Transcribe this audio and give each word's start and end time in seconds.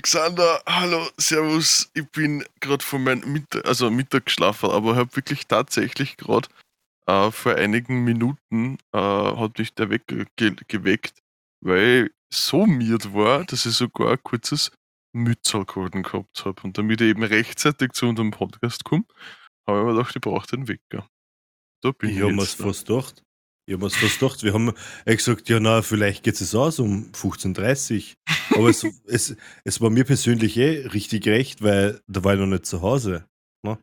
Alexander, 0.00 0.62
hallo, 0.66 1.10
servus. 1.18 1.90
Ich 1.92 2.08
bin 2.08 2.42
gerade 2.60 2.82
von 2.82 3.04
meinem 3.04 3.30
Mittag, 3.34 3.66
also 3.66 3.90
Mittag 3.90 4.24
geschlafen, 4.24 4.70
aber 4.70 4.96
habe 4.96 5.14
wirklich 5.14 5.46
tatsächlich 5.46 6.16
gerade 6.16 6.48
äh, 7.06 7.30
vor 7.30 7.56
einigen 7.56 8.02
Minuten 8.02 8.78
äh, 8.92 8.98
hat 8.98 9.58
mich 9.58 9.74
der 9.74 9.90
Wecker 9.90 10.24
ge 10.36 10.56
geweckt, 10.68 11.18
weil 11.62 12.10
ich 12.30 12.38
so 12.38 12.64
miert 12.64 13.12
war, 13.12 13.44
dass 13.44 13.66
ich 13.66 13.74
sogar 13.74 14.12
ein 14.12 14.22
kurzes 14.22 14.72
Mützalkoden 15.12 16.02
gehabt 16.02 16.46
habe. 16.46 16.62
Und 16.62 16.78
damit 16.78 17.02
ich 17.02 17.08
eben 17.08 17.22
rechtzeitig 17.22 17.92
zu 17.92 18.06
unserem 18.06 18.30
Podcast 18.30 18.84
komme, 18.84 19.04
habe 19.68 19.80
ich 19.80 19.84
mir 19.84 19.92
gedacht, 19.92 20.16
ich 20.16 20.22
brauche 20.22 20.46
den 20.46 20.66
Wecker. 20.66 21.06
Da 21.82 21.90
bin 21.92 22.08
ich, 22.08 22.16
ich 22.16 22.22
habe 22.22 22.32
mir 22.32 22.46
fast 22.46 22.86
gedacht. 22.86 23.22
Ich 23.70 23.74
habe 23.74 23.84
mir 23.84 23.90
fast 23.90 24.18
gedacht, 24.18 24.42
wir 24.42 24.52
haben 24.52 24.72
gesagt, 25.04 25.48
ja, 25.48 25.60
na, 25.60 25.80
vielleicht 25.82 26.24
geht 26.24 26.40
es 26.40 26.56
aus 26.56 26.80
um 26.80 27.12
15.30 27.12 28.16
Uhr. 28.16 28.58
Aber 28.58 28.68
es, 28.68 28.84
es, 29.06 29.36
es 29.62 29.80
war 29.80 29.90
mir 29.90 30.02
persönlich 30.02 30.56
eh 30.56 30.88
richtig 30.88 31.28
recht, 31.28 31.62
weil 31.62 32.00
da 32.08 32.24
war 32.24 32.34
ich 32.34 32.40
noch 32.40 32.48
nicht 32.48 32.66
zu 32.66 32.82
Hause. 32.82 33.28
Ne? 33.64 33.78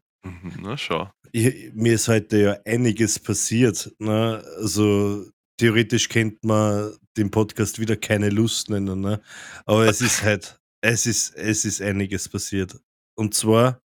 Na, 0.62 0.78
schau. 0.78 1.10
Ich, 1.32 1.72
mir 1.74 1.94
ist 1.94 2.10
heute 2.10 2.38
ja 2.38 2.58
einiges 2.66 3.18
passiert. 3.18 3.96
Ne? 4.00 4.44
Also, 4.58 5.26
theoretisch 5.58 6.10
kennt 6.10 6.44
man 6.44 6.94
den 7.16 7.32
Podcast 7.32 7.80
wieder 7.80 7.96
keine 7.96 8.30
Lust 8.30 8.70
nennen. 8.70 9.00
Ne? 9.00 9.22
Aber 9.66 9.86
es 9.86 10.02
ist 10.02 10.22
halt, 10.22 10.60
es 10.82 11.06
ist, 11.06 11.34
es 11.36 11.64
ist 11.64 11.82
einiges 11.82 12.28
passiert. 12.28 12.78
Und 13.18 13.36
zwar 13.36 13.80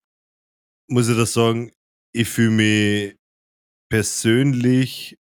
muss 0.89 1.09
ich 1.09 1.17
da 1.17 1.25
sagen, 1.25 1.73
ich 2.15 2.29
fühle 2.29 2.51
mich 2.51 3.15
persönlich 3.91 5.19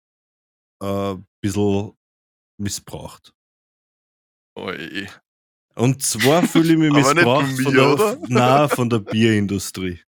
äh, 0.84 1.16
bisschen 1.42 1.94
missbraucht. 2.58 3.34
Oi. 4.56 5.08
Und 5.76 6.04
zwar 6.04 6.44
fühle 6.44 6.74
ich 6.74 6.80
mich 6.80 6.94
missbraucht 6.94 7.58
mir, 7.58 7.64
von, 7.64 7.74
der, 7.74 8.18
na, 8.28 8.68
von 8.68 8.90
der 8.90 9.00
Bierindustrie. 9.00 10.00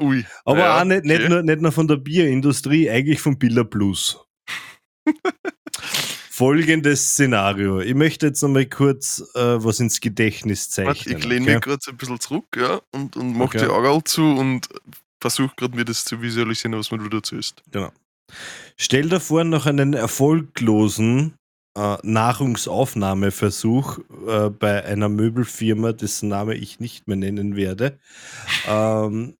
Ui. 0.00 0.24
Aber 0.44 0.58
ja, 0.58 0.80
auch 0.80 0.84
nicht, 0.84 0.98
okay. 0.98 1.18
nicht, 1.18 1.28
nur, 1.28 1.42
nicht 1.42 1.60
nur 1.60 1.72
von 1.72 1.88
der 1.88 1.96
Bierindustrie, 1.96 2.90
eigentlich 2.90 3.20
von 3.20 3.38
Billa 3.38 3.64
Plus. 3.64 4.20
Folgendes 6.30 7.12
Szenario. 7.12 7.80
Ich 7.80 7.94
möchte 7.94 8.26
jetzt 8.26 8.42
nochmal 8.42 8.66
kurz 8.66 9.22
äh, 9.34 9.64
was 9.64 9.78
ins 9.78 10.00
Gedächtnis 10.00 10.68
zeichnen. 10.68 10.96
Warte, 10.96 11.10
ich 11.10 11.24
lehne 11.24 11.42
okay? 11.42 11.54
mich 11.54 11.62
gerade 11.62 11.90
ein 11.90 11.96
bisschen 11.96 12.20
zurück 12.20 12.46
ja, 12.56 12.80
und, 12.90 13.16
und 13.16 13.36
mache 13.36 13.44
okay. 13.44 13.58
die 13.60 13.66
Augen 13.66 14.04
zu 14.04 14.22
und 14.22 14.68
versuche 15.20 15.54
gerade 15.56 15.76
mir 15.76 15.84
das 15.84 16.04
zu 16.04 16.20
visualisieren, 16.20 16.76
was 16.76 16.90
man 16.90 17.08
dazu 17.08 17.36
ist. 17.36 17.62
Genau. 17.70 17.92
Stell 18.76 19.08
dir 19.08 19.20
vor, 19.20 19.44
nach 19.44 19.66
einem 19.66 19.92
erfolglosen 19.92 21.36
äh, 21.76 21.96
Nahrungsaufnahmeversuch 22.02 23.98
äh, 24.26 24.50
bei 24.50 24.84
einer 24.84 25.08
Möbelfirma, 25.08 25.92
dessen 25.92 26.28
Name 26.28 26.54
ich 26.54 26.80
nicht 26.80 27.06
mehr 27.06 27.16
nennen 27.16 27.56
werde, 27.56 27.98
ähm, 28.68 29.36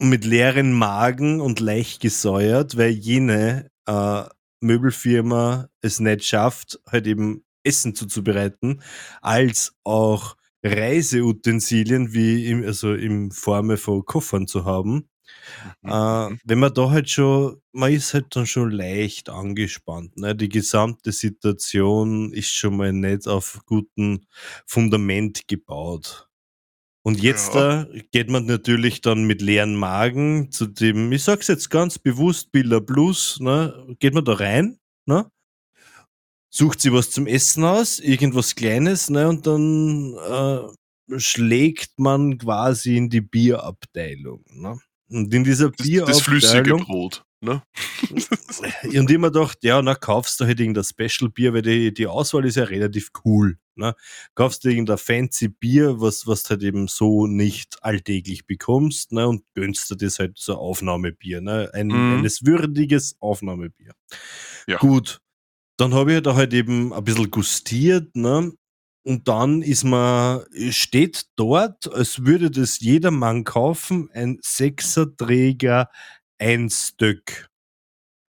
mit 0.00 0.24
leeren 0.24 0.72
Magen 0.72 1.40
und 1.40 1.60
leicht 1.60 2.00
gesäuert, 2.02 2.76
weil 2.76 2.90
jene 2.90 3.70
äh, 3.86 4.24
Möbelfirma 4.60 5.68
es 5.80 6.00
nicht 6.00 6.24
schafft, 6.24 6.80
halt 6.90 7.06
eben 7.06 7.44
Essen 7.64 7.94
zuzubereiten, 7.94 8.82
als 9.20 9.74
auch 9.84 10.36
Reiseutensilien 10.64 12.12
wie 12.12 12.46
im, 12.48 12.64
also 12.64 12.94
in 12.94 13.30
Form 13.30 13.76
von 13.76 14.04
Koffern 14.04 14.46
zu 14.46 14.64
haben. 14.64 15.08
Mhm. 15.82 15.90
Äh, 15.90 16.36
wenn 16.44 16.58
man 16.58 16.74
da 16.74 16.90
halt 16.90 17.10
schon, 17.10 17.60
man 17.72 17.92
ist 17.92 18.14
halt 18.14 18.34
dann 18.36 18.46
schon 18.46 18.70
leicht 18.70 19.28
angespannt. 19.28 20.16
Ne? 20.16 20.34
Die 20.34 20.48
gesamte 20.48 21.12
Situation 21.12 22.32
ist 22.32 22.50
schon 22.50 22.76
mal 22.76 22.92
nicht 22.92 23.26
auf 23.28 23.60
gutem 23.66 24.20
Fundament 24.66 25.48
gebaut. 25.48 26.28
Und 27.04 27.20
jetzt 27.20 27.54
ja. 27.54 27.84
da 27.84 27.98
geht 28.12 28.30
man 28.30 28.46
natürlich 28.46 29.00
dann 29.00 29.24
mit 29.24 29.42
leeren 29.42 29.74
Magen 29.74 30.52
zu 30.52 30.66
dem, 30.66 31.10
ich 31.10 31.24
sag's 31.24 31.48
jetzt 31.48 31.68
ganz 31.68 31.98
bewusst, 31.98 32.52
Billa 32.52 32.78
Plus, 32.78 33.40
ne? 33.40 33.96
geht 33.98 34.14
man 34.14 34.24
da 34.24 34.34
rein, 34.34 34.78
ne? 35.06 35.28
sucht 36.48 36.80
sie 36.80 36.92
was 36.92 37.10
zum 37.10 37.26
Essen 37.26 37.64
aus, 37.64 37.98
irgendwas 37.98 38.54
Kleines, 38.54 39.10
ne? 39.10 39.28
und 39.28 39.46
dann 39.48 40.14
äh, 40.14 41.18
schlägt 41.18 41.98
man 41.98 42.38
quasi 42.38 42.96
in 42.96 43.08
die 43.08 43.20
Bierabteilung. 43.20 44.44
Ne? 44.50 44.78
Und 45.12 45.32
in 45.32 45.44
dieser 45.44 45.70
das, 45.70 45.86
Bier 45.86 46.04
das 46.04 46.20
flüssige 46.20 46.76
Brot, 46.76 47.24
ne? 47.40 47.62
und 48.84 49.10
immer 49.10 49.30
gedacht, 49.30 49.58
ja, 49.62 49.82
na, 49.82 49.94
kaufst 49.94 50.40
du 50.40 50.46
halt 50.46 50.58
irgendein 50.58 50.84
Special-Bier, 50.84 51.52
weil 51.52 51.62
die, 51.62 51.92
die 51.92 52.06
Auswahl 52.06 52.44
ist 52.46 52.56
ja 52.56 52.64
relativ 52.64 53.10
cool. 53.24 53.58
Ne? 53.74 53.94
Kaufst 54.34 54.64
du 54.64 54.68
irgendein 54.68 54.98
fancy 54.98 55.48
Bier, 55.48 56.00
was, 56.00 56.26
was 56.26 56.42
du 56.42 56.50
halt 56.50 56.62
eben 56.62 56.88
so 56.88 57.26
nicht 57.26 57.82
alltäglich 57.82 58.46
bekommst, 58.46 59.12
ne? 59.12 59.26
Und 59.26 59.44
gönnst 59.54 59.90
du 59.90 59.94
das 59.94 60.18
halt 60.18 60.38
so 60.38 60.56
Aufnahmebier, 60.56 61.40
ne? 61.40 61.70
Ein 61.72 61.88
mm. 61.88 62.18
eines 62.18 62.44
würdiges 62.44 63.16
Aufnahmebier. 63.20 63.92
Ja. 64.66 64.76
Gut. 64.76 65.20
Dann 65.78 65.94
habe 65.94 66.14
ich 66.14 66.22
da 66.22 66.34
halt 66.34 66.52
eben 66.52 66.92
ein 66.92 67.04
bisschen 67.04 67.30
gustiert, 67.30 68.14
ne? 68.14 68.52
Und 69.04 69.26
dann 69.26 69.62
ist 69.62 69.84
man, 69.84 70.44
steht 70.70 71.26
dort, 71.36 71.92
als 71.92 72.24
würde 72.24 72.50
das 72.50 72.80
jedermann 72.80 73.44
kaufen, 73.44 74.08
ein 74.12 74.38
Sechserträger 74.42 75.90
ein 76.38 76.70
Stück. 76.70 77.48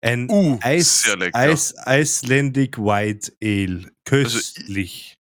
Ein 0.03 0.29
uh, 0.29 0.57
Eis, 0.61 1.05
Eis, 1.33 1.75
Icelandic 1.85 2.77
White 2.77 3.31
Ale. 3.41 3.91
Also 4.09 4.37
Köstlich. 4.39 5.17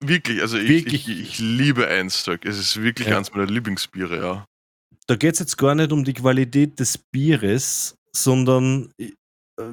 Also, 0.00 0.12
wirklich, 0.12 0.40
also 0.40 0.58
ich, 0.58 0.68
wirklich. 0.68 1.08
Ich, 1.08 1.20
ich, 1.20 1.38
liebe 1.38 1.88
Einstock. 1.88 2.44
Es 2.44 2.58
ist 2.58 2.80
wirklich 2.80 3.08
ja. 3.08 3.16
eines 3.16 3.32
meiner 3.32 3.46
Lieblingsbiere, 3.46 4.18
ja. 4.18 4.44
Da 5.06 5.16
geht 5.16 5.34
es 5.34 5.40
jetzt 5.40 5.58
gar 5.58 5.74
nicht 5.74 5.90
um 5.92 6.04
die 6.04 6.14
Qualität 6.14 6.78
des 6.78 6.96
Bieres, 6.96 7.96
sondern 8.12 8.92
äh, 8.98 9.10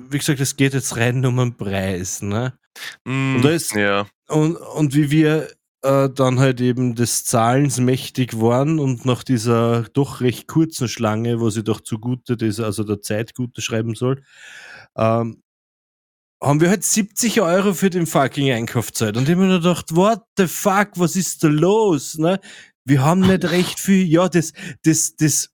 wie 0.10 0.18
gesagt, 0.18 0.40
es 0.40 0.56
geht 0.56 0.74
jetzt 0.74 0.98
rein 0.98 1.24
um 1.26 1.38
den 1.38 1.56
Preis. 1.56 2.22
Ne? 2.22 2.58
Mm, 3.06 3.38
und, 3.38 3.46
ist, 3.46 3.74
ja. 3.74 4.08
und, 4.28 4.56
und 4.56 4.96
wie 4.96 5.12
wir 5.12 5.50
äh, 5.84 6.10
dann 6.10 6.40
halt 6.40 6.62
eben 6.62 6.96
des 6.96 7.26
Zahlens 7.26 7.80
mächtig 7.80 8.40
waren 8.40 8.80
und 8.80 9.06
nach 9.06 9.24
dieser 9.24 9.84
doch 9.94 10.22
recht 10.22 10.48
kurzen 10.48 10.88
Schlange, 10.88 11.40
wo 11.40 11.50
sie 11.50 11.64
doch 11.64 11.82
zugute 11.82 12.36
das, 12.36 12.60
also 12.60 12.84
der 12.84 13.02
Zeit 13.02 13.36
gute 13.36 13.62
schreiben 13.62 13.96
soll, 13.96 14.22
ähm, 14.98 15.44
haben 16.42 16.62
wir 16.62 16.70
halt 16.70 16.84
70 16.84 17.42
Euro 17.42 17.74
für 17.74 17.90
den 17.90 18.06
fucking 18.06 18.52
Einkauf 18.52 18.94
Zeit. 18.94 19.18
Und 19.18 19.24
ich 19.24 19.36
habe 19.36 19.46
mir 19.46 19.58
gedacht, 19.58 19.96
what 19.96 20.22
the 20.38 20.48
fuck, 20.48 20.92
was 20.96 21.16
ist 21.16 21.44
da 21.44 21.48
los? 21.48 22.18
Ne? 22.18 22.40
Wir 22.86 23.04
haben 23.04 23.22
nicht 23.22 23.46
recht 23.46 23.80
viel, 23.80 24.06
ja, 24.08 24.30
das, 24.30 24.54
das, 24.84 25.16
das 25.16 25.50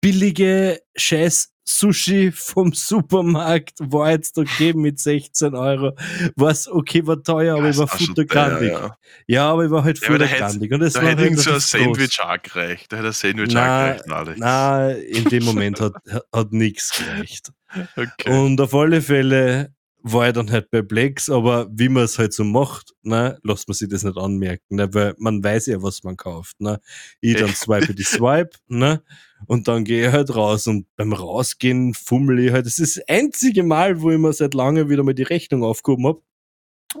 billige 0.00 0.80
Scheiß 0.96 1.51
Sushi 1.64 2.32
vom 2.32 2.72
Supermarkt 2.72 3.78
war 3.78 4.10
jetzt 4.10 4.36
okay 4.38 4.72
mit 4.72 4.98
16 4.98 5.54
Euro. 5.54 5.96
Was 6.36 6.68
okay, 6.68 7.06
war 7.06 7.22
teuer, 7.22 7.56
aber 7.56 7.70
ich 7.70 7.78
war 7.78 7.88
futtergrandig. 7.88 8.72
Ja. 8.72 8.96
ja, 9.26 9.50
aber 9.50 9.64
ich 9.64 9.70
war 9.70 9.84
halt 9.84 9.98
futtergrandig. 9.98 10.70
Ja, 10.70 10.76
und 10.76 10.82
es 10.82 10.92
da 10.94 11.02
war 11.02 11.10
hätte 11.10 11.22
halt 11.22 11.38
so 11.38 11.52
ein 11.52 11.60
Sandwich 11.60 12.20
auch 12.20 12.42
gereicht. 12.42 12.92
Da 12.92 12.96
hätte 12.96 13.08
ein 13.08 13.12
Sandwich 13.12 13.54
na, 13.54 13.92
auch 13.94 14.04
gereicht. 14.04 14.38
Nein, 14.38 14.96
in 14.96 15.24
dem 15.24 15.44
Moment 15.44 15.80
hat, 15.80 15.94
hat 16.32 16.52
nichts 16.52 16.92
gereicht. 16.98 17.52
Okay. 17.96 18.30
Und 18.30 18.60
auf 18.60 18.74
alle 18.74 19.00
Fälle 19.00 19.72
war 20.02 20.26
ich 20.26 20.34
dann 20.34 20.50
halt 20.50 20.70
perplex, 20.70 21.30
aber 21.30 21.68
wie 21.70 21.88
man 21.88 22.04
es 22.04 22.18
halt 22.18 22.32
so 22.32 22.44
macht, 22.44 22.92
ne, 23.02 23.38
lässt 23.42 23.68
man 23.68 23.74
sich 23.74 23.88
das 23.88 24.02
nicht 24.02 24.18
anmerken, 24.18 24.76
ne, 24.76 24.92
weil 24.92 25.14
man 25.18 25.42
weiß 25.42 25.66
ja, 25.66 25.82
was 25.82 26.02
man 26.02 26.16
kauft. 26.16 26.60
Ne. 26.60 26.80
Ich 27.20 27.36
dann 27.36 27.54
swipe 27.54 27.94
die 27.94 28.02
Swipe, 28.02 28.50
ne, 28.66 29.02
und 29.46 29.68
dann 29.68 29.84
gehe 29.84 30.08
ich 30.08 30.12
halt 30.12 30.34
raus 30.34 30.66
und 30.66 30.86
beim 30.96 31.12
Rausgehen 31.12 31.94
fummel 31.94 32.40
ich 32.40 32.52
halt. 32.52 32.66
Das 32.66 32.78
ist 32.78 32.96
das 32.96 33.08
einzige 33.08 33.62
Mal, 33.62 34.00
wo 34.00 34.10
ich 34.10 34.18
mir 34.18 34.32
seit 34.32 34.54
langem 34.54 34.88
wieder 34.88 35.02
mal 35.02 35.14
die 35.14 35.22
Rechnung 35.22 35.64
aufgehoben 35.64 36.06
hab. 36.06 36.22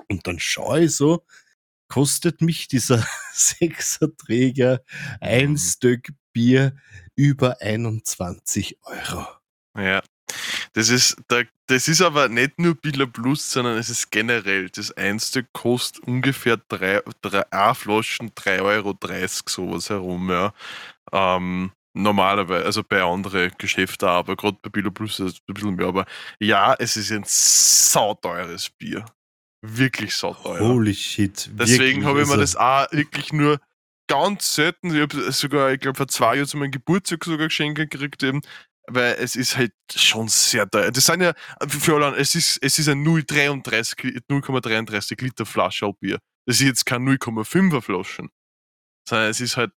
Und 0.08 0.26
dann 0.26 0.38
schaue 0.38 0.84
ich 0.84 0.96
so, 0.96 1.24
kostet 1.88 2.40
mich 2.40 2.68
dieser 2.68 3.06
Sechserträger 3.32 4.82
ein 5.20 5.50
mhm. 5.50 5.58
Stück 5.58 6.12
Bier 6.32 6.74
über 7.14 7.60
21 7.60 8.78
Euro. 8.84 9.26
Ja. 9.76 10.02
Das 10.72 10.88
ist, 10.88 11.16
das 11.66 11.88
ist 11.88 12.00
aber 12.00 12.28
nicht 12.28 12.58
nur 12.58 12.74
Billa 12.74 13.04
Plus, 13.04 13.50
sondern 13.50 13.76
es 13.76 13.90
ist 13.90 14.10
generell. 14.10 14.70
Das 14.70 14.90
Einste 14.92 15.44
kostet 15.52 16.02
ungefähr 16.04 16.56
drei, 16.56 17.02
drei, 17.20 17.50
eine 17.52 17.74
Flaschen 17.74 18.30
3,30 18.30 18.62
Euro 18.62 18.96
sowas 19.46 19.90
herum. 19.90 20.30
Ja. 20.30 20.54
Ähm, 21.12 21.72
normalerweise, 21.94 22.64
also 22.64 22.82
bei 22.82 23.02
anderen 23.02 23.52
Geschäften, 23.58 24.08
aber 24.08 24.36
gerade 24.36 24.56
bei 24.62 24.70
Billa 24.70 24.90
Plus 24.90 25.20
ist 25.20 25.34
es 25.34 25.40
ein 25.48 25.54
bisschen 25.54 25.74
mehr. 25.74 25.86
Aber 25.86 26.06
ja, 26.38 26.74
es 26.78 26.96
ist 26.96 27.12
ein 27.12 27.24
sauteures 27.26 28.70
Bier. 28.70 29.04
Wirklich 29.64 30.14
sauteuer. 30.14 30.60
Holy 30.60 30.94
shit. 30.94 31.50
Deswegen 31.52 32.04
habe 32.04 32.22
ich 32.22 32.26
mir 32.26 32.32
also 32.32 32.42
das 32.42 32.56
auch 32.56 32.90
wirklich 32.90 33.32
nur 33.32 33.60
ganz 34.08 34.56
selten, 34.56 34.92
ich 34.94 35.00
habe 35.00 35.32
sogar, 35.32 35.72
ich 35.72 35.80
glaube, 35.80 35.96
vor 35.96 36.08
zwei 36.08 36.36
Jahren 36.36 36.48
zu 36.48 36.56
meinem 36.56 36.72
Geburtstag 36.72 37.24
sogar 37.24 37.48
geschenkt 37.48 37.78
gekriegt, 37.78 38.22
eben, 38.22 38.42
weil 38.88 39.16
es 39.18 39.36
ist 39.36 39.56
halt 39.56 39.72
schon 39.94 40.28
sehr 40.28 40.68
teuer. 40.68 40.90
Das 40.90 41.06
sind 41.06 41.22
ja, 41.22 41.32
für 41.66 41.94
alle, 41.94 42.14
es 42.16 42.34
ist, 42.34 42.58
es 42.60 42.78
ist 42.78 42.88
ein 42.88 43.06
0,33 43.06 45.22
Liter 45.22 45.46
Flasche 45.46 45.90
Bier. 46.00 46.18
Das 46.46 46.56
ist 46.56 46.66
jetzt 46.66 46.84
kein 46.84 47.08
0,5er 47.08 47.80
Flaschen, 47.80 48.28
sondern 49.08 49.30
es 49.30 49.40
ist 49.40 49.56
halt, 49.56 49.70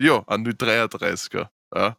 ja, 0.00 0.22
ein 0.26 0.46
0,33er. 0.46 1.48
Ja. 1.74 1.96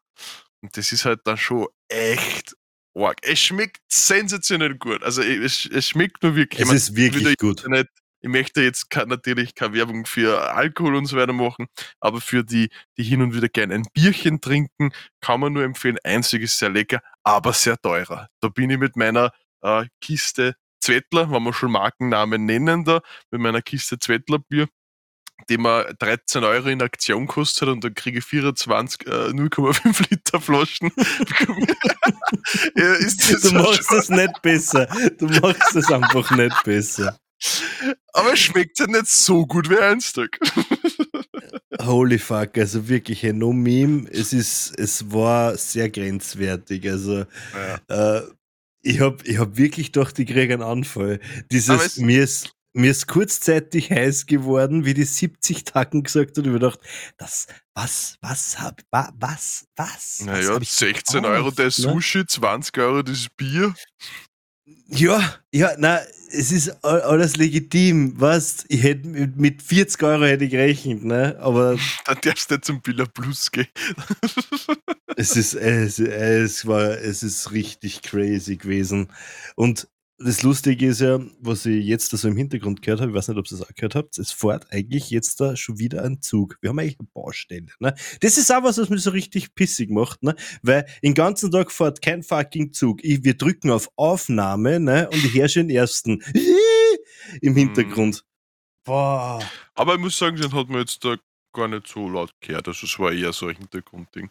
Und 0.62 0.75
das 0.77 0.91
ist 0.91 1.06
halt 1.06 1.21
dann 1.25 1.38
schon 1.38 1.68
echt 1.88 2.56
arg. 2.95 3.18
Es 3.21 3.39
schmeckt 3.39 3.81
sensationell 3.91 4.75
gut. 4.75 5.03
Also 5.03 5.21
es, 5.21 5.65
es 5.65 5.88
schmeckt 5.88 6.23
nur 6.23 6.35
wirklich. 6.35 6.62
Es 6.62 6.68
meine, 6.68 6.77
ist 6.77 6.95
wirklich 6.95 7.38
gut. 7.38 7.68
Nicht, 7.68 7.88
ich 8.21 8.29
möchte 8.29 8.62
jetzt 8.62 8.88
natürlich 9.07 9.56
keine 9.56 9.73
Werbung 9.73 10.06
für 10.06 10.53
Alkohol 10.53 10.95
und 10.95 11.07
so 11.07 11.18
weiter 11.18 11.33
machen, 11.33 11.68
aber 12.00 12.21
für 12.21 12.44
die, 12.44 12.69
die 12.97 13.03
hin 13.03 13.21
und 13.21 13.35
wieder 13.35 13.50
gerne 13.50 13.73
ein 13.73 13.88
Bierchen 13.94 14.41
trinken, 14.41 14.91
kann 15.21 15.39
man 15.39 15.53
nur 15.53 15.63
empfehlen. 15.63 15.97
Einzig 16.03 16.44
ist 16.44 16.59
sehr 16.59 16.69
lecker, 16.69 17.01
aber 17.24 17.53
sehr 17.53 17.77
teurer. 17.77 18.29
Da 18.39 18.50
bin 18.50 18.69
ich 18.69 18.77
mit 18.77 18.95
meiner 18.95 19.31
äh, 19.62 19.85
Kiste 20.01 20.56
Zwettler, 20.79 21.31
wenn 21.31 21.44
wir 21.44 21.53
schon 21.53 21.71
Markennamen 21.71 22.45
nennen 22.45 22.83
da, 22.83 23.01
mit 23.31 23.41
meiner 23.41 23.62
Kiste 23.62 23.97
Zwettler 23.97 24.39
Bier, 24.39 24.67
die 25.49 25.57
mir 25.57 25.93
13 25.99 26.43
Euro 26.43 26.69
in 26.69 26.81
Aktion 26.81 27.27
kostet 27.27 27.69
und 27.69 27.83
dann 27.83 27.93
kriege 27.93 28.19
ich 28.19 28.25
24 28.25 29.07
äh, 29.07 29.09
0,5 29.09 30.05
Liter 30.09 30.41
Flaschen. 30.41 30.91
ja, 32.75 32.95
du 32.97 33.53
machst 33.53 33.91
es 33.91 34.09
nicht 34.09 34.41
besser. 34.41 34.88
Du 35.17 35.27
machst 35.27 35.75
es 35.75 35.91
einfach 35.91 36.31
nicht 36.31 36.63
besser. 36.63 37.17
Aber 38.13 38.33
es 38.33 38.39
schmeckt 38.39 38.79
ja 38.79 38.88
nicht 38.88 39.07
so 39.07 39.45
gut 39.45 39.69
wie 39.69 39.77
ein 39.77 40.01
Stück. 40.01 40.39
Holy 41.81 42.19
fuck, 42.19 42.57
also 42.57 42.88
wirklich 42.88 43.25
ein 43.25 43.39
No 43.39 43.53
Meme. 43.53 44.07
Es 44.11 44.33
ist, 44.33 44.77
es 44.77 45.11
war 45.11 45.57
sehr 45.57 45.89
grenzwertig. 45.89 46.88
Also 46.88 47.25
ja. 47.89 48.17
äh, 48.17 48.21
ich 48.81 48.99
habe 48.99 49.17
ich 49.23 49.39
hab 49.39 49.57
wirklich 49.57 49.91
doch 49.91 50.11
die 50.11 50.25
kriege 50.25 50.53
einen 50.53 50.63
Anfall. 50.63 51.19
Dieses, 51.51 51.97
mir 51.97 52.23
ist, 52.23 52.53
mir 52.73 52.91
ist 52.91 53.07
kurzzeitig 53.07 53.89
heiß 53.89 54.25
geworden, 54.25 54.85
wie 54.85 54.94
die 54.94 55.03
70 55.03 55.63
Tacken 55.65 56.03
gesagt 56.03 56.31
hat. 56.31 56.38
Und 56.39 56.45
ich 56.45 56.53
gedacht, 56.53 56.79
das, 57.18 57.47
was, 57.73 58.18
was 58.21 58.59
hab, 58.59 58.81
was, 58.91 59.65
was? 59.75 60.21
Naja, 60.25 60.59
was 60.59 60.77
16 60.77 61.25
Euro 61.25 61.51
der 61.51 61.65
ne? 61.65 61.71
Sushi, 61.71 62.25
20 62.25 62.77
Euro 62.77 63.01
das 63.03 63.27
Bier. 63.35 63.73
Ja, 64.88 65.35
ja, 65.53 65.71
na, 65.77 66.01
es 66.31 66.51
ist 66.51 66.69
alles 66.83 67.38
legitim, 67.38 68.13
was? 68.19 68.65
Ich 68.68 68.83
hätte 68.83 69.07
mit 69.07 69.62
40 69.62 70.03
Euro 70.03 70.25
hätte 70.25 70.45
ich 70.45 70.51
gerechnet, 70.51 71.03
ne? 71.03 71.38
Aber. 71.39 71.77
Dann 72.06 72.17
darfst 72.21 72.51
du 72.51 72.56
nicht 72.56 72.65
zum 72.65 72.81
Billa 72.81 73.06
Plus 73.06 73.51
gehen. 73.51 73.67
es 75.15 75.35
ist, 75.35 75.53
es, 75.53 76.00
es 76.00 76.65
war, 76.65 76.97
es 76.97 77.24
ist 77.24 77.51
richtig 77.51 78.01
crazy 78.01 78.57
gewesen. 78.57 79.07
Und 79.56 79.88
das 80.23 80.44
Lustige 80.44 80.88
ist 80.88 81.01
ja, 81.01 81.19
was 81.39 81.65
ich 81.65 81.85
jetzt 81.85 82.13
da 82.13 82.18
so 82.18 82.27
im 82.27 82.38
Hintergrund 82.38 82.81
gehört 82.81 83.01
habe, 83.01 83.12
ich 83.12 83.18
weiß 83.18 83.29
nicht, 83.29 83.38
ob 83.38 83.45
ihr 83.45 83.57
das 83.57 83.68
auch 83.68 83.73
gehört 83.75 83.95
habt, 83.95 84.18
es 84.18 84.31
fährt 84.31 84.71
eigentlich 84.71 85.09
jetzt 85.09 85.39
da 85.39 85.56
schon 85.56 85.79
wieder 85.79 86.03
ein 86.03 86.21
Zug. 86.21 86.57
Wir 86.62 86.69
haben 86.69 86.79
eigentlich 86.79 87.00
eine 87.00 87.09
Baustelle. 87.13 87.68
Ne? 87.79 87.94
Das 88.19 88.38
ist 88.38 88.51
auch 88.51 88.63
was, 88.63 88.77
was 88.77 88.89
mich 88.89 89.01
so 89.01 89.12
richtig 89.12 89.56
pissig 89.56 89.89
macht, 89.89 90.23
ne? 90.23 90.35
weil 90.62 90.85
den 91.03 91.13
ganzen 91.13 91.51
Tag 91.51 91.71
fährt 91.71 92.01
kein 92.01 92.23
fucking 92.23 92.73
Zug. 92.73 93.03
Ich, 93.03 93.23
wir 93.23 93.35
drücken 93.35 93.71
auf 93.71 93.89
Aufnahme 93.95 94.79
ne? 94.79 95.09
und 95.09 95.23
ich 95.23 95.33
höre 95.33 95.50
schon 95.50 95.68
den 95.68 95.77
ersten 95.77 96.24
im 97.41 97.56
Hintergrund. 97.56 98.24
Boah. 98.83 99.39
Aber 99.75 99.95
ich 99.95 100.00
muss 100.00 100.17
sagen, 100.17 100.38
den 100.38 100.53
hat 100.53 100.69
man 100.69 100.79
jetzt 100.79 101.03
da 101.06 101.17
gar 101.53 101.67
nicht 101.67 101.88
so 101.88 102.09
laut 102.09 102.33
gehört. 102.41 102.67
Also 102.67 102.85
es 102.85 103.00
war 103.00 103.12
eher 103.12 103.33
so 103.33 103.47
ein 103.47 103.56
Hintergrundding. 103.56 104.29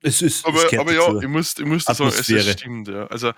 Es 0.00 0.22
ist, 0.22 0.46
aber, 0.46 0.64
aber 0.78 0.92
ja, 0.92 1.20
ich 1.20 1.28
muss, 1.28 1.58
ich 1.58 1.64
muss 1.64 1.84
sagen, 1.84 2.08
es 2.08 2.28
ist 2.28 2.60
stimmt, 2.60 2.86
ja. 2.88 3.06
Also, 3.08 3.32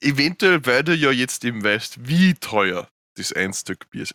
eventuell, 0.00 0.64
weil 0.64 0.82
du 0.84 0.94
ja 0.94 1.10
jetzt 1.10 1.44
eben 1.44 1.62
weißt, 1.62 2.08
wie 2.08 2.34
teuer 2.34 2.88
das 3.16 3.32
ein 3.32 3.52
Stück 3.52 3.90
Bier 3.90 4.02
ist. 4.02 4.14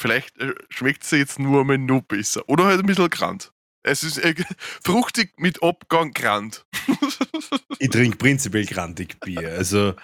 Vielleicht 0.00 0.38
äh, 0.38 0.54
schmeckt 0.68 1.04
es 1.04 1.10
jetzt 1.10 1.38
nur 1.38 1.62
einmal 1.62 1.78
noch 1.78 2.02
besser. 2.02 2.42
Oder 2.48 2.66
halt 2.66 2.80
ein 2.80 2.86
bisschen 2.86 3.08
grand. 3.08 3.52
Es 3.82 4.02
ist 4.02 4.18
äh, 4.18 4.34
fruchtig 4.84 5.32
mit 5.38 5.62
Abgang 5.62 6.12
grand. 6.12 6.66
ich 7.78 7.88
trinke 7.88 8.18
prinzipiell 8.18 8.66
grandig 8.66 9.18
Bier. 9.20 9.52
Also. 9.52 9.94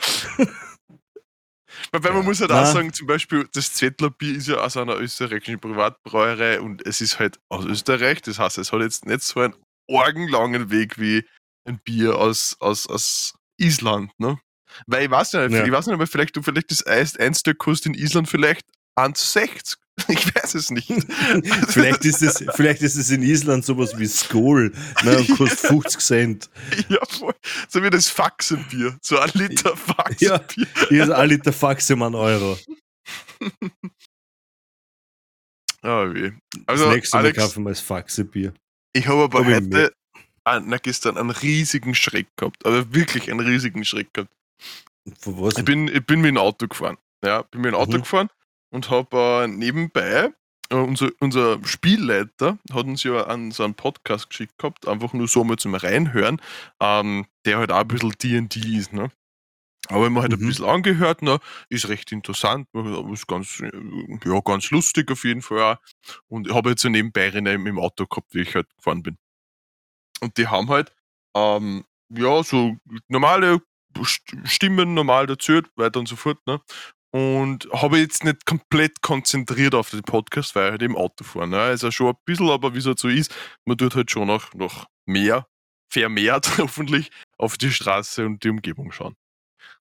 Weil 1.93 2.01
man 2.01 2.17
ja. 2.17 2.23
muss 2.23 2.41
halt 2.41 2.53
auch 2.53 2.67
sagen, 2.67 2.93
zum 2.93 3.07
Beispiel, 3.07 3.49
das 3.53 3.73
Zettler 3.75 4.11
Bier 4.11 4.37
ist 4.37 4.49
ja 4.49 4.57
aus 4.57 4.77
einer 4.77 4.97
österreichischen 4.97 5.61
Privatbrauerei 5.61 6.61
und 6.61 6.85
es 6.87 7.01
ist 7.01 7.19
halt 7.19 7.39
aus 7.49 7.65
Österreich. 7.65 8.23
Das 8.23 8.39
heißt, 8.39 8.59
es 8.59 8.73
hat 8.73 8.81
jetzt 8.81 9.07
nicht 9.07 9.23
so 9.23 9.41
einen 9.41 9.55
orgenlangen 9.89 10.71
Weg 10.71 10.99
wie 10.99 11.25
ein 11.67 11.81
Bier 11.85 12.17
aus, 12.17 12.57
aus, 12.61 12.87
aus 12.87 13.35
Island, 13.59 14.13
ne? 14.19 14.39
Weil 14.87 15.05
ich 15.05 15.11
weiß 15.11 15.33
nicht, 15.35 15.53
ja. 15.53 15.65
ich 15.65 15.73
weiß 15.73 15.87
nicht, 15.87 15.95
aber 15.95 16.07
vielleicht, 16.07 16.37
du 16.37 16.43
vielleicht 16.43 16.71
das 16.71 16.87
Eis 16.87 17.17
ein 17.17 17.35
Stück 17.35 17.59
kostet 17.59 17.95
in 17.95 17.95
Island 17.95 18.29
vielleicht 18.29 18.67
1,60. 18.99 19.77
Ich 20.09 20.35
weiß 20.35 20.55
es 20.57 20.71
nicht. 20.71 20.89
vielleicht, 21.69 22.05
ist 22.05 22.21
es, 22.21 22.45
vielleicht 22.57 22.83
ist 22.83 22.97
es 22.97 23.11
in 23.11 23.23
Island 23.23 23.65
sowas 23.65 23.97
wie 23.97 24.09
Skoll 24.09 24.73
ne, 25.05 25.19
und 25.19 25.29
kostet 25.37 25.61
50 25.61 26.01
Cent. 26.01 26.51
Ja, 26.89 26.99
voll. 27.09 27.35
So 27.69 27.81
wie 27.81 27.91
das 27.91 28.09
Faxenbier. 28.09 28.99
So 29.01 29.21
ein 29.21 29.31
Liter 29.35 29.77
Faxenbier. 29.77 30.69
Ja, 30.91 31.15
ein 31.15 31.29
Liter 31.29 31.53
Faxe 31.53 31.93
einen 31.93 32.17
Euro. 32.17 32.59
Ah, 35.83 36.13
wie. 36.13 36.33
Also, 36.67 36.87
das 36.87 36.95
nächste 36.95 37.17
Mal 37.17 37.33
kaufen 37.33 37.63
wir 37.63 37.71
das 37.71 37.81
Faxebier. 37.81 38.53
Ich 38.95 39.07
habe 39.09 39.25
aber 39.25 39.41
hab 39.41 39.47
heute, 39.47 39.93
ah, 40.45 40.61
na, 40.61 40.79
gestern 40.79 41.19
einen 41.19 41.31
riesigen 41.31 41.95
Schreck 41.95 42.29
gehabt. 42.37 42.65
Aber 42.65 42.95
wirklich 42.95 43.31
einen 43.31 43.41
riesigen 43.41 43.85
Schreck 43.85 44.15
gehabt. 44.15 44.33
Von 45.19 45.41
was? 45.41 45.59
Ich 45.59 45.65
bin, 45.65 45.89
ich 45.89 46.07
bin 46.07 46.21
mit 46.21 46.31
dem 46.31 46.39
Auto 46.39 46.67
gefahren. 46.67 46.97
Ja, 47.25 47.43
bin 47.43 47.61
mit 47.61 47.73
dem 47.73 47.75
Auto 47.75 47.99
mhm. 47.99 48.03
gefahren 48.03 48.29
und 48.71 48.89
habe 48.91 49.45
äh, 49.45 49.49
nebenbei 49.49 50.33
äh, 50.71 50.77
unser, 50.77 51.11
unser 51.21 51.59
Spielleiter 51.65 52.59
hat 52.73 52.87
uns 52.87 53.03
ja 53.03 53.27
an 53.27 53.51
so 53.51 53.65
einen 53.65 53.75
Podcast 53.75 54.31
geschickt 54.31 54.59
gehabt, 54.59 54.89
einfach 54.89 55.13
nur 55.13 55.29
so 55.29 55.45
mal 55.45 55.57
zum 55.57 55.75
Reinhören, 55.75 56.41
ähm, 56.81 57.27
der 57.45 57.59
halt 57.59 57.73
auch 57.73 57.81
ein 57.81 57.89
bisschen 57.89 58.49
DD 58.49 58.79
ist. 58.79 58.93
Ne? 58.93 59.11
Aber 59.89 60.07
wenn 60.07 60.13
man 60.13 60.23
halt 60.23 60.33
mhm. 60.33 60.45
ein 60.45 60.49
bisschen 60.49 60.65
angehört, 60.65 61.23
ne, 61.23 61.39
ist 61.69 61.89
recht 61.89 62.11
interessant, 62.13 62.69
ist 63.13 63.27
ganz, 63.27 63.61
ja, 63.61 64.41
ganz 64.41 64.71
lustig 64.71 65.11
auf 65.11 65.25
jeden 65.25 65.43
Fall 65.43 65.61
auch. 65.61 65.77
Und 66.29 66.49
ich 66.49 66.55
habe 66.55 66.71
jetzt 66.71 66.83
so 66.83 66.89
nebenbei 66.89 67.29
im, 67.29 67.67
im 67.67 67.79
Auto 67.79 68.07
gehabt, 68.07 68.35
wie 68.35 68.43
ich 68.43 68.55
halt 68.55 68.69
gefahren 68.77 69.03
bin. 69.03 69.19
Und 70.21 70.39
die 70.39 70.49
haben 70.49 70.69
halt, 70.69 70.93
ähm, 71.37 71.85
ja, 72.09 72.43
so 72.43 72.77
normale 73.09 73.61
Stimmen 74.45 74.95
normal 74.95 75.27
dazu, 75.27 75.61
weiter 75.77 76.01
und 76.01 76.09
so 76.09 76.17
fort, 76.17 76.39
ne? 76.47 76.61
Und 77.13 77.69
habe 77.73 77.99
jetzt 77.99 78.25
nicht 78.25 78.45
komplett 78.45 79.01
konzentriert 79.01 79.75
auf 79.77 79.91
den 79.91 80.03
Podcast, 80.03 80.57
weil 80.57 80.67
ich 80.67 80.71
halt 80.73 80.83
im 80.83 80.97
Auto 80.97 81.23
fahre. 81.23 81.47
Ne? 81.47 81.61
Also 81.61 81.93
schon 81.93 82.09
ein 82.09 82.19
bisschen, 82.25 82.51
aber 82.51 82.75
wie 82.75 82.79
es 82.79 82.87
halt 82.87 82.99
so 82.99 83.07
ist, 83.07 83.33
man 83.65 83.79
tut 83.79 83.95
halt 83.95 84.11
schon 84.11 84.27
noch, 84.27 84.53
noch 84.55 84.87
mehr, 85.07 85.47
vermehrt 85.89 86.51
hoffentlich, 86.59 87.11
auf 87.39 87.57
die 87.57 87.71
Straße 87.71 88.27
und 88.27 88.43
die 88.43 88.49
Umgebung 88.49 88.91
schauen. 88.91 89.15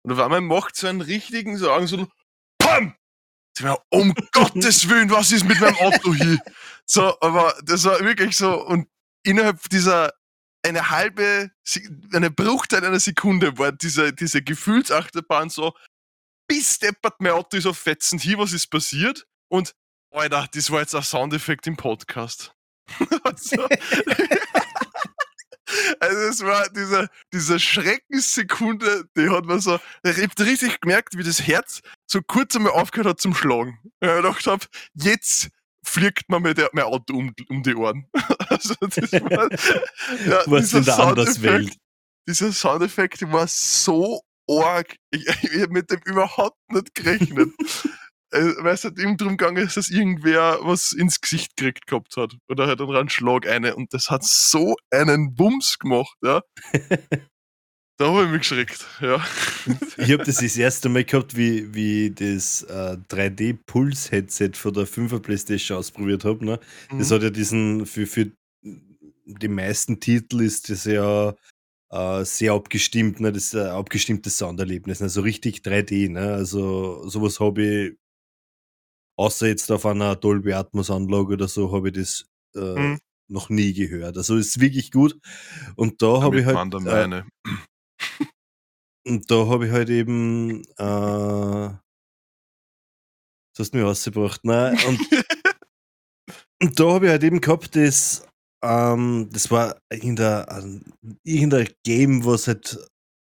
Und 0.03 0.11
auf 0.11 0.19
einmal 0.19 0.41
macht 0.41 0.75
so 0.75 0.87
einen 0.87 1.01
richtigen 1.01 1.57
Sagen 1.57 1.87
so, 1.87 2.07
PAM! 2.57 2.95
Um 3.89 4.13
Gottes 4.31 4.89
Willen, 4.89 5.09
was 5.11 5.31
ist 5.31 5.45
mit 5.45 5.59
meinem 5.59 5.77
Auto 5.77 6.13
hier? 6.13 6.39
So, 6.85 7.19
aber 7.21 7.55
das 7.63 7.83
war 7.85 7.99
wirklich 7.99 8.35
so, 8.35 8.65
und 8.65 8.87
innerhalb 9.23 9.69
dieser 9.69 10.13
eine 10.65 10.89
halbe, 10.89 11.51
eine 12.13 12.31
Bruchteil 12.31 12.85
einer 12.85 12.99
Sekunde 12.99 13.57
war 13.57 13.71
diese, 13.71 14.13
diese 14.13 14.41
Gefühlsachterbahn 14.41 15.49
so, 15.49 15.73
bis 16.47 16.79
deppert 16.79 17.19
mein 17.19 17.33
Auto 17.33 17.57
ist 17.57 17.65
auf 17.65 17.77
Fetzen 17.77 18.19
hier, 18.19 18.37
was 18.37 18.53
ist 18.53 18.67
passiert? 18.67 19.27
Und, 19.49 19.75
Alter, 20.11 20.47
das 20.53 20.71
war 20.71 20.81
jetzt 20.81 20.95
ein 20.95 21.03
Soundeffekt 21.03 21.67
im 21.67 21.77
Podcast. 21.77 22.53
also, 23.23 23.67
also 25.99 26.17
es 26.17 26.41
war 26.41 26.69
diese, 26.69 27.09
diese 27.31 27.59
Schreckenssekunde, 27.59 29.05
die 29.17 29.29
hat 29.29 29.45
man 29.45 29.59
so, 29.59 29.79
ich 30.03 30.17
hab 30.21 30.39
richtig 30.39 30.81
gemerkt, 30.81 31.17
wie 31.17 31.23
das 31.23 31.45
Herz 31.45 31.81
so 32.07 32.21
kurz 32.21 32.55
einmal 32.55 32.73
aufgehört 32.73 33.07
hat 33.07 33.21
zum 33.21 33.33
Schlagen. 33.33 33.79
Ich 34.01 34.09
gedacht 34.09 34.45
habe, 34.47 34.65
jetzt 34.93 35.49
fliegt 35.83 36.29
man 36.29 36.41
mir 36.41 36.55
mein 36.73 36.85
Auto 36.85 37.15
um, 37.15 37.33
um 37.49 37.63
die 37.63 37.75
Ohren. 37.75 38.07
also 38.49 38.75
das 38.79 39.11
war, 39.11 39.49
ja, 40.27 40.41
Was 40.45 40.73
in 40.73 40.85
der 40.85 40.99
Anderswelt. 40.99 41.75
Dieser 42.27 42.53
Soundeffekt 42.53 43.21
war 43.31 43.47
so 43.47 44.21
arg. 44.49 44.95
Ich, 45.11 45.27
ich 45.27 45.61
habe 45.61 45.73
mit 45.73 45.91
dem 45.91 45.99
überhaupt 46.05 46.57
nicht 46.71 46.95
gerechnet. 46.95 47.51
Weil 48.33 48.73
es 48.73 48.83
halt 48.83 48.99
eben 48.99 49.17
darum 49.17 49.37
gegangen 49.37 49.57
ist, 49.57 49.77
dass 49.77 49.89
irgendwer 49.89 50.59
was 50.61 50.91
ins 50.91 51.21
Gesicht 51.21 51.55
gekriegt 51.55 51.87
gehabt 51.87 52.15
hat. 52.17 52.35
Oder 52.49 52.67
halt 52.67 52.81
einen 52.81 53.09
Schlag 53.09 53.47
eine. 53.47 53.75
Und 53.75 53.93
das 53.93 54.09
hat 54.09 54.23
so 54.23 54.75
einen 54.91 55.35
Bums 55.35 55.77
gemacht, 55.79 56.17
ja. 56.23 56.41
da 57.97 58.07
habe 58.07 58.25
ich 58.25 58.31
mich 58.31 58.41
geschreckt, 58.41 58.85
ja. 59.01 59.23
ich 59.97 60.11
habe 60.11 60.23
das 60.23 60.37
das 60.37 60.57
erste 60.57 60.89
Mal 60.89 61.03
gehabt, 61.03 61.37
wie, 61.37 61.73
wie 61.73 62.09
das 62.09 62.63
äh, 62.63 62.97
3D-Puls-Headset 63.09 64.51
von 64.55 64.73
der 64.73 64.87
5er 64.87 65.19
Playstation 65.19 65.77
ausprobiert 65.77 66.25
habe. 66.25 66.43
Ne? 66.43 66.59
Mhm. 66.91 66.99
Das 66.99 67.11
hat 67.11 67.21
ja 67.21 67.29
diesen, 67.29 67.85
für, 67.85 68.07
für 68.07 68.31
die 69.25 69.47
meisten 69.47 69.99
Titel 69.99 70.41
ist 70.41 70.69
das 70.69 70.85
ja 70.85 71.35
äh, 71.91 72.25
sehr 72.25 72.53
abgestimmt, 72.53 73.19
ne? 73.19 73.31
das 73.31 73.45
ist 73.45 73.55
ein 73.55 73.67
abgestimmtes 73.67 74.37
Sounderlebnis, 74.37 74.99
ne? 74.99 75.09
so 75.09 75.21
richtig 75.21 75.59
3D. 75.59 76.09
Ne? 76.09 76.33
Also 76.33 77.07
sowas 77.07 77.39
habe 77.39 77.63
ich 77.63 78.02
Außer 79.15 79.47
jetzt 79.47 79.71
auf 79.71 79.85
einer 79.85 80.15
Dolby 80.15 80.53
Atmos 80.53 80.89
Anlage 80.89 81.33
oder 81.33 81.47
so 81.47 81.71
habe 81.71 81.89
ich 81.89 81.95
das 81.95 82.25
äh, 82.55 82.79
mhm. 82.79 82.99
noch 83.27 83.49
nie 83.49 83.73
gehört. 83.73 84.17
Also 84.17 84.37
ist 84.37 84.59
wirklich 84.59 84.91
gut. 84.91 85.19
Und 85.75 86.01
da 86.01 86.21
habe 86.21 86.39
ich 86.39 86.45
halt. 86.45 86.73
Äh, 86.73 87.23
und 89.07 89.29
da 89.29 89.47
habe 89.47 89.67
ich 89.67 89.71
halt 89.71 89.89
eben. 89.89 90.63
Äh, 90.77 91.77
das 93.55 93.67
hast 93.67 93.73
du 93.73 93.77
mir 93.77 93.83
rausgebracht. 93.83 94.41
Nein, 94.43 94.77
und, 94.87 94.99
und 96.63 96.79
da 96.79 96.93
habe 96.93 97.05
ich 97.05 97.11
halt 97.11 97.23
eben 97.23 97.39
gehabt, 97.39 97.75
das, 97.75 98.25
ähm, 98.63 99.29
das 99.31 99.51
war 99.51 99.77
irgendein, 99.91 100.83
irgendein 101.23 101.69
Game, 101.83 102.25
was 102.25 102.47
halt 102.47 102.79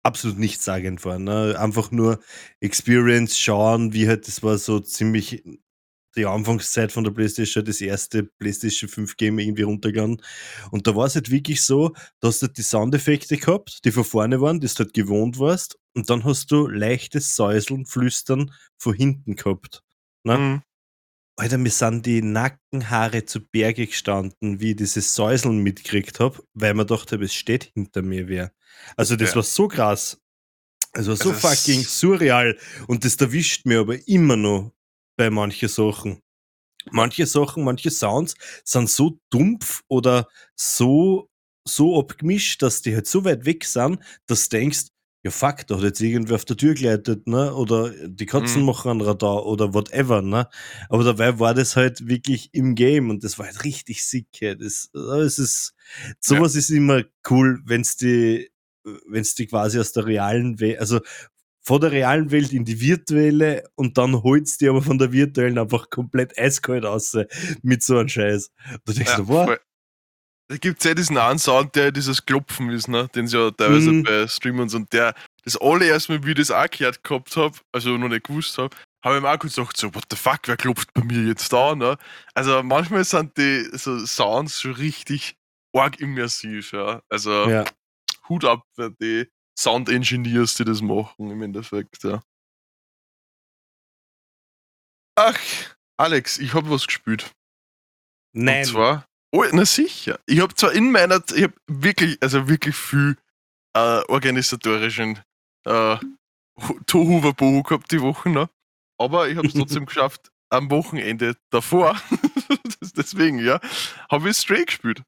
absolut 0.03 0.37
nichtssagend 0.37 1.03
war. 1.03 1.19
Ne? 1.19 1.55
Einfach 1.59 1.91
nur 1.91 2.19
Experience 2.61 3.37
schauen, 3.37 3.93
wie 3.93 4.07
halt, 4.07 4.27
das 4.27 4.43
war 4.43 4.57
so 4.57 4.79
ziemlich 4.79 5.43
die 6.15 6.25
Anfangszeit 6.25 6.91
von 6.91 7.03
der 7.03 7.11
PlayStation, 7.11 7.65
das 7.65 7.81
erste 7.81 8.23
PlayStation 8.23 8.89
5 8.89 9.17
Game 9.17 9.39
irgendwie 9.39 9.63
runtergegangen. 9.63 10.21
Und 10.71 10.87
da 10.87 10.95
war 10.95 11.05
es 11.05 11.15
halt 11.15 11.31
wirklich 11.31 11.61
so, 11.61 11.93
da 12.19 12.27
hast 12.27 12.41
du 12.41 12.47
halt 12.47 12.57
die 12.57 12.63
Soundeffekte 12.63 13.37
gehabt, 13.37 13.83
die 13.85 13.91
von 13.91 14.03
vorne 14.03 14.41
waren, 14.41 14.59
die 14.59 14.67
du 14.67 14.73
halt 14.75 14.93
gewohnt 14.93 15.39
warst. 15.39 15.77
Und 15.95 16.09
dann 16.09 16.23
hast 16.23 16.51
du 16.51 16.67
leichtes 16.67 17.35
Säuseln, 17.35 17.85
Flüstern 17.85 18.51
von 18.77 18.93
hinten 18.93 19.35
gehabt. 19.35 19.83
Ne? 20.23 20.37
Mhm. 20.37 20.61
Alter, 21.35 21.57
mir 21.57 21.71
sind 21.71 22.05
die 22.05 22.21
Nackenhaare 22.21 23.25
zu 23.25 23.39
Berge 23.41 23.87
gestanden, 23.87 24.59
wie 24.59 24.71
ich 24.71 24.75
dieses 24.75 25.15
Säuseln 25.15 25.59
mitgekriegt 25.59 26.19
habe, 26.19 26.43
weil 26.53 26.75
man 26.75 26.85
dachte, 26.85 27.15
es 27.15 27.33
steht 27.33 27.71
hinter 27.73 28.03
mir 28.03 28.27
wer. 28.27 28.51
Also 28.95 29.15
das 29.15 29.31
ja. 29.31 29.37
war 29.37 29.43
so 29.43 29.67
krass. 29.67 30.21
Also 30.91 31.15
so 31.15 31.31
also 31.31 31.47
fucking 31.47 31.83
surreal. 31.83 32.55
Und 32.87 33.03
das 33.03 33.15
erwischt 33.15 33.65
mir 33.65 33.79
aber 33.79 34.07
immer 34.07 34.35
noch 34.35 34.71
bei 35.15 35.29
manchen 35.29 35.69
Sachen. 35.69 36.19
Manche 36.91 37.25
Sachen, 37.25 37.63
manche 37.63 37.91
Sounds 37.91 38.35
sind 38.65 38.89
so 38.89 39.19
dumpf 39.29 39.83
oder 39.87 40.27
so, 40.55 41.29
so 41.65 41.99
abgemischt, 41.99 42.61
dass 42.61 42.81
die 42.81 42.93
halt 42.93 43.07
so 43.07 43.23
weit 43.23 43.45
weg 43.45 43.63
sind, 43.63 43.99
dass 44.27 44.49
du 44.49 44.57
denkst, 44.57 44.87
ja 45.23 45.31
fuck, 45.31 45.65
da 45.67 45.77
hat 45.77 45.83
jetzt 45.83 46.01
irgendwer 46.01 46.35
auf 46.35 46.45
der 46.45 46.57
Tür 46.57 46.73
geleitet, 46.73 47.27
ne? 47.27 47.53
Oder 47.55 47.91
die 48.07 48.25
Katzen 48.25 48.61
mhm. 48.61 48.67
machen 48.67 48.91
ein 48.91 49.01
Radar 49.01 49.45
oder 49.45 49.73
whatever, 49.73 50.21
ne? 50.21 50.49
Aber 50.89 51.05
dabei 51.05 51.39
war 51.39 51.53
das 51.53 51.77
halt 51.77 52.07
wirklich 52.07 52.49
im 52.53 52.75
Game 52.75 53.09
und 53.09 53.23
das 53.23 53.39
war 53.39 53.45
halt 53.45 53.63
richtig 53.63 54.05
sick. 54.05 54.27
Das, 54.41 54.89
das 54.93 55.39
ist, 55.39 55.73
sowas 56.19 56.55
ja. 56.55 56.59
ist 56.59 56.69
immer 56.69 57.03
cool, 57.29 57.61
wenn's 57.65 57.95
die, 57.95 58.51
wenn's 59.07 59.33
die 59.35 59.47
quasi 59.47 59.79
aus 59.79 59.93
der 59.93 60.05
realen 60.05 60.59
Welt, 60.59 60.79
also 60.79 60.99
von 61.65 61.79
der 61.81 61.91
realen 61.91 62.31
Welt 62.31 62.51
in 62.51 62.65
die 62.65 62.79
virtuelle 62.79 63.63
und 63.75 63.97
dann 63.97 64.21
holst 64.21 64.61
die 64.61 64.69
aber 64.69 64.81
von 64.81 64.97
der 64.97 65.11
virtuellen 65.11 65.57
einfach 65.57 65.89
komplett 65.89 66.37
eiskalt 66.37 66.85
aus 66.85 67.17
mit 67.61 67.83
so 67.83 67.97
einem 67.97 68.09
Scheiß. 68.09 68.51
Du 68.85 68.93
denkst 68.93 69.11
ja, 69.11 69.17
du, 69.17 69.25
boah, 69.25 69.57
da 70.49 70.57
gibt 70.57 70.79
es 70.79 70.85
ja 70.85 70.93
diesen 70.93 71.17
einen 71.17 71.39
Sound, 71.39 71.75
der 71.75 71.91
dieses 71.91 72.25
Klopfen 72.25 72.69
ist, 72.69 72.87
ne? 72.87 73.07
den 73.15 73.27
sie 73.27 73.37
ja 73.37 73.49
teilweise 73.51 73.91
mm. 73.91 74.03
bei 74.03 74.27
Streamers 74.27 74.73
und 74.73 74.91
der, 74.91 75.15
das 75.45 75.57
allererste 75.57 76.13
Mal, 76.13 76.25
wie 76.25 76.31
ich 76.31 76.37
das 76.37 76.51
auch 76.51 76.69
gehört 76.69 77.03
gehabt 77.03 77.35
habe, 77.37 77.57
also 77.71 77.97
noch 77.97 78.09
nicht 78.09 78.25
gewusst 78.25 78.57
habe, 78.57 78.75
habe 79.03 79.15
ich 79.15 79.21
mir 79.21 79.31
auch 79.31 79.39
kurz 79.39 79.55
gedacht, 79.55 79.77
so, 79.77 79.93
what 79.95 80.05
the 80.09 80.17
fuck, 80.17 80.41
wer 80.45 80.57
klopft 80.57 80.93
bei 80.93 81.03
mir 81.03 81.23
jetzt 81.23 81.51
da? 81.51 81.75
Ne? 81.75 81.97
Also 82.33 82.61
manchmal 82.61 83.03
sind 83.03 83.37
die 83.37 83.67
so 83.73 84.05
Sounds 84.05 84.61
schon 84.61 84.73
richtig 84.73 85.37
arg 85.73 85.99
immersiv, 85.99 86.73
ja. 86.73 87.01
Also 87.09 87.49
ja. 87.49 87.65
Hut 88.29 88.45
ab 88.45 88.63
für 88.75 88.91
die 88.91 89.27
Sound 89.57 89.89
Engineers, 89.89 90.55
die 90.55 90.65
das 90.65 90.81
machen 90.81 91.29
im 91.31 91.41
Endeffekt, 91.41 92.03
ja. 92.03 92.23
Ach, 95.15 95.39
Alex, 95.97 96.39
ich 96.39 96.53
habe 96.53 96.69
was 96.69 96.87
gespielt. 96.87 97.31
Nein. 98.33 98.59
Und 98.59 98.65
zwar 98.65 99.07
Oh, 99.35 99.43
na 99.51 99.65
sicher. 99.65 100.19
Ich 100.27 100.39
habe 100.41 100.53
zwar 100.53 100.73
in 100.73 100.91
meiner, 100.91 101.19
ich 101.35 101.41
habe 101.41 101.55
wirklich, 101.65 102.21
also 102.21 102.47
wirklich 102.47 102.75
viel 102.75 103.17
äh, 103.75 104.01
organisatorischen 104.07 105.19
äh, 105.65 105.97
Tohu 106.85 107.63
gehabt 107.63 107.91
die 107.91 108.01
Woche 108.01 108.29
noch. 108.29 108.49
Aber 108.99 109.27
ich 109.27 109.37
habe 109.37 109.47
es 109.47 109.53
trotzdem 109.55 109.87
geschafft, 109.87 110.31
am 110.51 110.69
Wochenende 110.69 111.35
davor, 111.49 111.99
deswegen, 112.95 113.39
ja, 113.39 113.59
habe 114.11 114.29
ich 114.29 114.37
Stray 114.37 114.65
gespielt. 114.65 115.01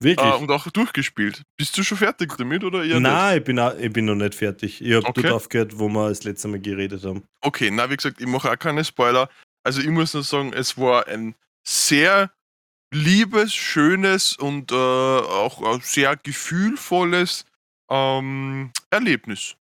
Wirklich? 0.00 0.26
Äh, 0.26 0.36
und 0.36 0.50
auch 0.50 0.70
durchgespielt. 0.70 1.42
Bist 1.56 1.76
du 1.78 1.82
schon 1.82 1.98
fertig 1.98 2.36
damit 2.36 2.64
oder 2.64 2.84
eher 2.84 3.00
Nein, 3.00 3.38
ich 3.38 3.44
bin, 3.44 3.58
auch, 3.58 3.74
ich 3.78 3.92
bin 3.92 4.04
noch 4.04 4.14
nicht 4.14 4.34
fertig. 4.34 4.80
Ich 4.82 4.94
habe 4.94 5.06
okay. 5.06 5.22
dort 5.22 5.34
aufgehört, 5.34 5.78
wo 5.78 5.88
wir 5.88 6.08
das 6.08 6.24
letzte 6.24 6.48
Mal 6.48 6.60
geredet 6.60 7.04
haben. 7.04 7.22
Okay, 7.40 7.70
na 7.70 7.90
wie 7.90 7.96
gesagt, 7.96 8.20
ich 8.20 8.26
mache 8.26 8.50
auch 8.50 8.58
keine 8.58 8.84
Spoiler. 8.84 9.28
Also 9.64 9.80
ich 9.80 9.88
muss 9.88 10.14
nur 10.14 10.22
sagen, 10.22 10.52
es 10.52 10.76
war 10.76 11.08
ein 11.08 11.34
sehr 11.66 12.30
liebes, 12.92 13.54
schönes 13.54 14.36
und 14.36 14.70
äh, 14.70 14.74
auch 14.74 15.80
sehr 15.82 16.16
gefühlvolles 16.16 17.46
ähm, 17.90 18.70
Erlebnis. 18.90 19.56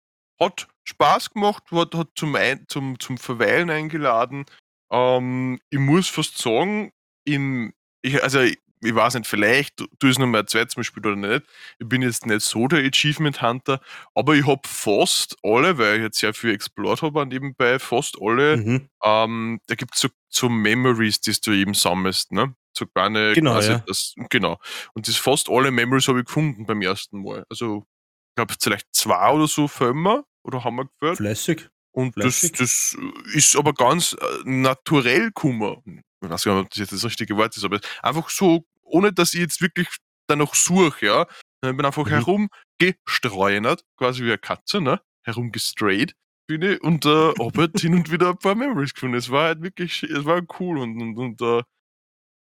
Hat 0.41 0.69
Spaß 0.85 1.31
gemacht, 1.31 1.65
hat, 1.71 1.95
hat 1.95 2.09
zum, 2.15 2.35
Ein 2.37 2.65
zum, 2.69 2.99
zum 2.99 3.19
Verweilen 3.19 3.69
eingeladen. 3.69 4.47
Ähm, 4.91 5.61
ich 5.71 5.79
muss 5.79 6.09
fast 6.09 6.39
sagen, 6.39 6.93
im, 7.25 7.73
ich, 8.03 8.23
also 8.23 8.41
ich, 8.81 8.89
ich 8.89 8.95
weiß 8.95 9.15
nicht, 9.15 9.27
vielleicht 9.27 9.81
du 9.99 10.09
es 10.09 10.19
nochmal 10.19 10.43
ein 10.43 10.47
zweites 10.47 10.77
Mal 10.77 10.85
spielen 10.85 11.07
oder 11.07 11.29
nicht. 11.29 11.47
Ich 11.79 11.89
bin 11.89 12.03
jetzt 12.03 12.27
nicht 12.27 12.43
so 12.43 12.69
der 12.69 12.85
Achievement 12.85 13.43
Hunter, 13.43 13.81
aber 14.15 14.35
ich 14.35 14.47
habe 14.47 14.63
fast 14.67 15.37
alle, 15.43 15.79
weil 15.79 15.97
ich 15.97 16.03
jetzt 16.03 16.19
sehr 16.19 16.35
viel 16.35 16.55
explored 16.55 17.03
habe 17.03 17.27
nebenbei, 17.27 17.79
fast 17.79 18.17
alle, 18.21 18.57
mhm. 18.57 18.89
ähm, 19.05 19.61
da 19.67 19.75
gibt 19.75 19.95
es 19.95 20.01
so, 20.01 20.09
so 20.29 20.49
Memories, 20.49 21.21
die 21.21 21.33
du 21.41 21.53
eben 21.53 21.75
sammelst, 21.75 22.33
ne? 22.33 22.55
so 22.77 22.87
kleine, 22.87 23.33
genau, 23.35 23.53
quasi 23.53 23.71
ja. 23.71 23.85
das, 23.87 24.15
genau. 24.29 24.59
Und 24.95 25.09
das 25.09 25.17
fast 25.17 25.49
alle 25.49 25.71
Memories 25.71 26.09
habe 26.09 26.21
ich 26.21 26.27
gefunden 26.27 26.67
beim 26.67 26.83
ersten 26.83 27.23
Mal. 27.23 27.45
Also, 27.49 27.85
ich 28.31 28.35
glaube, 28.37 28.55
vielleicht 28.59 28.87
zwei 28.93 29.31
oder 29.33 29.47
so 29.47 29.69
Filme 29.69 30.25
oder 30.43 30.65
haben 30.65 30.77
wir 30.77 30.87
geführt. 30.87 31.19
Flässig. 31.19 31.69
Und. 31.93 32.15
Das, 32.17 32.41
das 32.53 32.97
ist 33.35 33.57
aber 33.57 33.75
ganz 33.75 34.15
äh, 34.15 34.25
naturell 34.45 35.31
Kummer. 35.33 35.83
Ich 36.23 36.29
weiß 36.29 36.45
gar 36.45 36.55
nicht, 36.55 36.65
ob 36.65 36.71
das 36.71 36.79
jetzt 36.79 36.93
das 36.93 37.05
richtige 37.05 37.37
Wort 37.37 37.57
ist, 37.57 37.65
aber 37.65 37.81
einfach 38.03 38.29
so, 38.29 38.67
ohne 38.83 39.13
dass 39.13 39.35
ich 39.35 39.41
jetzt 39.41 39.61
wirklich 39.61 39.89
danach 40.27 40.55
suche, 40.55 41.07
ja. 41.07 41.27
Ich 41.63 41.77
bin 41.77 41.85
einfach 41.85 42.07
mhm. 42.07 42.49
herumgestreunert, 42.81 43.85
quasi 43.97 44.23
wie 44.23 44.29
eine 44.29 44.39
Katze, 44.39 44.81
ne? 44.81 45.01
Herumgestrayt 45.25 46.15
bin 46.47 46.63
ich 46.63 46.83
und 46.83 47.07
äh, 47.07 47.29
habe 47.39 47.61
halt 47.61 47.79
hin 47.79 47.95
und 47.95 48.11
wieder 48.11 48.31
ein 48.31 48.39
paar 48.39 48.57
Memories 48.57 48.95
gefunden. 48.95 49.17
Es 49.17 49.31
war 49.31 49.45
halt 49.45 49.63
wirklich, 49.63 50.03
es 50.03 50.25
war 50.25 50.43
cool 50.59 50.79
und, 50.79 51.01
und, 51.01 51.17
und 51.17 51.41
äh, 51.41 51.63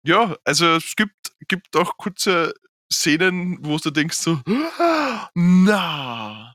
ja, 0.05 0.37
also 0.45 0.67
es 0.75 0.97
gibt, 0.97 1.15
gibt 1.47 1.77
auch 1.77 1.97
kurze 1.97 2.53
Szenen, 2.93 3.59
wo 3.65 3.79
du 3.79 3.91
denkst 3.91 4.17
so, 4.17 4.41
na. 5.35 6.53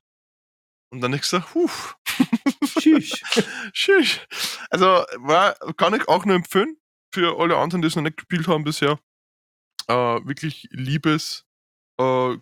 Und 0.90 1.02
dann 1.02 1.12
denkst 1.12 1.32
du, 1.32 1.42
huh. 1.54 1.70
Tschüss. 2.80 3.22
Tschüss. 3.74 4.20
Also 4.70 5.06
war, 5.18 5.54
kann 5.78 5.94
ich 5.94 6.08
auch 6.08 6.26
nur 6.26 6.36
empfehlen 6.36 6.78
für 7.14 7.40
alle 7.40 7.58
anderen, 7.58 7.82
die 7.82 7.88
es 7.88 7.96
noch 7.96 8.04
nicht 8.04 8.18
gespielt 8.18 8.48
haben 8.48 8.64
bisher. 8.64 9.00
Äh, 9.88 9.94
wirklich 9.94 10.68
liebes, 10.72 11.46
äh, 12.00 12.38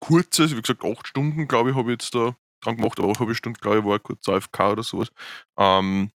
kurzes, 0.00 0.56
wie 0.56 0.60
gesagt, 0.60 0.84
acht 0.84 1.08
Stunden, 1.08 1.48
glaube 1.48 1.70
ich, 1.70 1.76
habe 1.76 1.90
ich 1.92 2.00
jetzt 2.00 2.14
da 2.14 2.36
dran 2.60 2.76
gemacht, 2.76 2.98
aber 2.98 3.12
habe 3.18 3.32
ich 3.32 3.38
Stunden, 3.38 3.60
glaube 3.60 3.78
ich, 3.78 3.84
war 3.84 3.98
kurz 3.98 4.28
AFK 4.28 4.72
oder 4.72 4.82
sowas. 4.82 5.10
Ähm, 5.56 6.10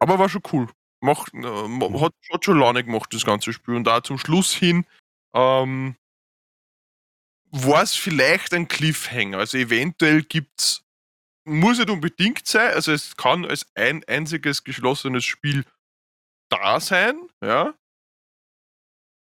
aber 0.00 0.18
war 0.18 0.28
schon 0.28 0.42
cool 0.52 0.68
macht, 1.04 1.34
äh, 1.34 2.00
hat, 2.00 2.14
hat 2.32 2.44
schon 2.44 2.58
Laune 2.58 2.82
gemacht, 2.82 3.14
das 3.14 3.24
ganze 3.24 3.52
Spiel. 3.52 3.76
Und 3.76 3.84
da 3.84 4.02
zum 4.02 4.18
Schluss 4.18 4.52
hin 4.52 4.86
ähm, 5.34 5.96
war 7.50 7.82
es 7.82 7.94
vielleicht 7.94 8.52
ein 8.54 8.66
Cliffhanger. 8.66 9.38
Also 9.38 9.58
eventuell 9.58 10.22
gibt 10.22 10.60
es, 10.60 10.82
muss 11.44 11.78
nicht 11.78 11.90
unbedingt 11.90 12.46
sein, 12.46 12.72
also 12.72 12.90
es 12.90 13.16
kann 13.16 13.44
als 13.44 13.66
ein 13.74 14.02
einziges 14.04 14.64
geschlossenes 14.64 15.24
Spiel 15.24 15.64
da 16.48 16.80
sein, 16.80 17.28
ja. 17.42 17.74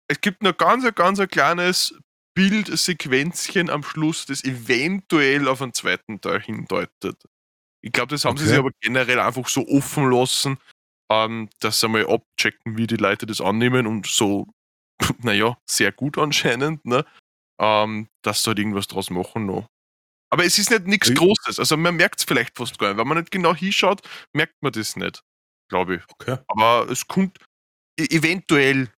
Es 0.08 0.20
gibt 0.20 0.42
nur 0.42 0.52
ganz, 0.52 0.84
ganz 0.94 1.20
ein 1.20 1.28
kleines 1.28 1.94
Bildsequenzchen 2.34 3.70
am 3.70 3.82
Schluss, 3.82 4.26
das 4.26 4.44
eventuell 4.44 5.48
auf 5.48 5.62
einen 5.62 5.74
zweiten 5.74 6.20
Teil 6.20 6.40
hindeutet. 6.40 7.22
Ich 7.82 7.92
glaube, 7.92 8.10
das 8.10 8.24
haben 8.24 8.32
okay. 8.32 8.42
sie 8.42 8.48
sich 8.48 8.58
aber 8.58 8.70
generell 8.80 9.20
einfach 9.20 9.48
so 9.48 9.66
offen 9.68 10.10
lassen, 10.10 10.58
ähm, 11.10 11.48
dass 11.60 11.80
sie 11.80 11.88
mal 11.88 12.06
abchecken, 12.06 12.76
wie 12.76 12.86
die 12.86 12.96
Leute 12.96 13.26
das 13.26 13.40
annehmen 13.40 13.86
und 13.86 14.06
so, 14.06 14.46
naja, 15.18 15.56
sehr 15.66 15.92
gut 15.92 16.18
anscheinend, 16.18 16.84
ne? 16.84 17.04
Ähm, 17.60 18.08
dass 18.22 18.42
sie 18.42 18.50
halt 18.50 18.58
irgendwas 18.58 18.86
draus 18.86 19.10
machen 19.10 19.46
noch. 19.46 19.66
Aber 20.32 20.44
es 20.44 20.58
ist 20.58 20.70
nicht 20.70 20.86
nichts 20.86 21.12
Großes. 21.12 21.58
Also 21.58 21.76
man 21.76 21.96
merkt 21.96 22.20
es 22.20 22.24
vielleicht 22.24 22.56
fast 22.56 22.78
gar 22.78 22.88
nicht. 22.88 22.98
Wenn 22.98 23.08
man 23.08 23.18
nicht 23.18 23.32
genau 23.32 23.54
hinschaut, 23.54 24.00
merkt 24.32 24.62
man 24.62 24.72
das 24.72 24.96
nicht, 24.96 25.22
glaube 25.70 25.96
ich. 25.96 26.02
Okay. 26.08 26.36
Aber 26.48 26.90
es 26.90 27.08
kommt 27.08 27.38
e-, 27.98 28.14
eventuell, 28.14 28.90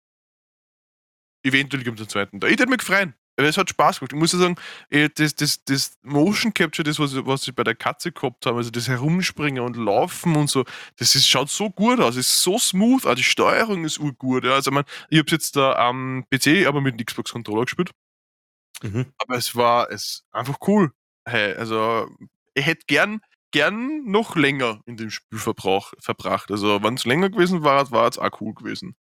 eventuell 1.46 1.84
gibt 1.84 2.00
es 2.00 2.06
einen 2.06 2.10
zweiten 2.10 2.40
da. 2.40 2.48
Ich 2.48 2.54
hätte 2.54 2.68
mich 2.68 2.80
gefreut. 2.80 3.14
es 3.36 3.58
hat 3.58 3.70
Spaß 3.70 4.00
gemacht. 4.00 4.14
Ich 4.14 4.20
muss 4.20 4.34
ja 4.34 4.40
sagen, 4.40 4.56
äh, 4.90 5.10
das, 5.14 5.36
das, 5.36 5.64
das 5.66 5.98
Motion 6.02 6.54
Capture, 6.54 6.84
das, 6.84 6.98
was, 6.98 7.14
was 7.26 7.48
ich 7.48 7.54
bei 7.54 7.64
der 7.64 7.76
Katze 7.76 8.12
gehabt 8.12 8.46
habe, 8.48 8.58
also 8.58 8.72
das 8.72 8.88
Herumspringen 8.88 9.64
und 9.64 9.76
Laufen 9.76 10.36
und 10.36 10.50
so, 10.50 10.66
das 10.98 11.14
ist, 11.14 11.28
schaut 11.28 11.50
so 11.50 11.70
gut 11.70 12.00
aus, 12.00 12.16
ist 12.16 12.42
so 12.42 12.58
smooth, 12.58 13.06
auch 13.06 13.16
die 13.16 13.24
Steuerung 13.24 13.86
ist 13.86 14.00
urgut. 14.00 14.46
Ja. 14.46 14.54
Also, 14.54 14.72
ich, 14.72 14.76
mein, 14.76 14.86
ich 15.10 15.20
habe 15.20 15.30
jetzt 15.30 15.56
da 15.56 15.74
am 15.74 16.26
PC, 16.32 16.66
aber 16.66 16.82
mit 16.82 17.00
dem 17.00 17.06
Xbox-Controller 17.06 17.66
gespielt. 17.66 17.92
Mhm. 18.82 19.14
Aber 19.18 19.36
es 19.36 19.56
war 19.56 19.92
es 19.92 20.26
einfach 20.32 20.58
cool. 20.68 20.92
Hey, 21.28 21.54
also, 21.54 22.10
ich 22.56 22.66
hätte 22.66 22.86
gern, 22.88 23.22
gern 23.52 24.06
noch 24.06 24.36
länger 24.36 24.82
in 24.86 24.98
dem 24.98 25.10
Spiel 25.10 25.40
verbracht. 25.40 26.52
Also, 26.52 26.84
wenn 26.84 26.96
es 26.96 27.06
länger 27.06 27.30
gewesen 27.30 27.64
war, 27.64 27.92
war 27.92 28.10
es 28.10 28.18
auch 28.18 28.42
cool 28.42 28.54
gewesen. 28.54 28.96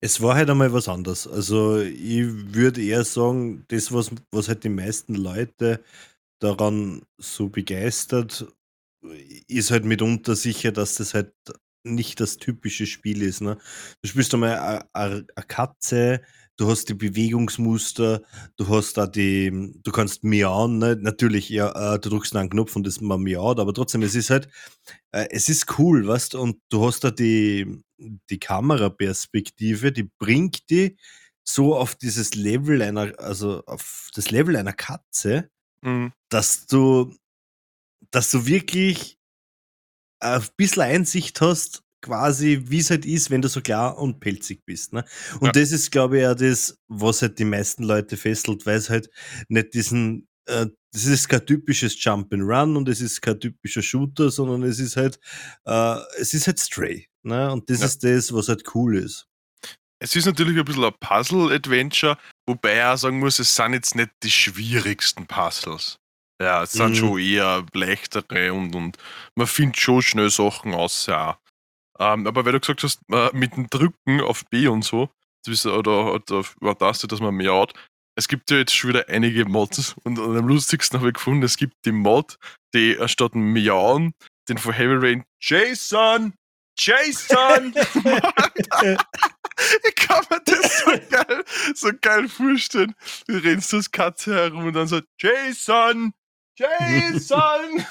Es 0.00 0.20
war 0.20 0.36
halt 0.36 0.50
einmal 0.50 0.72
was 0.72 0.88
anderes. 0.88 1.26
Also 1.26 1.80
ich 1.80 2.54
würde 2.54 2.82
eher 2.82 3.04
sagen, 3.04 3.64
das, 3.68 3.92
was, 3.92 4.10
was 4.30 4.48
halt 4.48 4.64
die 4.64 4.68
meisten 4.68 5.14
Leute 5.14 5.82
daran 6.40 7.02
so 7.18 7.48
begeistert, 7.48 8.46
ist 9.48 9.70
halt 9.70 9.84
mitunter 9.84 10.36
sicher, 10.36 10.72
dass 10.72 10.96
das 10.96 11.14
halt 11.14 11.32
nicht 11.84 12.20
das 12.20 12.36
typische 12.36 12.86
Spiel 12.86 13.22
ist. 13.22 13.40
Ne? 13.40 13.58
Du 14.02 14.08
spielst 14.08 14.32
einmal 14.34 14.84
eine 14.92 15.26
Katze, 15.48 16.22
du 16.56 16.68
hast 16.68 16.88
die 16.88 16.94
Bewegungsmuster, 16.94 18.22
du 18.56 18.68
hast 18.68 18.96
da 18.96 19.06
die, 19.06 19.72
du 19.82 19.90
kannst 19.90 20.24
miauen, 20.24 20.78
ne? 20.78 20.96
natürlich, 21.00 21.48
ja, 21.48 21.94
äh, 21.94 21.98
du 21.98 22.10
drückst 22.10 22.36
einen 22.36 22.50
Knopf 22.50 22.76
und 22.76 22.86
das 22.86 23.00
man 23.00 23.22
miaut, 23.22 23.58
aber 23.58 23.72
trotzdem, 23.72 24.02
es 24.02 24.14
ist 24.14 24.30
halt, 24.30 24.48
äh, 25.12 25.26
es 25.30 25.48
ist 25.48 25.78
cool, 25.78 26.06
weißt 26.06 26.34
du, 26.34 26.40
und 26.40 26.60
du 26.68 26.86
hast 26.86 27.04
da 27.04 27.10
die, 27.10 27.82
die 27.98 28.38
Kameraperspektive, 28.38 29.92
die 29.92 30.10
bringt 30.18 30.70
die 30.70 30.96
so 31.44 31.76
auf 31.76 31.94
dieses 31.94 32.34
Level 32.34 32.82
einer, 32.82 33.18
also 33.18 33.64
auf 33.66 34.08
das 34.14 34.30
Level 34.30 34.56
einer 34.56 34.72
Katze, 34.72 35.50
mhm. 35.82 36.12
dass 36.28 36.66
du, 36.66 37.14
dass 38.10 38.30
du 38.30 38.46
wirklich 38.46 39.18
ein 40.20 40.46
bisschen 40.56 40.82
Einsicht 40.82 41.40
hast, 41.40 41.82
quasi, 42.02 42.62
wie 42.66 42.80
es 42.80 42.90
halt 42.90 43.06
ist, 43.06 43.30
wenn 43.30 43.40
du 43.40 43.48
so 43.48 43.62
klar 43.62 43.96
und 43.96 44.20
pelzig 44.20 44.64
bist. 44.66 44.92
Ne? 44.92 45.04
Und 45.40 45.46
ja. 45.46 45.52
das 45.52 45.72
ist, 45.72 45.90
glaube 45.90 46.16
ich, 46.16 46.22
ja 46.22 46.34
das, 46.34 46.76
was 46.88 47.22
halt 47.22 47.38
die 47.38 47.44
meisten 47.44 47.84
Leute 47.84 48.16
fesselt, 48.16 48.66
weil 48.66 48.76
es 48.76 48.90
halt 48.90 49.08
nicht 49.48 49.72
diesen, 49.72 50.28
äh, 50.46 50.66
das 50.92 51.06
ist 51.06 51.28
kein 51.28 51.46
typisches 51.46 52.02
Jump 52.02 52.32
and 52.34 52.42
Run 52.42 52.76
und 52.76 52.88
es 52.88 53.00
ist 53.00 53.22
kein 53.22 53.40
typischer 53.40 53.82
Shooter, 53.82 54.30
sondern 54.30 54.62
es 54.64 54.78
ist 54.78 54.96
halt, 54.96 55.18
äh, 55.64 55.96
es 56.18 56.34
ist 56.34 56.46
halt 56.46 56.58
Stray. 56.58 57.08
Ne? 57.22 57.50
Und 57.50 57.70
das 57.70 57.80
ja. 57.80 57.86
ist 57.86 58.04
das, 58.04 58.32
was 58.32 58.48
halt 58.48 58.62
cool 58.74 58.98
ist. 58.98 59.26
Es 60.00 60.16
ist 60.16 60.26
natürlich 60.26 60.58
ein 60.58 60.64
bisschen 60.64 60.84
ein 60.84 60.92
Puzzle-Adventure, 60.98 62.18
wobei 62.46 62.78
ich 62.78 62.82
auch 62.82 62.96
sagen 62.96 63.20
muss, 63.20 63.38
es 63.38 63.54
sind 63.54 63.74
jetzt 63.74 63.94
nicht 63.94 64.10
die 64.24 64.32
schwierigsten 64.32 65.26
Puzzles. 65.26 66.00
Ja, 66.42 66.64
es 66.64 66.72
sind 66.72 66.90
mhm. 66.90 66.94
schon 66.96 67.18
eher 67.20 67.64
leichtere 67.72 68.52
und, 68.52 68.74
und 68.74 68.98
man 69.36 69.46
findet 69.46 69.78
schon 69.78 70.02
schnell 70.02 70.28
Sachen 70.28 70.74
aus. 70.74 71.06
Ja. 71.06 71.38
Ähm, 71.98 72.26
aber 72.26 72.44
weil 72.44 72.52
du 72.52 72.60
gesagt 72.60 72.82
hast, 72.82 73.00
äh, 73.10 73.30
mit 73.32 73.56
dem 73.56 73.68
Drücken 73.68 74.20
auf 74.20 74.44
B 74.46 74.66
und 74.68 74.84
so, 74.84 75.10
oder, 75.66 76.14
oder 76.14 76.38
auf 76.38 76.56
Taste, 76.78 77.08
dass 77.08 77.20
man 77.20 77.34
mehr 77.34 77.54
hat, 77.54 77.74
es 78.14 78.28
gibt 78.28 78.50
ja 78.50 78.58
jetzt 78.58 78.74
schon 78.74 78.90
wieder 78.90 79.08
einige 79.08 79.44
Mods 79.44 79.94
und, 80.04 80.18
am 80.18 80.46
lustigsten 80.48 80.98
habe 80.98 81.08
ich 81.08 81.14
gefunden, 81.14 81.42
es 81.42 81.56
gibt 81.56 81.74
die 81.84 81.92
Mod, 81.92 82.38
die 82.74 82.96
statt 83.06 83.34
Miauen 83.34 84.14
den 84.48 84.58
von 84.58 84.72
Heavy 84.72 84.94
Rain 84.94 85.24
Jason, 85.40 86.34
Jason! 86.78 87.74
Ich 89.86 89.94
kann 89.94 90.24
mir 90.30 90.40
das 90.44 90.80
so 90.80 90.90
geil, 91.10 91.44
so 91.74 91.90
geil 92.00 92.28
vorstellen. 92.28 92.94
Du 93.28 93.36
rennst 93.36 93.72
das 93.72 93.90
Katze 93.90 94.34
herum 94.34 94.66
und 94.66 94.72
dann 94.72 94.88
so 94.88 95.00
Jason, 95.20 96.12
Jason! 96.62 97.84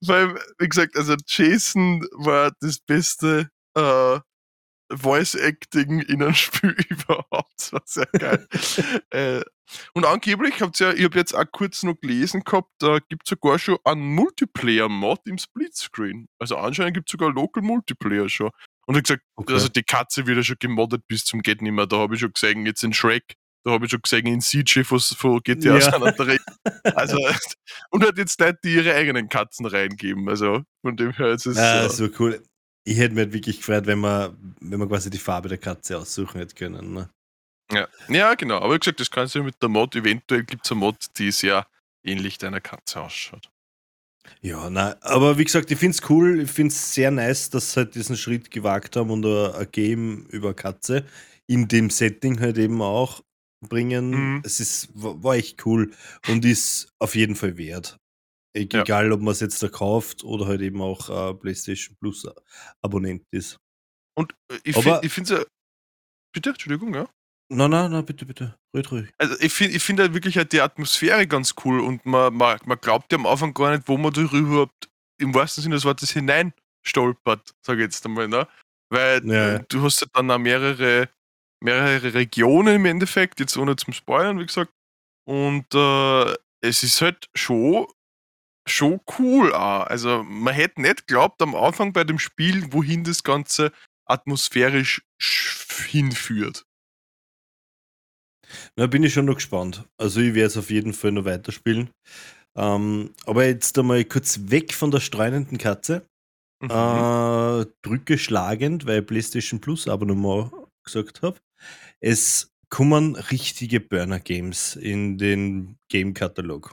Weil, 0.00 0.34
wie 0.58 0.68
gesagt, 0.68 0.96
also 0.96 1.14
Jason 1.26 2.06
war 2.12 2.52
das 2.60 2.78
beste 2.78 3.50
äh, 3.74 4.20
Voice 4.92 5.36
Acting 5.36 6.00
in 6.00 6.22
einem 6.22 6.34
Spiel 6.34 6.76
überhaupt. 6.88 7.52
Das 7.56 7.72
war 7.72 7.82
sehr 7.84 8.06
geil. 8.06 8.46
äh, 9.10 9.42
und 9.94 10.04
angeblich 10.04 10.60
habt 10.60 10.80
ihr 10.80 10.88
ja, 10.88 10.94
ich 10.94 11.04
habe 11.04 11.18
jetzt 11.18 11.34
auch 11.34 11.44
kurz 11.52 11.82
noch 11.84 11.94
gelesen 12.00 12.42
gehabt, 12.42 12.70
da 12.78 12.98
gibt 12.98 13.22
es 13.24 13.30
sogar 13.30 13.58
schon 13.58 13.78
einen 13.84 14.02
Multiplayer-Mod 14.14 15.20
im 15.26 15.38
Splitscreen. 15.38 16.26
Also 16.40 16.56
anscheinend 16.56 16.94
gibt 16.94 17.08
es 17.08 17.12
sogar 17.12 17.30
Local 17.30 17.62
Multiplayer 17.62 18.28
schon. 18.28 18.50
Und 18.86 18.96
ich 18.96 19.04
gesagt, 19.04 19.22
okay. 19.36 19.52
also 19.52 19.68
die 19.68 19.84
Katze 19.84 20.26
wird 20.26 20.38
ja 20.38 20.42
schon 20.42 20.56
gemoddet 20.58 21.06
bis 21.06 21.24
zum 21.24 21.42
Geht 21.42 21.62
nimmer. 21.62 21.86
Da 21.86 21.98
habe 21.98 22.14
ich 22.14 22.20
schon 22.20 22.32
gesehen, 22.32 22.66
jetzt 22.66 22.82
in 22.82 22.92
Shrek 22.92 23.36
da 23.64 23.72
habe 23.72 23.84
ich 23.84 23.90
schon 23.90 24.00
gesehen, 24.02 24.26
in 24.26 24.40
CJ 24.40 24.82
von, 24.82 25.00
von 25.00 25.40
GTA 25.42 25.74
ja. 25.74 25.80
San 25.80 26.02
Andreas. 26.02 26.40
Also, 26.94 27.18
und 27.90 28.06
hat 28.06 28.16
jetzt 28.16 28.40
Leute, 28.40 28.58
die 28.64 28.74
ihre 28.74 28.94
eigenen 28.94 29.28
Katzen 29.28 29.66
reingeben. 29.66 30.28
Also, 30.28 30.62
von 30.82 30.96
dem 30.96 31.12
her 31.12 31.28
ist 31.28 31.46
es. 31.46 31.56
Ja, 31.56 31.88
so 31.88 32.08
cool. 32.18 32.42
Ich 32.84 32.96
hätte 32.96 33.14
mir 33.14 33.22
halt 33.22 33.32
wirklich 33.32 33.58
gefreut, 33.58 33.86
wenn 33.86 33.98
man, 33.98 34.56
wenn 34.60 34.78
man 34.78 34.88
quasi 34.88 35.10
die 35.10 35.18
Farbe 35.18 35.48
der 35.48 35.58
Katze 35.58 35.98
aussuchen 35.98 36.38
hätte 36.38 36.54
können. 36.54 36.94
Ne? 36.94 37.10
Ja. 37.70 37.88
ja, 38.08 38.34
genau. 38.34 38.56
Aber 38.56 38.74
wie 38.74 38.78
gesagt, 38.78 39.00
das 39.00 39.10
kannst 39.10 39.34
du 39.34 39.42
mit 39.42 39.60
der 39.60 39.68
Mod, 39.68 39.94
eventuell 39.94 40.44
gibt 40.44 40.64
es 40.64 40.72
eine 40.72 40.80
Mod, 40.80 40.96
die 41.18 41.30
sehr 41.30 41.66
ähnlich 42.02 42.38
deiner 42.38 42.60
Katze 42.60 43.00
ausschaut. 43.00 43.50
Ja, 44.42 44.70
nein, 44.70 44.94
aber 45.00 45.38
wie 45.38 45.44
gesagt, 45.44 45.70
ich 45.70 45.78
finde 45.78 45.96
es 45.96 46.10
cool, 46.10 46.40
ich 46.40 46.50
finde 46.50 46.72
es 46.72 46.94
sehr 46.94 47.10
nice, 47.10 47.50
dass 47.50 47.72
sie 47.72 47.80
halt 47.80 47.94
diesen 47.94 48.16
Schritt 48.16 48.50
gewagt 48.50 48.96
haben 48.96 49.10
und 49.10 49.24
ein 49.24 49.66
Game 49.72 50.26
über 50.26 50.54
Katze 50.54 51.04
in 51.46 51.66
dem 51.68 51.90
Setting 51.90 52.38
halt 52.38 52.58
eben 52.58 52.80
auch 52.80 53.22
bringen. 53.68 54.10
Mhm. 54.10 54.42
Es 54.44 54.60
ist, 54.60 54.88
war 54.94 55.34
echt 55.34 55.64
cool 55.66 55.92
und 56.28 56.44
ist 56.44 56.88
auf 56.98 57.14
jeden 57.14 57.36
Fall 57.36 57.56
wert. 57.56 57.96
E 58.56 58.66
ja. 58.72 58.82
Egal, 58.82 59.12
ob 59.12 59.20
man 59.20 59.32
es 59.32 59.40
jetzt 59.40 59.62
da 59.62 59.68
kauft 59.68 60.24
oder 60.24 60.46
halt 60.46 60.60
eben 60.60 60.80
auch 60.82 61.08
äh, 61.08 61.34
PlayStation 61.34 61.96
Plus 62.00 62.26
Abonnent 62.82 63.22
ist. 63.30 63.58
Und 64.16 64.34
äh, 64.50 64.58
ich 64.64 64.74
finde 64.74 65.00
es 65.06 65.28
ja. 65.30 65.44
Bitte, 66.32 66.50
Entschuldigung, 66.50 66.94
ja? 66.94 67.08
Nein, 67.52 67.70
nein, 67.70 67.90
nein, 67.90 68.04
bitte, 68.04 68.24
bitte. 68.24 68.56
Red 68.74 68.92
ruhig. 68.92 69.08
Also 69.18 69.34
ich 69.40 69.52
finde 69.52 69.76
ich 69.76 69.82
find 69.82 69.98
halt 69.98 70.14
wirklich 70.14 70.36
halt 70.36 70.52
die 70.52 70.60
Atmosphäre 70.60 71.26
ganz 71.26 71.54
cool 71.64 71.80
und 71.80 72.06
man, 72.06 72.32
man, 72.34 72.58
man 72.64 72.78
glaubt 72.80 73.10
ja 73.10 73.18
am 73.18 73.26
Anfang 73.26 73.52
gar 73.54 73.72
nicht, 73.76 73.88
wo 73.88 73.96
man 73.96 74.12
darüber 74.12 74.38
überhaupt 74.38 74.88
im 75.20 75.34
wahrsten 75.34 75.62
Sinne 75.62 75.74
des 75.74 75.84
Wortes 75.84 76.12
hinein 76.12 76.52
stolpert, 76.86 77.54
sage 77.66 77.80
ich 77.80 77.86
jetzt 77.86 78.06
einmal, 78.06 78.28
ne? 78.28 78.46
Weil 78.88 79.26
ja. 79.28 79.58
du 79.58 79.82
hast 79.82 80.00
ja 80.00 80.06
dann 80.12 80.30
auch 80.30 80.38
mehrere 80.38 81.08
mehrere 81.62 82.14
Regionen 82.14 82.76
im 82.76 82.84
Endeffekt, 82.86 83.40
jetzt 83.40 83.56
ohne 83.56 83.76
zum 83.76 83.92
Spoilern, 83.92 84.38
wie 84.38 84.46
gesagt. 84.46 84.72
Und 85.26 85.66
äh, 85.74 86.34
es 86.62 86.82
ist 86.82 87.00
halt 87.00 87.28
schon, 87.34 87.86
schon 88.68 89.00
cool 89.18 89.52
auch. 89.52 89.86
Also 89.86 90.22
man 90.22 90.54
hätte 90.54 90.80
nicht 90.80 91.06
geglaubt 91.06 91.40
am 91.42 91.54
Anfang 91.54 91.92
bei 91.92 92.04
dem 92.04 92.18
Spiel, 92.18 92.72
wohin 92.72 93.04
das 93.04 93.22
Ganze 93.22 93.72
atmosphärisch 94.06 95.02
hinführt. 95.88 96.64
Da 98.74 98.86
bin 98.86 99.04
ich 99.04 99.12
schon 99.12 99.26
noch 99.26 99.36
gespannt. 99.36 99.84
Also 99.96 100.20
ich 100.20 100.34
werde 100.34 100.48
es 100.48 100.56
auf 100.56 100.70
jeden 100.70 100.92
Fall 100.92 101.12
noch 101.12 101.24
weiterspielen. 101.24 101.90
Ähm, 102.56 103.14
aber 103.26 103.46
jetzt 103.46 103.78
einmal 103.78 104.04
kurz 104.04 104.40
weg 104.50 104.74
von 104.74 104.90
der 104.90 105.00
streunenden 105.00 105.58
Katze. 105.58 106.04
Mhm. 106.60 106.70
Äh, 106.70 107.66
Brücke 107.82 108.18
schlagend, 108.18 108.86
weil 108.86 109.02
PlayStation 109.02 109.60
Plus 109.60 109.86
Abonnement 109.86 110.50
gesagt 110.84 111.22
habe. 111.22 111.38
Es 112.00 112.52
kommen 112.68 113.16
richtige 113.16 113.80
Burner-Games 113.80 114.76
in 114.76 115.18
den 115.18 115.78
Game-Katalog. 115.88 116.72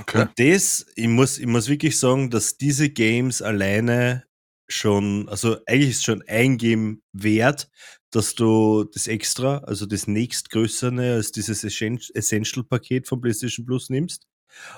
Okay. 0.00 0.22
Und 0.22 0.30
das, 0.38 0.86
ich 0.94 1.08
muss, 1.08 1.38
ich 1.38 1.46
muss 1.46 1.68
wirklich 1.68 1.98
sagen, 1.98 2.30
dass 2.30 2.56
diese 2.56 2.90
Games 2.90 3.42
alleine 3.42 4.24
schon, 4.68 5.28
also 5.28 5.58
eigentlich 5.66 5.90
ist 5.90 6.04
schon 6.04 6.22
ein 6.28 6.56
Game 6.56 7.02
wert, 7.12 7.68
dass 8.10 8.34
du 8.34 8.84
das 8.84 9.08
extra, 9.08 9.58
also 9.58 9.86
das 9.86 10.06
nächstgrößere 10.06 11.14
als 11.14 11.32
dieses 11.32 11.64
Essential-Paket 11.64 13.08
von 13.08 13.20
PlayStation 13.20 13.66
Plus 13.66 13.90
nimmst. 13.90 14.26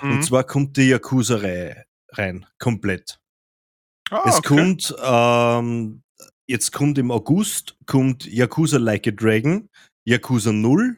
Mhm. 0.01 0.11
Und 0.11 0.23
zwar 0.23 0.43
kommt 0.43 0.75
die 0.77 0.89
Yakuza-Reihe 0.89 1.85
rein, 2.13 2.45
komplett. 2.57 3.19
Ah, 4.09 4.23
es 4.27 4.37
okay. 4.37 4.55
kommt 4.55 4.95
ähm, 5.03 6.03
Jetzt 6.49 6.71
kommt 6.71 6.97
im 6.97 7.11
August 7.11 7.75
kommt 7.87 8.25
Yakuza 8.25 8.77
Like 8.77 9.05
a 9.07 9.11
Dragon, 9.11 9.69
Yakuza 10.05 10.53
0, 10.53 10.97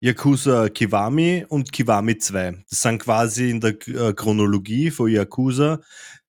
Yakuza 0.00 0.70
Kiwami 0.70 1.44
und 1.46 1.72
Kiwami 1.72 2.16
2. 2.16 2.64
Das 2.70 2.80
sind 2.80 2.98
quasi 2.98 3.50
in 3.50 3.60
der 3.60 3.72
äh, 3.86 4.14
Chronologie 4.14 4.90
von 4.90 5.10
Yakuza 5.10 5.82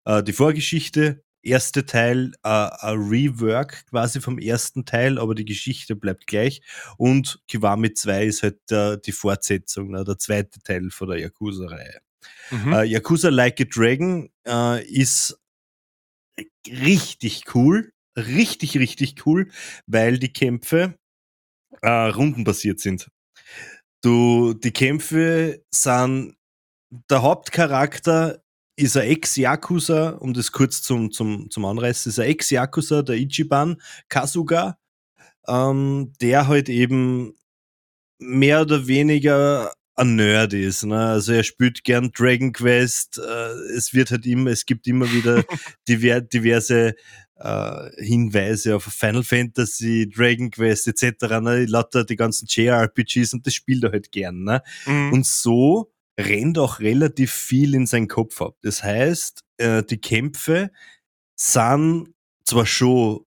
äh, 0.03 0.21
die 0.21 0.33
Vorgeschichte. 0.33 1.23
Erste 1.41 1.85
Teil 1.85 2.33
äh, 2.43 2.49
ein 2.49 2.97
Rework 2.97 3.85
quasi 3.89 4.19
vom 4.19 4.37
ersten 4.37 4.83
Teil, 4.83 5.17
aber 5.19 5.35
die 5.35 5.45
Geschichte 5.45 5.95
bleibt 5.95 6.27
gleich. 6.27 6.61
Und 6.97 7.41
Kiwami 7.47 7.93
2 7.93 8.25
ist 8.25 8.43
halt 8.43 8.59
äh, 8.71 8.97
die 8.97 9.13
Fortsetzung, 9.13 9.91
ne, 9.91 10.03
der 10.03 10.17
zweite 10.17 10.59
Teil 10.59 10.89
von 10.89 11.07
der 11.07 11.19
Yakuza-Reihe. 11.19 12.01
Mhm. 12.51 12.73
Äh, 12.73 12.83
Yakuza 12.83 13.29
Like 13.29 13.61
a 13.61 13.63
Dragon 13.63 14.29
äh, 14.45 14.85
ist 14.85 15.39
richtig 16.67 17.55
cool 17.55 17.93
richtig, 18.15 18.77
richtig 18.77 19.25
cool, 19.25 19.49
weil 19.87 20.19
die 20.19 20.33
Kämpfe 20.33 20.97
äh, 21.81 21.89
rundenbasiert 21.89 22.79
sind. 22.79 23.09
Du, 24.01 24.53
die 24.53 24.71
Kämpfe 24.71 25.63
sind 25.71 26.35
der 27.09 27.21
Hauptcharakter 27.21 28.41
ist 28.75 28.95
ein 28.97 29.07
Ex-Yakuza, 29.09 30.11
um 30.11 30.33
das 30.33 30.51
kurz 30.51 30.81
zum, 30.81 31.11
zum, 31.11 31.49
zum 31.49 31.65
Anreißen, 31.65 32.09
ist 32.11 32.19
ein 32.19 32.29
Ex-Yakuza, 32.29 33.01
der 33.01 33.17
Ichiban 33.17 33.81
Kasuga, 34.07 34.77
ähm, 35.47 36.13
der 36.21 36.47
halt 36.47 36.69
eben 36.69 37.33
mehr 38.19 38.61
oder 38.61 38.87
weniger 38.87 39.73
ein 39.95 40.15
Nerd 40.15 40.53
ist. 40.53 40.85
Ne? 40.85 40.97
Also 40.97 41.33
er 41.33 41.43
spielt 41.43 41.83
gern 41.83 42.11
Dragon 42.13 42.53
Quest. 42.53 43.19
Äh, 43.19 43.51
es 43.75 43.93
wird 43.93 44.11
halt 44.11 44.25
immer, 44.25 44.51
es 44.51 44.65
gibt 44.65 44.87
immer 44.87 45.11
wieder 45.11 45.43
diver 45.87 46.21
diverse 46.21 46.95
äh, 47.39 48.03
Hinweise 48.03 48.75
auf 48.75 48.83
Final 48.83 49.23
Fantasy, 49.23 50.09
Dragon 50.09 50.51
Quest 50.51 50.87
etc. 50.87 51.39
Ne? 51.41 51.65
Lauter 51.65 52.03
die 52.03 52.15
ganzen 52.15 52.47
JRPGs 52.47 53.33
und 53.33 53.45
das 53.45 53.53
spielt 53.53 53.83
er 53.83 53.91
halt 53.91 54.11
gern. 54.11 54.43
Ne? 54.43 54.61
Mhm. 54.85 55.13
Und 55.13 55.25
so 55.25 55.91
rennt 56.19 56.57
auch 56.57 56.79
relativ 56.79 57.31
viel 57.31 57.75
in 57.75 57.85
seinen 57.87 58.07
Kopf 58.07 58.41
ab. 58.41 58.55
Das 58.61 58.83
heißt, 58.83 59.43
äh, 59.57 59.83
die 59.83 60.01
Kämpfe 60.01 60.71
sind 61.35 62.13
zwar 62.43 62.65
schon 62.65 63.21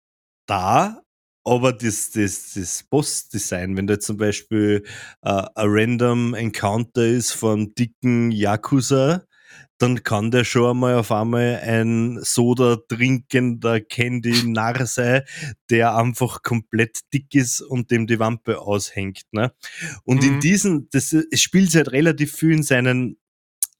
da, 0.47 1.03
aber 1.45 1.73
das, 1.73 2.11
das, 2.11 2.53
das 2.55 2.85
Boss-Design, 2.85 3.77
wenn 3.77 3.87
da 3.87 3.99
zum 3.99 4.17
Beispiel 4.17 4.85
äh, 5.23 5.31
ein 5.31 5.67
random 5.69 6.35
Encounter 6.35 7.07
ist 7.07 7.33
von 7.33 7.75
dicken 7.75 8.31
Yakuza, 8.31 9.25
dann 9.83 10.05
kann 10.05 10.31
der 10.31 10.45
schon 10.45 10.71
einmal 10.71 10.95
auf 10.95 11.11
einmal 11.11 11.61
ein 11.65 12.21
Soda 12.23 12.77
trinkender 12.77 13.81
Candy 13.81 14.45
Narr 14.45 14.87
sein, 14.87 15.23
der 15.71 15.97
einfach 15.97 16.43
komplett 16.43 17.01
dick 17.13 17.35
ist 17.35 17.61
und 17.61 17.91
dem 17.91 18.07
die 18.07 18.21
Wampe 18.21 18.61
aushängt. 18.61 19.23
Ne? 19.33 19.53
Und 20.05 20.23
mhm. 20.23 20.35
in 20.35 20.41
diesen, 20.41 20.89
das, 20.93 21.13
es 21.13 21.41
spielt 21.41 21.75
halt 21.75 21.91
relativ 21.91 22.33
viel 22.37 22.53
in 22.53 22.63
seinen 22.63 23.17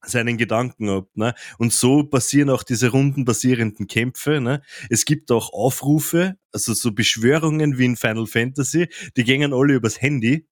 seinen 0.05 0.37
Gedanken 0.37 0.89
ab. 0.89 1.07
Ne? 1.15 1.33
Und 1.57 1.71
so 1.71 2.03
passieren 2.03 2.49
auch 2.49 2.63
diese 2.63 2.89
rundenbasierenden 2.89 3.87
Kämpfe. 3.87 4.41
Ne? 4.41 4.61
Es 4.89 5.05
gibt 5.05 5.31
auch 5.31 5.53
Aufrufe, 5.53 6.35
also 6.51 6.73
so 6.73 6.91
Beschwörungen 6.91 7.77
wie 7.77 7.85
in 7.85 7.95
Final 7.95 8.27
Fantasy, 8.27 8.89
die 9.15 9.23
gingen 9.23 9.53
alle 9.53 9.75
übers 9.75 10.01
Handy. 10.01 10.45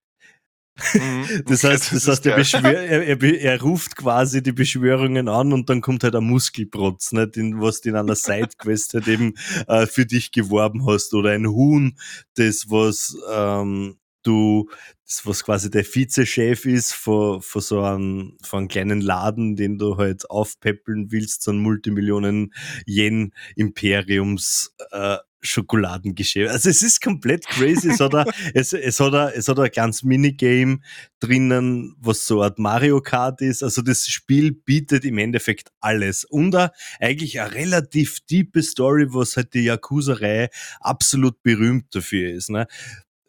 Mhm. 0.94 1.44
Das 1.46 1.64
heißt, 1.64 1.94
das 1.94 2.08
heißt 2.08 2.26
er, 2.26 2.38
er, 2.64 3.04
er, 3.08 3.24
er, 3.24 3.62
ruft 3.62 3.96
quasi 3.96 4.42
die 4.42 4.52
Beschwörungen 4.52 5.28
an 5.28 5.54
und 5.54 5.70
dann 5.70 5.82
kommt 5.82 6.04
halt 6.04 6.16
ein 6.16 6.24
Muskelprotz, 6.24 7.12
ne, 7.12 7.28
den, 7.28 7.62
was 7.62 7.82
du 7.82 7.90
in 7.90 7.96
einer 7.96 8.16
Sidequest 8.16 8.94
halt 8.94 9.08
eben 9.08 9.34
äh, 9.68 9.86
für 9.86 10.06
dich 10.06 10.32
geworben 10.32 10.86
hast 10.88 11.14
oder 11.14 11.32
ein 11.32 11.48
Huhn, 11.48 11.98
das 12.36 12.66
was 12.70 13.18
ähm, 13.32 13.98
du, 14.24 14.70
das 15.06 15.26
was 15.26 15.44
quasi 15.44 15.70
der 15.70 15.84
Vizechef 15.84 16.66
ist 16.66 16.94
von, 16.94 17.42
von 17.42 17.62
so 17.62 17.82
einem, 17.82 18.38
von 18.44 18.60
einem 18.60 18.68
kleinen 18.68 19.02
Laden, 19.02 19.56
den 19.56 19.78
du 19.78 19.98
halt 19.98 20.30
aufpäppeln 20.30 21.12
willst, 21.12 21.44
so 21.44 21.52
ein 21.52 21.58
Multimillionen 21.58 22.54
Yen 22.86 23.34
Imperiums 23.56 24.76
äh, 24.92 25.18
Schokoladengeschäft. 25.42 26.52
Also 26.52 26.70
es 26.70 26.82
ist 26.82 27.02
komplett 27.02 27.46
crazy. 27.48 27.90
Es 27.90 28.00
hat, 28.00 28.16
ein, 28.16 28.26
es, 28.54 28.74
es, 28.74 29.00
hat 29.00 29.14
ein, 29.14 29.32
es 29.36 29.48
hat 29.48 29.60
ein 29.60 29.72
ganz 29.72 30.04
Minigame 30.04 30.80
drinnen, 31.20 31.96
was 32.00 32.26
so 32.26 32.42
eine 32.42 32.54
Mario 32.58 33.02
Kart 33.02 33.42
ist. 33.42 33.64
Also 33.64 33.82
das 33.82 34.08
Spiel 34.08 34.52
bietet 34.52 35.06
im 35.06 35.18
Endeffekt 35.18 35.70
alles. 35.80 36.24
Und 36.26 36.56
a, 36.56 36.72
eigentlich 37.00 37.40
eine 37.42 37.54
relativ 37.54 38.20
tiefe 38.22 38.64
Story, 38.64 39.08
was 39.10 39.36
halt 39.36 39.54
die 39.54 39.64
Yakuza-Reihe 39.64 40.50
absolut 40.80 41.42
berühmt 41.44 41.94
dafür 41.96 42.32
ist. 42.32 42.50
Ne? 42.50 42.68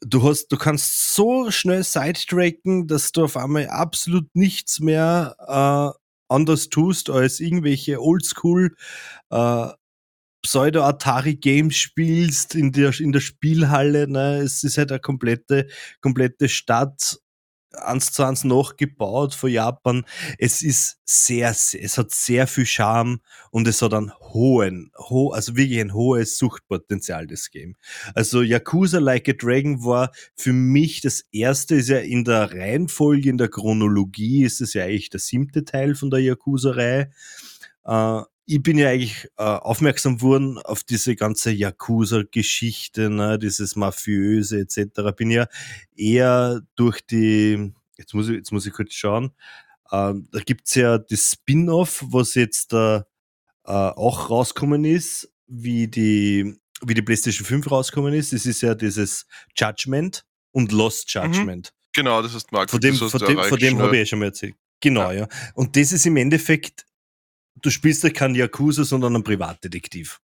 Du, 0.00 0.22
hast, 0.28 0.48
du 0.48 0.56
kannst 0.56 1.14
so 1.14 1.50
schnell 1.50 1.84
sidetracken, 1.84 2.86
dass 2.88 3.12
du 3.12 3.24
auf 3.24 3.36
einmal 3.36 3.68
absolut 3.68 4.28
nichts 4.34 4.80
mehr 4.80 5.36
äh, 5.46 5.98
anders 6.32 6.70
tust 6.70 7.10
als 7.10 7.40
irgendwelche 7.40 8.00
Oldschool 8.00 8.74
äh, 9.30 9.68
Pseudo-Atari-Games 10.42 11.76
spielst 11.76 12.54
in 12.54 12.72
der, 12.72 12.98
in 12.98 13.12
der 13.12 13.20
Spielhalle. 13.20 14.08
Ne? 14.08 14.38
Es 14.38 14.64
ist 14.64 14.78
halt 14.78 14.90
eine 14.90 15.00
komplette, 15.00 15.68
komplette 16.00 16.48
Stadt 16.48 17.18
eins 17.74 18.12
zu 18.12 18.22
eins 18.24 18.44
nachgebaut 18.44 19.34
von 19.34 19.50
Japan. 19.50 20.04
Es 20.38 20.62
ist 20.62 20.98
sehr, 21.04 21.50
es 21.50 21.98
hat 21.98 22.10
sehr 22.10 22.46
viel 22.46 22.66
Charme 22.66 23.20
und 23.50 23.66
es 23.66 23.82
hat 23.82 23.94
einen 23.94 24.12
hohen, 24.20 24.90
ho, 24.98 25.30
also 25.30 25.56
wirklich 25.56 25.80
ein 25.80 25.94
hohes 25.94 26.38
Suchtpotenzial, 26.38 27.26
das 27.26 27.50
Game. 27.50 27.76
Also 28.14 28.42
Yakuza 28.42 28.98
Like 28.98 29.28
a 29.28 29.32
Dragon 29.32 29.84
war 29.84 30.10
für 30.36 30.52
mich 30.52 31.00
das 31.00 31.24
erste, 31.32 31.76
ist 31.76 31.88
ja 31.88 31.98
in 31.98 32.24
der 32.24 32.52
Reihenfolge, 32.52 33.30
in 33.30 33.38
der 33.38 33.48
Chronologie 33.48 34.44
ist 34.44 34.60
es 34.60 34.74
ja 34.74 34.84
eigentlich 34.84 35.10
der 35.10 35.20
siebte 35.20 35.64
Teil 35.64 35.94
von 35.94 36.10
der 36.10 36.20
Yakuza-Reihe. 36.20 37.10
Äh, 37.84 38.22
ich 38.52 38.62
bin 38.62 38.76
ja 38.76 38.90
eigentlich 38.90 39.28
äh, 39.38 39.42
aufmerksam 39.44 40.20
worden 40.20 40.58
auf 40.58 40.84
diese 40.84 41.16
ganze 41.16 41.50
Yakuza-Geschichte, 41.52 43.08
ne, 43.08 43.38
dieses 43.38 43.76
Mafiöse 43.76 44.60
etc. 44.60 45.16
Bin 45.16 45.30
ja 45.30 45.46
eher 45.96 46.60
durch 46.76 47.00
die, 47.00 47.72
jetzt 47.96 48.12
muss 48.12 48.28
ich, 48.28 48.36
jetzt 48.36 48.52
muss 48.52 48.66
ich 48.66 48.72
kurz 48.74 48.92
schauen, 48.92 49.32
äh, 49.90 50.12
da 50.14 50.40
gibt's 50.44 50.74
ja 50.74 50.98
das 50.98 51.32
Spin-off, 51.32 52.04
was 52.08 52.34
jetzt 52.34 52.74
äh, 52.74 52.96
äh, 52.96 53.02
auch 53.64 54.28
rauskommen 54.28 54.84
ist, 54.84 55.32
wie 55.46 55.88
die, 55.88 56.58
wie 56.84 56.94
die 56.94 57.02
PlayStation 57.02 57.46
5 57.46 57.70
rauskommen 57.70 58.12
ist. 58.12 58.34
Das 58.34 58.44
ist 58.44 58.60
ja 58.60 58.74
dieses 58.74 59.26
Judgment 59.56 60.26
und 60.50 60.72
Lost 60.72 61.14
mhm. 61.14 61.22
Judgment. 61.22 61.72
Mhm. 61.72 61.88
Genau, 61.94 62.20
das 62.20 62.34
ist 62.34 62.52
Mark. 62.52 62.70
Von 62.70 62.80
dem, 62.80 62.96
von 62.96 63.08
dem, 63.08 63.38
von 63.38 63.58
dem 63.58 63.78
habe 63.78 63.96
ich 63.96 64.00
ja 64.00 64.06
schon 64.06 64.18
mal 64.18 64.26
erzählt. 64.26 64.56
Genau, 64.80 65.10
ja. 65.10 65.20
ja. 65.20 65.28
Und 65.54 65.76
das 65.76 65.92
ist 65.92 66.04
im 66.04 66.16
Endeffekt 66.16 66.84
du 67.62 67.70
spielst 67.70 68.02
ja 68.02 68.10
keinen 68.10 68.34
Yakuza, 68.34 68.84
sondern 68.84 69.14
einen 69.14 69.24
Privatdetektiv. 69.24 70.20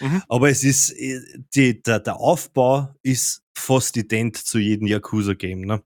Mhm. 0.00 0.22
Aber 0.28 0.48
es 0.48 0.64
ist, 0.64 0.90
äh, 0.92 1.20
die, 1.54 1.82
der, 1.82 2.00
der 2.00 2.16
Aufbau 2.16 2.94
ist 3.02 3.42
fast 3.54 3.96
ident 3.96 4.36
zu 4.36 4.58
jedem 4.58 4.86
Yakuza-Game. 4.86 5.62
Ne? 5.62 5.82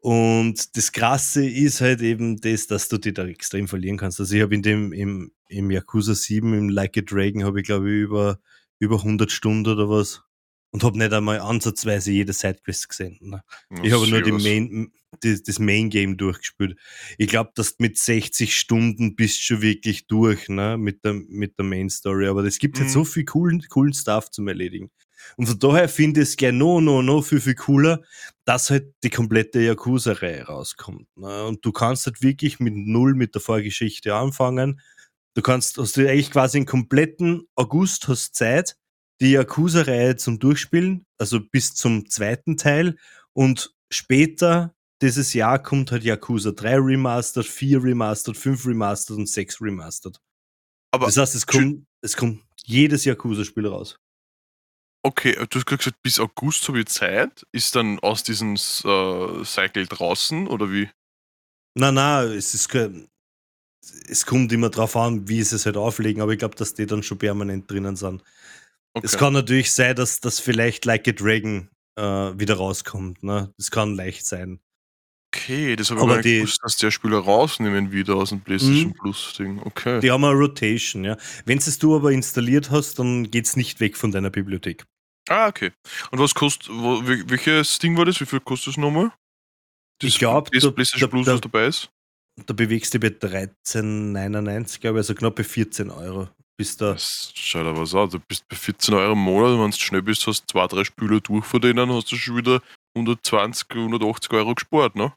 Und 0.00 0.76
das 0.76 0.92
Krasse 0.92 1.46
ist 1.46 1.80
halt 1.80 2.00
eben 2.00 2.40
das, 2.40 2.66
dass 2.66 2.88
du 2.88 2.98
dich 2.98 3.14
da 3.14 3.26
extrem 3.26 3.68
verlieren 3.68 3.98
kannst. 3.98 4.20
Also 4.20 4.34
ich 4.34 4.42
habe 4.42 4.54
in 4.54 4.62
dem, 4.62 4.92
im, 4.92 5.32
im 5.48 5.70
Yakuza 5.70 6.14
7, 6.14 6.54
im 6.54 6.68
Like 6.70 6.96
a 6.96 7.02
Dragon, 7.02 7.44
habe 7.44 7.60
ich 7.60 7.66
glaube 7.66 7.90
ich 7.90 8.00
über, 8.00 8.40
über 8.78 8.96
100 8.96 9.30
Stunden 9.30 9.68
oder 9.68 9.90
was 9.90 10.22
und 10.70 10.84
habe 10.84 10.96
nicht 10.96 11.12
einmal 11.12 11.40
ansatzweise 11.40 12.12
jede 12.12 12.32
Sidequest 12.32 12.88
gesehen. 12.88 13.18
Ne? 13.20 13.42
ich 13.82 13.92
habe 13.92 14.08
nur 14.08 14.22
die 14.22 14.32
Main, 14.32 14.92
die, 15.22 15.42
das 15.42 15.58
Main 15.58 15.90
Game 15.90 16.16
durchgespielt. 16.16 16.78
Ich 17.18 17.28
glaube, 17.28 17.50
dass 17.54 17.78
mit 17.78 17.98
60 17.98 18.56
Stunden 18.56 19.16
bist 19.16 19.38
du 19.38 19.42
schon 19.42 19.62
wirklich 19.62 20.06
durch 20.06 20.48
ne? 20.48 20.76
mit, 20.78 21.04
der, 21.04 21.14
mit 21.14 21.58
der 21.58 21.64
Main 21.64 21.90
Story. 21.90 22.28
Aber 22.28 22.44
es 22.44 22.58
gibt 22.58 22.76
halt 22.76 22.88
mhm. 22.88 22.94
halt 22.94 22.94
so 22.94 23.04
viel 23.04 23.24
coolen, 23.24 23.62
coolen 23.68 23.92
Stuff 23.92 24.30
zum 24.30 24.48
Erledigen. 24.48 24.90
Und 25.36 25.46
von 25.46 25.58
daher 25.58 25.88
finde 25.88 26.22
ich 26.22 26.28
es 26.28 26.36
gleich 26.36 26.52
noch, 26.52 26.80
noch, 26.80 27.02
noch 27.02 27.22
viel, 27.22 27.40
viel 27.40 27.54
cooler, 27.54 28.02
dass 28.44 28.70
halt 28.70 28.94
die 29.02 29.10
komplette 29.10 29.60
Yakuza-Reihe 29.60 30.44
rauskommt. 30.44 31.06
Ne? 31.16 31.44
Und 31.44 31.64
du 31.64 31.72
kannst 31.72 32.06
halt 32.06 32.22
wirklich 32.22 32.60
mit 32.60 32.74
Null 32.74 33.14
mit 33.14 33.34
der 33.34 33.42
Vorgeschichte 33.42 34.14
anfangen. 34.14 34.80
Du 35.34 35.42
kannst, 35.42 35.78
hast 35.78 35.96
du 35.96 36.08
eigentlich 36.08 36.30
quasi 36.30 36.58
einen 36.58 36.66
kompletten 36.66 37.46
August 37.54 38.08
hast 38.08 38.34
Zeit, 38.34 38.76
die 39.20 39.32
Yakuza-Reihe 39.32 40.16
zum 40.16 40.38
Durchspielen, 40.38 41.06
also 41.18 41.40
bis 41.40 41.74
zum 41.74 42.08
zweiten 42.08 42.56
Teil. 42.56 42.96
Und 43.32 43.74
später 43.90 44.74
dieses 45.02 45.32
Jahr 45.32 45.62
kommt 45.62 45.90
halt 45.92 46.04
Yakuza 46.04 46.52
3 46.52 46.76
Remastered, 46.76 47.46
4 47.46 47.82
Remastered, 47.82 48.36
5 48.36 48.66
Remastered 48.66 49.18
und 49.18 49.28
6 49.28 49.60
Remastered. 49.60 50.20
Aber 50.92 51.06
das 51.06 51.16
heißt, 51.16 51.34
es 51.34 51.46
kommt, 51.46 51.86
es 52.02 52.16
kommt 52.16 52.42
jedes 52.64 53.04
Yakuza-Spiel 53.04 53.66
raus. 53.66 53.98
Okay, 55.02 55.34
du 55.48 55.58
hast 55.58 55.66
gesagt, 55.66 56.02
bis 56.02 56.20
August 56.20 56.68
habe 56.68 56.80
ich 56.80 56.86
Zeit. 56.86 57.46
Ist 57.52 57.74
dann 57.74 57.98
aus 58.00 58.22
diesem 58.22 58.54
äh, 58.54 59.44
Cycle 59.44 59.86
draußen 59.86 60.46
oder 60.46 60.70
wie? 60.70 60.90
Nein, 61.74 61.94
nein, 61.94 62.32
es 62.32 62.54
ist 62.54 62.68
es 64.08 64.26
kommt 64.26 64.52
immer 64.52 64.68
drauf 64.68 64.94
an, 64.96 65.26
wie 65.28 65.42
sie 65.42 65.56
es 65.56 65.64
halt 65.64 65.78
auflegen, 65.78 66.20
aber 66.20 66.32
ich 66.32 66.38
glaube, 66.38 66.54
dass 66.54 66.74
die 66.74 66.84
dann 66.84 67.02
schon 67.02 67.16
permanent 67.16 67.70
drinnen 67.70 67.96
sind. 67.96 68.22
Okay. 68.92 69.06
Es 69.06 69.16
kann 69.16 69.32
natürlich 69.32 69.72
sein, 69.72 69.96
dass 69.96 70.20
das 70.20 70.38
vielleicht 70.40 70.84
Like 70.84 71.08
a 71.08 71.12
Dragon 71.12 71.70
äh, 71.96 72.02
wieder 72.02 72.56
rauskommt. 72.56 73.22
Ne? 73.22 73.54
Das 73.56 73.70
kann 73.70 73.94
leicht 73.94 74.26
sein. 74.26 74.60
Okay, 75.32 75.76
das 75.76 75.90
habe 75.90 76.00
ich 76.00 76.04
aber 76.04 76.22
die, 76.22 76.38
gewusst, 76.38 76.60
dass 76.62 76.76
der 76.76 76.90
Spieler 76.90 77.18
rausnehmen 77.18 77.92
wieder 77.92 78.16
aus 78.16 78.30
dem 78.30 78.40
PlayStation 78.40 78.88
mhm. 78.88 78.94
Plus 78.94 79.34
Ding. 79.38 79.60
Okay. 79.64 80.00
Die 80.00 80.10
haben 80.10 80.24
eine 80.24 80.34
Rotation, 80.34 81.04
ja. 81.04 81.16
Wenn 81.44 81.58
es 81.58 81.78
du 81.78 81.94
aber 81.94 82.10
installiert 82.10 82.70
hast, 82.70 82.98
dann 82.98 83.30
geht 83.30 83.46
es 83.46 83.54
nicht 83.54 83.78
weg 83.78 83.96
von 83.96 84.10
deiner 84.10 84.30
Bibliothek. 84.30 84.84
Ah, 85.28 85.46
okay. 85.46 85.70
Und 86.10 86.18
was 86.18 86.34
kostet, 86.34 86.68
welches 86.70 87.78
Ding 87.78 87.96
war 87.96 88.04
das? 88.06 88.20
Wie 88.20 88.26
viel 88.26 88.40
kostet 88.40 88.72
es 88.72 88.76
nochmal? 88.76 89.12
Das 90.00 90.08
ich 90.08 90.18
glaube, 90.18 90.50
das 90.50 90.74
PlayStation 90.74 91.10
Plus, 91.10 91.26
was 91.28 91.40
dabei 91.40 91.66
ist? 91.66 91.90
Da 92.46 92.54
bewegst 92.54 92.92
du 92.94 92.98
bei 92.98 93.08
13,99, 93.08 94.80
glaube 94.80 94.98
ich, 94.98 95.02
also 95.02 95.14
knappe 95.14 95.44
14 95.44 95.90
Euro. 95.90 96.28
Bis 96.56 96.76
da. 96.76 96.94
Das 96.94 97.32
schaut 97.36 97.66
aber 97.66 97.86
so 97.86 98.00
aus. 98.00 98.10
Du 98.10 98.18
bist 98.18 98.48
bei 98.48 98.56
14 98.56 98.94
Euro 98.94 99.12
im 99.12 99.18
Monat, 99.18 99.60
wenn 99.60 99.70
du 99.70 99.76
schnell 99.76 100.02
bist, 100.02 100.26
hast 100.26 100.50
zwei, 100.50 100.66
drei 100.66 100.82
Spüler 100.82 101.20
durch 101.20 101.44
von 101.44 101.60
denen, 101.60 101.92
hast 101.92 102.10
du 102.10 102.16
schon 102.16 102.36
wieder 102.36 102.60
120, 102.96 103.66
180 103.70 104.32
Euro 104.32 104.54
gespart, 104.54 104.96
ne? 104.96 105.12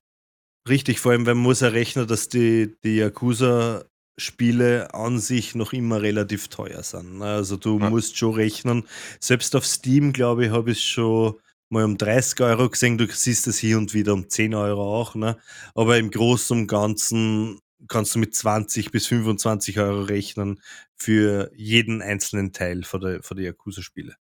Richtig, 0.70 1.00
vor 1.00 1.12
allem, 1.12 1.26
wenn 1.26 1.38
man 1.38 1.44
muss 1.44 1.60
ja 1.60 1.68
rechnen, 1.70 2.08
dass 2.08 2.30
die, 2.30 2.74
die 2.84 2.96
Yakuza-Spiele 2.98 4.94
an 4.94 5.20
sich 5.20 5.56
noch 5.56 5.74
immer 5.74 6.02
relativ 6.02 6.48
teuer 6.48 6.84
sind. 6.84 7.18
ne? 7.18 7.26
Also 7.26 7.58
du 7.58 7.80
Ja. 7.80 7.90
musst 7.90 8.18
schon 8.18 8.34
rechnen. 8.36 8.88
Selbst 9.20 9.56
auf 9.56 9.66
Steam, 9.66 10.14
glaube 10.14 10.46
ich, 10.46 10.52
habe 10.52 10.72
ich 10.72 10.84
schon 10.88 11.36
mal 11.70 11.84
um 11.84 11.98
30 11.98 12.40
Euro 12.42 12.70
gesehen. 12.70 12.98
Du 12.98 13.08
siehst 13.08 13.48
es 13.48 13.58
hier 13.58 13.78
und 13.78 13.94
wieder 13.94 14.14
um 14.14 14.30
10 14.30 14.54
Euro 14.56 15.00
auch. 15.02 15.16
Ne? 15.16 15.38
Aber 15.76 15.98
im 15.98 16.12
Großen 16.12 16.58
und 16.58 16.68
Ganzen 16.68 17.60
kannst 17.90 18.16
du 18.16 18.20
mit 18.20 18.34
20 18.34 18.92
bis 18.92 19.08
25 19.08 19.80
Euro 19.80 20.04
rechnen 20.04 20.62
für 20.96 21.52
jeden 21.56 22.02
einzelnen 22.02 22.54
Teil 22.54 22.84
von 22.84 23.02
der, 23.02 23.22
von 23.24 23.36
der 23.36 23.48
Yakuza-Spiele. 23.48 24.16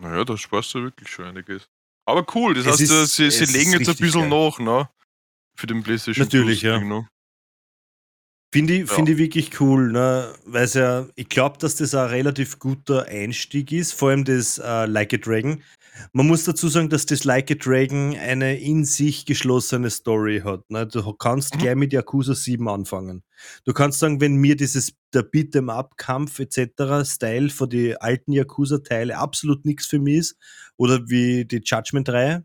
Naja, 0.00 0.24
da 0.24 0.36
sparst 0.36 0.74
du 0.74 0.82
wirklich 0.82 1.08
schon 1.08 1.26
einiges. 1.26 1.68
Aber 2.06 2.26
cool, 2.34 2.54
das 2.54 2.66
Es 2.66 2.72
heißt, 2.72 2.80
ist- 2.82 3.20
äh, 3.20 3.30
sie, 3.30 3.46
sie 3.46 3.52
legen 3.56 3.72
jetzt 3.72 3.88
ein 3.88 3.96
bisschen 3.96 4.28
geil. 4.28 4.30
nach, 4.30 4.58
ne? 4.58 4.88
Für 5.56 5.66
den 5.66 5.82
PlayStation 5.82 6.24
Natürlich, 6.24 6.60
Plus 6.60 6.72
ja. 6.72 6.80
Ne? 6.80 7.08
Finde 8.52 8.74
ich, 8.74 8.88
Ja. 8.88 8.94
find 8.94 9.08
ich 9.08 9.18
wirklich 9.18 9.60
cool, 9.60 9.90
ne? 9.90 10.32
weil 10.44 10.68
ja, 10.68 11.08
ich 11.16 11.28
glaube, 11.28 11.58
dass 11.58 11.74
das 11.76 11.92
ein 11.94 12.06
relativ 12.08 12.60
guter 12.60 13.04
Einstieg 13.06 13.72
ist, 13.72 13.92
vor 13.92 14.10
allem 14.10 14.24
das 14.24 14.58
äh, 14.58 14.86
Like 14.86 15.12
a 15.12 15.16
Dragon. 15.16 15.60
Man 16.12 16.26
muss 16.28 16.44
dazu 16.44 16.68
sagen, 16.68 16.88
dass 16.88 17.04
das 17.06 17.24
Like 17.24 17.50
a 17.50 17.54
Dragon 17.54 18.16
eine 18.16 18.56
in 18.60 18.84
sich 18.84 19.26
geschlossene 19.26 19.90
Story 19.90 20.40
hat. 20.44 20.68
Ne? 20.70 20.86
Du 20.86 21.12
kannst 21.14 21.54
Mhm. 21.56 21.58
gleich 21.60 21.74
mit 21.74 21.92
Yakuza 21.92 22.34
7 22.34 22.68
anfangen. 22.68 23.24
Du 23.64 23.72
kannst 23.72 23.98
sagen, 23.98 24.20
wenn 24.20 24.36
mir 24.36 24.56
dieses 24.56 24.92
der 25.12 25.22
Beat'em 25.28 25.68
Up 25.72 25.96
Kampf 25.96 26.38
etc. 26.38 27.04
Style 27.04 27.50
von 27.50 27.68
die 27.68 27.96
alten 28.00 28.32
Yakuza 28.32 28.78
Teile 28.78 29.18
absolut 29.18 29.64
nichts 29.64 29.86
für 29.86 29.98
mich 29.98 30.18
ist 30.18 30.36
oder 30.76 31.00
wie 31.08 31.44
die 31.44 31.60
Judgment 31.64 32.08
Reihe, 32.08 32.44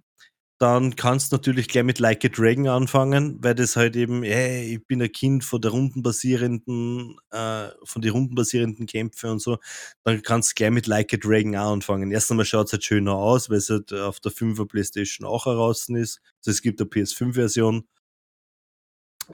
dann 0.59 0.97
kannst 0.97 1.31
du 1.31 1.37
natürlich 1.37 1.69
gleich 1.69 1.85
mit 1.85 1.99
Like 1.99 2.25
a 2.25 2.27
Dragon 2.27 2.67
anfangen, 2.67 3.37
weil 3.41 3.55
das 3.55 3.77
halt 3.77 3.95
eben, 3.95 4.23
hey, 4.23 4.75
ich 4.75 4.85
bin 4.85 5.01
ein 5.01 5.11
Kind 5.11 5.45
von 5.45 5.61
der 5.61 5.71
rundenbasierenden, 5.71 7.17
äh, 7.31 7.69
von 7.85 8.01
den 8.01 8.11
rundenbasierenden 8.11 8.85
Kämpfe 8.85 9.31
und 9.31 9.39
so, 9.39 9.57
dann 10.03 10.21
kannst 10.21 10.51
du 10.51 10.55
gleich 10.55 10.71
mit 10.71 10.85
Like 10.87 11.13
a 11.13 11.17
Dragon 11.17 11.55
auch 11.55 11.71
anfangen. 11.71 12.11
Erst 12.11 12.29
einmal 12.31 12.45
schaut 12.45 12.67
es 12.67 12.73
halt 12.73 12.83
schöner 12.83 13.13
aus, 13.15 13.49
weil 13.49 13.57
es 13.57 13.69
halt 13.69 13.93
auf 13.93 14.19
der 14.19 14.33
5er 14.33 14.65
Playstation 14.67 15.25
auch 15.25 15.45
heraus 15.45 15.87
ist. 15.89 16.21
Also 16.39 16.51
es 16.51 16.61
gibt 16.61 16.81
eine 16.81 16.89
PS5-Version. 16.89 17.87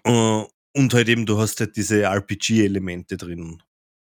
Äh, 0.03 0.43
und 0.75 0.93
halt 0.93 1.09
eben, 1.09 1.25
du 1.25 1.37
hast 1.39 1.59
halt 1.59 1.75
diese 1.75 2.03
RPG-Elemente 2.03 3.17
drin. 3.17 3.63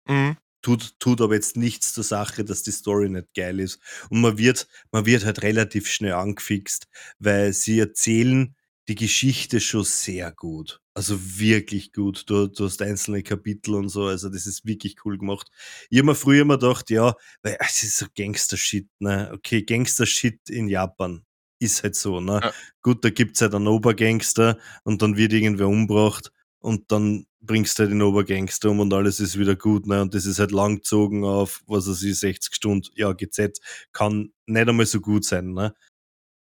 Mhm. 0.08 0.38
Tut, 0.62 1.00
tut 1.00 1.22
aber 1.22 1.36
jetzt 1.36 1.58
nichts 1.58 1.94
zur 1.94 2.04
Sache, 2.04 2.44
dass 2.46 2.64
die 2.64 2.72
Story 2.72 3.10
nicht 3.10 3.34
geil 3.36 3.60
ist. 3.60 3.80
Und 4.10 4.22
man 4.22 4.38
wird, 4.38 4.68
man 4.92 5.06
wird 5.06 5.26
halt 5.26 5.42
relativ 5.42 5.88
schnell 5.88 6.14
angefixt, 6.14 6.88
weil 7.20 7.54
sie 7.54 7.80
erzählen 7.80 8.56
die 8.88 8.96
Geschichte 8.96 9.60
schon 9.60 9.84
sehr 9.84 10.32
gut. 10.32 10.82
Also 10.94 11.18
wirklich 11.40 11.94
gut. 11.94 12.30
Du, 12.30 12.48
du 12.48 12.66
hast 12.66 12.82
einzelne 12.82 13.24
Kapitel 13.24 13.76
und 13.76 13.90
so, 13.90 14.06
also 14.06 14.30
das 14.30 14.46
ist 14.46 14.66
wirklich 14.66 14.98
cool 15.06 15.18
gemacht. 15.18 15.50
Ich 15.90 16.00
habe 16.00 16.08
mir 16.08 16.16
früher 16.16 16.42
immer 16.42 16.58
gedacht, 16.58 16.90
ja, 16.90 17.16
weil 17.44 17.58
es 17.62 17.84
ist 17.84 17.98
so 17.98 18.08
Gangster-Shit, 18.16 18.90
ne? 19.00 19.32
Okay, 19.34 19.64
Gangster-Shit 19.64 20.50
in 20.50 20.68
Japan. 20.68 21.24
Ist 21.60 21.84
halt 21.84 21.96
so, 21.96 22.20
ne? 22.20 22.42
Ja. 22.44 22.54
Gut, 22.82 23.06
da 23.06 23.10
gibt's 23.10 23.42
halt 23.42 23.56
einen 23.56 23.68
Obergangster 23.68 24.58
und 24.84 25.02
dann 25.02 25.16
wird 25.16 25.32
irgendwer 25.32 25.68
umgebracht 25.68 26.32
und 26.60 26.92
dann 26.92 27.26
bringst 27.42 27.78
du 27.80 27.84
halt 27.84 27.92
den 27.92 28.02
Obergangster 28.02 28.70
um 28.70 28.80
und 28.82 28.94
alles 28.94 29.20
ist 29.20 29.38
wieder 29.40 29.56
gut, 29.56 29.88
ne? 29.88 30.02
Und 30.02 30.14
das 30.14 30.26
ist 30.26 30.40
halt 30.40 30.52
langgezogen 30.52 31.24
auf, 31.26 31.64
was 31.68 31.88
weiß 31.88 32.04
ich, 32.04 32.20
60 32.20 32.56
Stunden. 32.56 32.90
Ja, 32.96 33.14
GZ 33.14 33.60
kann 33.94 34.32
nicht 34.48 34.70
einmal 34.70 34.86
so 34.86 35.02
gut 35.02 35.26
sein, 35.26 35.54
ne? 35.54 35.76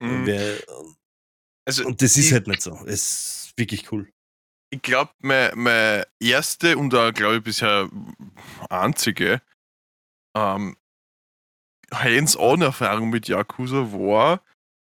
Mhm. 0.00 0.26
Wer, 0.26 0.58
Also, 1.66 1.84
und 1.86 2.00
das 2.02 2.16
ist 2.16 2.26
ich, 2.26 2.32
halt 2.32 2.46
nicht 2.46 2.62
so. 2.62 2.72
Es 2.86 3.48
ist 3.48 3.52
wirklich 3.58 3.92
cool. 3.92 4.10
ich 4.70 4.82
glaube, 4.82 5.12
meine, 5.20 5.54
meine 5.56 6.06
erste 6.20 6.78
und 6.78 6.94
auch, 6.94 7.12
glaube 7.12 7.36
ich, 7.38 7.42
bisher 7.42 7.90
einzige 8.70 9.42
ähm, 10.36 10.76
Hands-on-Erfahrung 11.92 13.10
mit 13.10 13.28
Yakuza 13.28 13.92
war, 13.92 14.42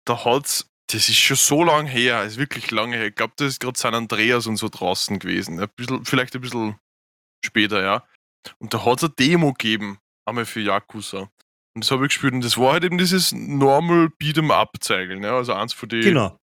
da 0.05 0.25
hat's, 0.25 0.69
das 0.91 1.09
ist 1.09 1.19
schon 1.19 1.37
so 1.37 1.63
lange 1.65 1.89
her, 1.89 2.25
ist 2.25 2.39
wirklich 2.39 2.71
lange 2.71 2.97
her. 2.97 3.07
Ich 3.07 3.15
glaube, 3.15 3.35
das 3.37 3.49
ist 3.49 3.61
gerade 3.61 3.79
San 3.79 3.95
Andreas 3.95 4.47
und 4.47 4.57
so 4.57 4.69
draußen 4.69 5.19
gewesen. 5.19 5.61
Ein 5.61 5.69
bisschen, 5.77 6.05
vielleicht 6.05 6.35
ein 6.35 6.41
bisschen 6.41 6.79
später, 7.45 7.83
ja. 7.83 8.05
Und 8.59 8.73
da 8.73 8.85
hat 8.85 8.99
es 8.99 9.05
eine 9.05 9.15
Demo 9.15 9.53
gegeben, 9.53 9.99
einmal 10.27 10.47
für 10.47 10.61
Yakuza. 10.61 11.31
Und 11.75 11.85
das 11.85 11.91
habe 11.91 12.05
ich 12.07 12.09
gespielt 12.11 12.33
und 12.33 12.43
das 12.43 12.57
war 12.57 12.73
halt 12.73 12.85
eben 12.85 12.99
dieses 12.99 13.33
Normal 13.33 14.09
Beat'em 14.21 14.51
Up-Zeigeln, 14.51 15.23
ja, 15.23 15.37
also 15.37 15.53
eins 15.53 15.73
von 15.73 15.89
den 15.89 16.03
Genau. 16.03 16.39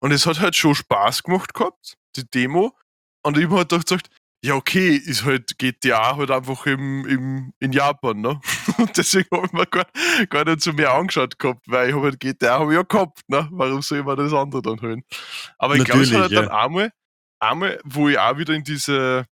und 0.00 0.12
es 0.12 0.26
hat 0.26 0.40
halt 0.40 0.56
schon 0.56 0.74
Spaß 0.74 1.22
gemacht 1.22 1.52
gehabt, 1.54 1.96
die 2.16 2.24
Demo. 2.28 2.74
Und 3.22 3.36
ich 3.36 3.44
hab 3.44 3.52
halt 3.52 3.68
gedacht, 3.68 3.86
gesagt, 3.86 4.10
ja, 4.44 4.54
okay, 4.54 4.94
ist 4.94 5.24
halt 5.24 5.58
GTA 5.58 6.16
halt 6.16 6.30
einfach 6.30 6.66
im, 6.66 7.06
im, 7.06 7.52
in 7.58 7.72
Japan, 7.72 8.20
ne? 8.20 8.40
Und 8.78 8.96
deswegen 8.96 9.28
habe 9.32 9.46
ich 9.46 9.52
mir 9.52 9.66
gar, 9.66 9.86
gar 10.28 10.44
nicht 10.44 10.62
so 10.62 10.72
mehr 10.72 10.92
angeschaut 10.92 11.38
gehabt, 11.38 11.64
weil 11.66 11.88
ich 11.88 11.94
habe 11.94 12.04
halt 12.04 12.20
GTA 12.20 12.58
hab 12.60 12.68
ich 12.68 12.74
ja 12.74 12.82
gehabt, 12.82 13.20
ne? 13.28 13.48
Warum 13.50 13.82
soll 13.82 14.00
ich 14.00 14.04
mir 14.04 14.16
das 14.16 14.32
andere 14.32 14.62
dann 14.62 14.80
holen? 14.80 15.02
Aber 15.58 15.76
ich 15.76 15.84
glaube, 15.84 16.02
es 16.02 16.12
hat 16.12 16.20
halt 16.20 16.30
Natürlich, 16.32 16.48
dann 16.48 16.58
einmal, 16.58 16.92
einmal, 17.40 17.80
wo 17.84 18.08
ich 18.08 18.18
auch 18.18 18.38
wieder 18.38 18.54
in 18.54 18.62
diese, 18.62 19.26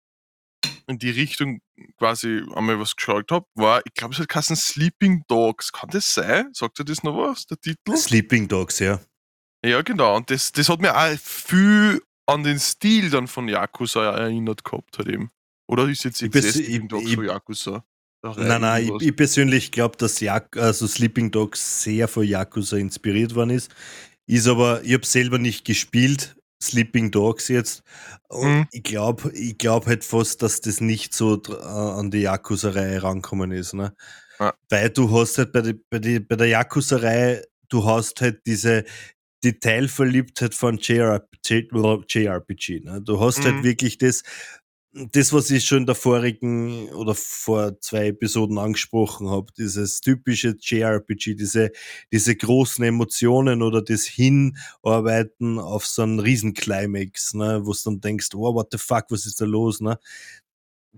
in 0.87 0.97
die 0.97 1.11
Richtung 1.11 1.59
quasi 1.97 2.41
einmal 2.55 2.79
was 2.79 2.95
geschaut 2.95 3.31
habe, 3.31 3.45
war, 3.55 3.81
ich 3.85 3.93
glaube, 3.93 4.13
es 4.13 4.19
hat 4.19 4.29
geheißen 4.29 4.55
Sleeping 4.55 5.23
Dogs. 5.27 5.71
Kann 5.71 5.89
das 5.89 6.13
sein? 6.13 6.49
Sagt 6.53 6.79
ihr 6.79 6.85
das 6.85 7.03
noch 7.03 7.17
was, 7.17 7.45
der 7.45 7.59
Titel? 7.59 7.95
Sleeping 7.97 8.47
Dogs, 8.47 8.79
ja. 8.79 8.99
Ja, 9.65 9.81
genau. 9.81 10.15
Und 10.15 10.29
das, 10.29 10.51
das 10.51 10.69
hat 10.69 10.81
mir 10.81 10.95
auch 10.95 11.17
viel 11.19 12.01
an 12.25 12.43
den 12.43 12.59
Stil 12.59 13.09
dann 13.09 13.27
von 13.27 13.47
Yakuza 13.47 14.15
erinnert 14.17 14.63
gehabt, 14.63 14.97
halt 14.97 15.09
eben. 15.09 15.29
Oder 15.67 15.87
ist 15.89 16.03
jetzt 16.03 16.21
jetzt 16.21 16.53
Sleeping 16.53 16.87
Dogs 16.87 17.05
ich- 17.07 17.15
von 17.15 17.25
Yakuza? 17.25 17.83
Nein, 18.37 18.61
nein, 18.61 18.89
ich, 18.99 19.07
ich 19.09 19.15
persönlich 19.17 19.71
glaube, 19.73 19.97
dass 19.97 20.21
Jak 20.21 20.55
also 20.55 20.87
Sleeping 20.87 21.29
Dogs 21.31 21.83
sehr 21.83 22.07
von 22.07 22.23
Yakuza 22.23 22.77
inspiriert 22.77 23.35
worden 23.35 23.49
ist. 23.49 23.69
Ist 24.27 24.47
aber, 24.47 24.81
ich 24.83 24.93
habe 24.93 25.05
selber 25.05 25.37
nicht 25.39 25.65
gespielt, 25.65 26.37
Sleeping 26.61 27.11
Dogs 27.11 27.49
jetzt. 27.49 27.83
Und 28.29 28.47
Mhm. 28.59 28.67
ich 28.71 28.83
glaube 28.83 29.29
ich 29.33 29.57
glaub 29.57 29.87
halt 29.87 30.05
fast, 30.05 30.41
dass 30.41 30.61
das 30.61 30.79
nicht 30.79 31.13
so 31.13 31.41
äh, 31.49 31.53
an 31.65 32.11
die 32.11 32.21
Yakuza-Reihe 32.21 33.03
rankommen 33.03 33.51
ist. 33.51 33.73
Ne? 33.73 33.93
Ja. 34.39 34.53
Weil 34.69 34.89
du 34.91 35.11
hast 35.19 35.37
halt 35.37 35.51
bei, 35.51 35.61
die, 35.61 35.73
bei, 35.73 35.99
die, 35.99 36.21
bei 36.21 36.37
der 36.37 36.47
Yakuza-Reihe, 36.47 37.43
du 37.67 37.83
hast 37.85 38.21
halt 38.21 38.39
diese 38.47 38.85
Detailverliebtheit 39.43 40.55
von 40.55 40.77
JRPG. 40.77 41.67
JRPG 42.07 42.79
ne? 42.81 43.01
Du 43.01 43.19
hast 43.19 43.43
halt 43.45 43.57
Mhm. 43.57 43.63
wirklich 43.63 43.97
das, 43.97 44.23
das, 45.11 45.33
was 45.33 45.49
ich 45.49 45.65
schon 45.65 45.79
in 45.79 45.85
der 45.87 45.95
vorigen 45.95 46.87
oder 46.89 47.15
vor 47.15 47.79
zwei 47.81 48.07
Episoden 48.09 48.59
angesprochen 48.59 49.27
habe, 49.29 49.51
dieses 49.57 50.01
typische 50.01 50.55
JRPG, 50.59 51.33
diese, 51.35 51.71
diese 52.11 52.35
großen 52.35 52.85
Emotionen 52.85 53.63
oder 53.63 53.81
das 53.81 54.05
Hinarbeiten 54.05 55.57
auf 55.59 55.85
so 55.87 56.03
einen 56.03 56.19
Riesenclimax, 56.19 57.33
ne, 57.33 57.61
wo 57.65 57.73
du 57.73 57.79
dann 57.85 58.01
denkst, 58.01 58.29
oh, 58.35 58.53
what 58.53 58.67
the 58.71 58.77
fuck, 58.77 59.05
was 59.09 59.25
ist 59.25 59.41
da 59.41 59.45
los, 59.45 59.81
ne? 59.81 59.97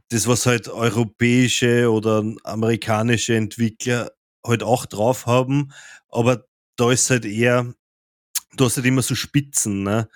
Das, 0.10 0.28
was 0.28 0.46
halt 0.46 0.68
europäische 0.68 1.90
oder 1.92 2.24
amerikanische 2.44 3.36
Entwickler 3.36 4.12
halt 4.46 4.62
auch 4.62 4.86
drauf 4.86 5.26
haben, 5.26 5.72
aber 6.10 6.46
da 6.76 6.92
ist 6.92 7.10
halt 7.10 7.26
eher, 7.26 7.74
du 8.56 8.66
hast 8.66 8.78
halt 8.78 8.86
immer 8.86 9.02
so 9.02 9.16
Spitzen, 9.16 9.84
ne? 9.84 10.08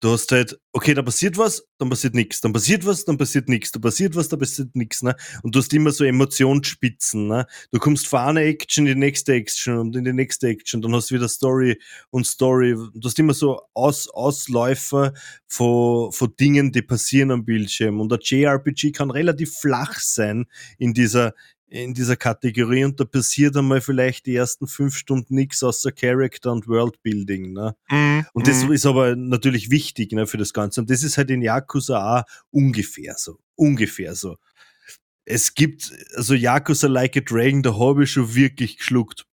Du 0.00 0.10
hast 0.10 0.32
halt, 0.32 0.58
okay, 0.72 0.94
da 0.94 1.02
passiert 1.02 1.38
was, 1.38 1.64
dann 1.78 1.88
passiert 1.88 2.14
nichts, 2.14 2.40
dann 2.40 2.52
passiert 2.52 2.84
was, 2.84 3.04
dann 3.04 3.18
passiert 3.18 3.48
nichts, 3.48 3.70
da 3.70 3.78
passiert 3.78 4.16
was, 4.16 4.28
da 4.28 4.36
passiert 4.36 4.74
nichts, 4.74 5.02
ne? 5.02 5.14
Und 5.42 5.54
du 5.54 5.60
hast 5.60 5.72
immer 5.72 5.92
so 5.92 6.04
Emotionsspitzen, 6.04 7.28
ne? 7.28 7.46
Du 7.70 7.78
kommst 7.78 8.08
von 8.08 8.20
einer 8.20 8.40
Action 8.40 8.86
in 8.86 8.94
die 8.94 8.98
nächste 8.98 9.34
Action 9.34 9.78
und 9.78 9.94
in 9.94 10.04
die 10.04 10.12
nächste 10.12 10.48
Action, 10.48 10.82
dann 10.82 10.94
hast 10.94 11.10
du 11.10 11.14
wieder 11.14 11.28
Story 11.28 11.78
und 12.10 12.26
Story. 12.26 12.74
Du 12.74 13.08
hast 13.08 13.18
immer 13.18 13.34
so 13.34 13.60
Aus, 13.74 14.08
Ausläufer 14.08 15.12
von, 15.46 16.10
von 16.10 16.34
Dingen, 16.38 16.72
die 16.72 16.82
passieren 16.82 17.30
am 17.30 17.44
Bildschirm. 17.44 18.00
Und 18.00 18.10
der 18.10 18.18
JRPG 18.20 18.92
kann 18.92 19.10
relativ 19.10 19.56
flach 19.56 20.00
sein 20.00 20.46
in 20.78 20.94
dieser, 20.94 21.32
in 21.72 21.94
dieser 21.94 22.16
Kategorie 22.16 22.84
und 22.84 23.00
da 23.00 23.04
passiert 23.04 23.56
einmal 23.56 23.80
vielleicht 23.80 24.26
die 24.26 24.36
ersten 24.36 24.66
fünf 24.66 24.94
Stunden 24.94 25.34
nichts 25.34 25.62
außer 25.62 25.90
Character 25.90 26.52
und 26.52 26.68
Worldbuilding, 26.68 27.54
ne? 27.54 27.74
Mhm. 27.90 28.26
Und 28.34 28.46
das 28.46 28.64
mhm. 28.64 28.72
ist 28.72 28.84
aber 28.84 29.16
natürlich 29.16 29.70
wichtig 29.70 30.12
ne, 30.12 30.26
für 30.26 30.36
das 30.36 30.52
Ganze. 30.52 30.82
Und 30.82 30.90
das 30.90 31.02
ist 31.02 31.16
halt 31.16 31.30
in 31.30 31.40
Yakuza 31.40 32.18
auch 32.18 32.24
ungefähr 32.50 33.14
so. 33.16 33.38
Ungefähr 33.54 34.14
so. 34.14 34.36
Es 35.24 35.54
gibt, 35.54 35.92
also 36.14 36.34
Yakuza 36.34 36.88
Like 36.88 37.16
a 37.16 37.20
Dragon, 37.20 37.62
da 37.62 37.78
habe 37.78 38.04
ich 38.04 38.12
schon 38.12 38.34
wirklich 38.34 38.76
geschluckt. 38.76 39.24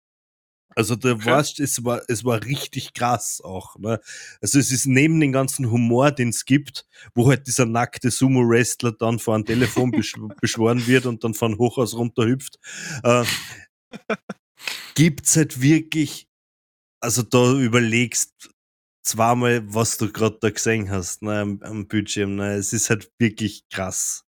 Also 0.78 0.94
da 0.94 1.10
Okay. 1.10 1.26
war's, 1.26 1.58
es 1.58 1.84
war, 1.84 2.02
es 2.06 2.24
war 2.24 2.44
richtig 2.44 2.94
krass 2.94 3.40
auch. 3.42 3.76
Ne? 3.80 3.98
Also 4.40 4.60
es 4.60 4.70
ist 4.70 4.86
neben 4.86 5.18
dem 5.18 5.32
ganzen 5.32 5.72
Humor, 5.72 6.12
den 6.12 6.28
es 6.28 6.44
gibt, 6.44 6.86
wo 7.16 7.28
halt 7.28 7.48
dieser 7.48 7.66
nackte 7.66 8.12
Sumo-Wrestler 8.12 8.92
dann 8.92 9.18
vor 9.18 9.34
einem 9.34 9.44
Telefon 9.44 9.90
besch 9.90 10.14
beschworen 10.40 10.86
wird 10.86 11.06
und 11.06 11.24
dann 11.24 11.34
von 11.34 11.58
Hochhaus 11.58 11.94
runterhüpft, 11.94 12.60
äh, 13.02 13.24
gibt's 14.94 15.36
halt 15.36 15.60
wirklich, 15.60 16.28
also 17.00 17.22
da 17.22 17.54
überlegst 17.54 18.50
zweimal, 19.02 19.62
was 19.74 19.98
du 19.98 20.12
gerade 20.12 20.38
da 20.40 20.50
gesehen 20.50 20.90
hast 20.90 21.22
ne, 21.22 21.40
am, 21.40 21.60
am 21.62 21.88
Bildschirm. 21.88 22.36
Ne. 22.36 22.54
Es 22.54 22.72
ist 22.72 22.88
halt 22.88 23.10
wirklich 23.18 23.68
krass. 23.68 24.24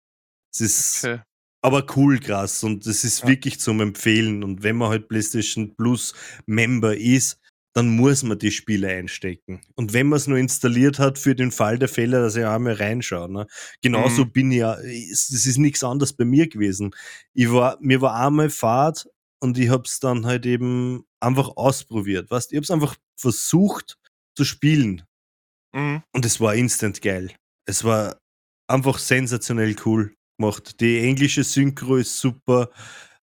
Es 0.52 0.60
ist 0.60 1.04
Okay. 1.04 1.22
Aber 1.64 1.86
cool 1.96 2.20
krass 2.20 2.62
und 2.64 2.86
es 2.86 3.04
ist 3.04 3.22
Ja. 3.22 3.28
wirklich 3.28 3.58
zum 3.60 3.80
Empfehlen. 3.80 4.44
Und 4.44 4.62
wenn 4.62 4.76
man 4.76 4.90
halt 4.90 5.08
PlayStation 5.08 5.74
Plus 5.76 6.14
Member 6.46 6.96
ist, 6.96 7.40
dann 7.74 7.88
muss 7.96 8.22
man 8.22 8.38
die 8.38 8.52
Spiele 8.52 8.88
einstecken. 8.88 9.62
Und 9.74 9.92
wenn 9.94 10.08
man 10.08 10.18
es 10.18 10.28
nur 10.28 10.38
installiert 10.38 11.00
hat 11.00 11.18
für 11.18 11.34
den 11.34 11.50
Fall 11.52 11.78
der 11.78 11.88
Fälle, 11.88 12.20
dass 12.22 12.36
ich 12.36 12.44
einmal 12.46 12.74
reinschaue. 12.74 13.32
Ne? 13.32 13.46
Genauso 13.82 14.26
Mhm. 14.26 14.32
bin 14.32 14.52
ich 14.52 14.58
ja, 14.58 14.74
es 14.80 15.30
es 15.30 15.46
ist 15.46 15.58
nichts 15.58 15.82
anderes 15.82 16.12
bei 16.12 16.24
mir 16.24 16.48
gewesen. 16.48 16.92
Ich 17.34 17.50
war, 17.50 17.78
mir 17.80 18.00
war 18.02 18.14
einmal 18.26 18.50
Fahrt 18.50 19.08
und 19.40 19.58
ich 19.58 19.70
habe 19.70 19.84
es 19.86 19.98
dann 20.00 20.26
halt 20.26 20.46
eben 20.46 21.04
einfach 21.20 21.50
ausprobiert. 21.56 22.30
Weißt? 22.30 22.52
Ich 22.52 22.56
habe 22.56 22.64
es 22.64 22.70
einfach 22.70 22.96
versucht 23.18 23.98
zu 24.36 24.44
spielen 24.44 25.02
Mhm. 25.74 26.02
und 26.12 26.24
es 26.26 26.40
war 26.40 26.54
instant 26.54 27.02
geil. 27.02 27.32
Es 27.66 27.84
war 27.84 28.20
einfach 28.68 28.98
sensationell 29.00 29.76
cool 29.86 30.14
gemacht. 30.36 30.80
Die 30.80 30.98
englische 30.98 31.44
Synchro 31.44 31.96
ist 31.96 32.18
super. 32.18 32.70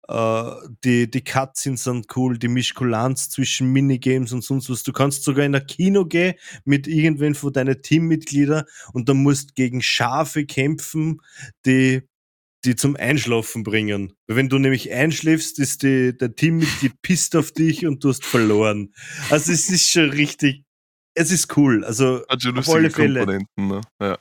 Äh, 0.09 0.51
die, 0.83 1.09
die 1.09 1.23
Cutscenes 1.23 1.83
sind 1.83 2.07
cool, 2.15 2.39
die 2.39 2.47
Mischkulanz 2.47 3.29
zwischen 3.29 3.71
Minigames 3.71 4.31
und 4.33 4.43
sonst 4.43 4.69
was. 4.69 4.81
Du 4.81 4.91
kannst 4.91 5.23
sogar 5.23 5.45
in 5.45 5.55
ein 5.55 5.67
Kino 5.67 6.05
gehen 6.05 6.33
mit 6.65 6.87
irgendwen 6.87 7.35
von 7.35 7.53
deinen 7.53 7.81
Teammitgliedern 7.81 8.63
und 8.93 9.07
dann 9.07 9.17
musst 9.17 9.53
gegen 9.53 9.83
Schafe 9.83 10.45
kämpfen, 10.45 11.21
die, 11.67 12.01
die 12.65 12.75
zum 12.75 12.95
Einschlafen 12.95 13.63
bringen. 13.63 14.13
Wenn 14.25 14.49
du 14.49 14.57
nämlich 14.57 14.91
einschläfst, 14.91 15.59
ist 15.59 15.83
die, 15.83 16.17
der 16.17 16.35
Teammitglied 16.35 16.93
pisst 17.03 17.35
auf 17.35 17.51
dich 17.51 17.85
und 17.85 18.03
du 18.03 18.09
hast 18.09 18.25
verloren. 18.25 18.93
Also 19.29 19.51
es 19.51 19.69
ist 19.69 19.91
schon 19.91 20.09
richtig, 20.09 20.63
es 21.13 21.31
ist 21.31 21.55
cool. 21.55 21.85
Also 21.85 22.23
schon 22.39 22.57
Auf 22.57 22.69
alle 22.69 22.89
Fälle. 22.89 23.43
Ne? 23.57 23.81
Ja. 24.01 24.17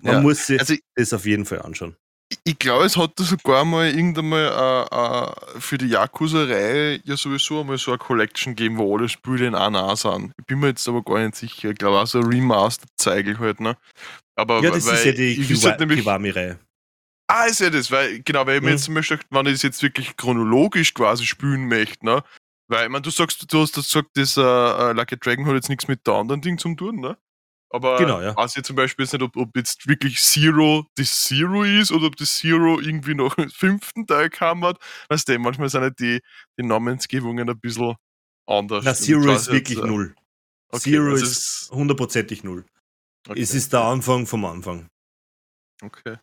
man 0.00 0.14
Ja, 0.14 0.20
muss 0.20 0.46
sich 0.48 0.58
Also 0.58 0.74
das 0.96 1.12
auf 1.12 1.26
jeden 1.26 1.44
Fall 1.44 1.62
anschauen. 1.62 1.96
Ich, 2.32 2.38
ich 2.44 2.58
glaube, 2.58 2.84
es 2.84 2.96
hat 2.96 3.12
da 3.16 3.24
sogar 3.24 3.64
mal 3.64 3.86
irgendwann 3.88 4.28
mal 4.28 4.86
äh, 4.92 5.56
äh, 5.56 5.60
für 5.60 5.78
die 5.78 5.88
Yakuza-Reihe 5.88 7.00
ja 7.04 7.16
sowieso 7.16 7.60
einmal 7.60 7.78
so 7.78 7.90
eine 7.92 7.98
Collection 7.98 8.54
gegeben, 8.54 8.78
wo 8.78 8.96
alle 8.96 9.08
Spiele 9.08 9.46
in 9.46 9.54
einer 9.54 9.94
sind. 9.96 10.32
Ich 10.38 10.46
bin 10.46 10.60
mir 10.60 10.68
jetzt 10.68 10.88
aber 10.88 11.02
gar 11.02 11.18
nicht 11.20 11.36
sicher. 11.36 11.70
Ich 11.70 11.78
glaube 11.78 11.98
auch 12.00 12.06
so 12.06 12.18
ein 12.18 12.26
Remastered-Zeigel 12.26 13.38
halt, 13.38 13.60
ne? 13.60 13.76
Aber 14.36 14.60
Ja, 14.60 14.70
das 14.70 14.86
weil 14.86 14.94
ist 14.94 15.04
ja 15.04 15.12
die 15.12 15.32
ich 15.32 15.48
Kiwami-Reihe. 15.48 16.58
Ah, 17.28 17.44
ist 17.44 17.60
ja 17.60 17.70
das, 17.70 17.90
weil, 17.90 18.20
genau, 18.20 18.46
weil 18.46 18.56
ich 18.56 18.62
mir 18.62 18.68
Mhm. 18.68 18.72
jetzt 18.74 18.84
zum 18.84 18.94
Beispiel, 18.94 19.18
wenn 19.30 19.46
ich 19.46 19.52
das 19.52 19.62
jetzt 19.62 19.82
wirklich 19.82 20.16
chronologisch 20.16 20.92
quasi 20.92 21.24
spielen 21.24 21.66
möchte, 21.68 22.04
ne? 22.04 22.22
Weil, 22.68 22.84
ich 22.84 22.90
meine, 22.90 23.02
du 23.02 23.10
sagst, 23.10 23.50
du 23.52 23.60
hast 23.60 23.76
das 23.76 23.86
gesagt, 23.86 24.10
das 24.14 24.36
äh, 24.36 24.40
äh, 24.42 24.92
Lucky 24.92 25.16
Dragon 25.18 25.46
hat 25.46 25.54
jetzt 25.54 25.68
nichts 25.68 25.88
mit 25.88 26.06
der 26.06 26.14
anderen 26.14 26.40
Ding 26.40 26.58
zum 26.58 26.76
tun, 26.76 27.00
ne? 27.00 27.16
Aber 27.72 27.96
Genau, 27.96 28.20
ja. 28.20 28.36
weiß 28.36 28.56
ich 28.56 28.64
zum 28.64 28.76
Beispiel 28.76 29.04
jetzt 29.06 29.12
nicht, 29.14 29.22
ob, 29.22 29.34
ob 29.36 29.56
jetzt 29.56 29.86
wirklich 29.88 30.20
Zero 30.20 30.86
das 30.96 31.24
Zero 31.24 31.64
ist 31.64 31.90
oder 31.90 32.06
ob 32.06 32.16
das 32.16 32.36
Zero 32.36 32.78
irgendwie 32.78 33.14
noch 33.14 33.38
einen 33.38 33.50
fünften 33.50 34.06
Teil 34.06 34.28
kam 34.28 34.62
hat. 34.64 34.78
Weißt 35.08 35.26
du, 35.28 35.38
manchmal 35.38 35.70
sind 35.70 35.80
halt 35.80 35.98
die, 35.98 36.20
die 36.58 36.66
Namensgebungen 36.66 37.48
ein 37.48 37.58
bisschen 37.58 37.94
anders. 38.46 38.84
Na, 38.84 38.92
ich 38.92 38.98
Zero 38.98 39.20
ist 39.32 39.46
jetzt, 39.46 39.52
wirklich 39.52 39.78
äh, 39.78 39.86
null. 39.86 40.14
okay, 40.68 40.90
Zero 40.90 41.10
also 41.12 41.24
ist 41.24 41.70
hundertprozentig 41.72 42.44
null. 42.44 42.66
okay, 43.26 43.40
Es 43.40 43.54
ist 43.54 43.72
der 43.72 43.80
Anfang 43.84 44.26
vom 44.26 44.44
Anfang. 44.44 44.88
Okay. 45.82 46.18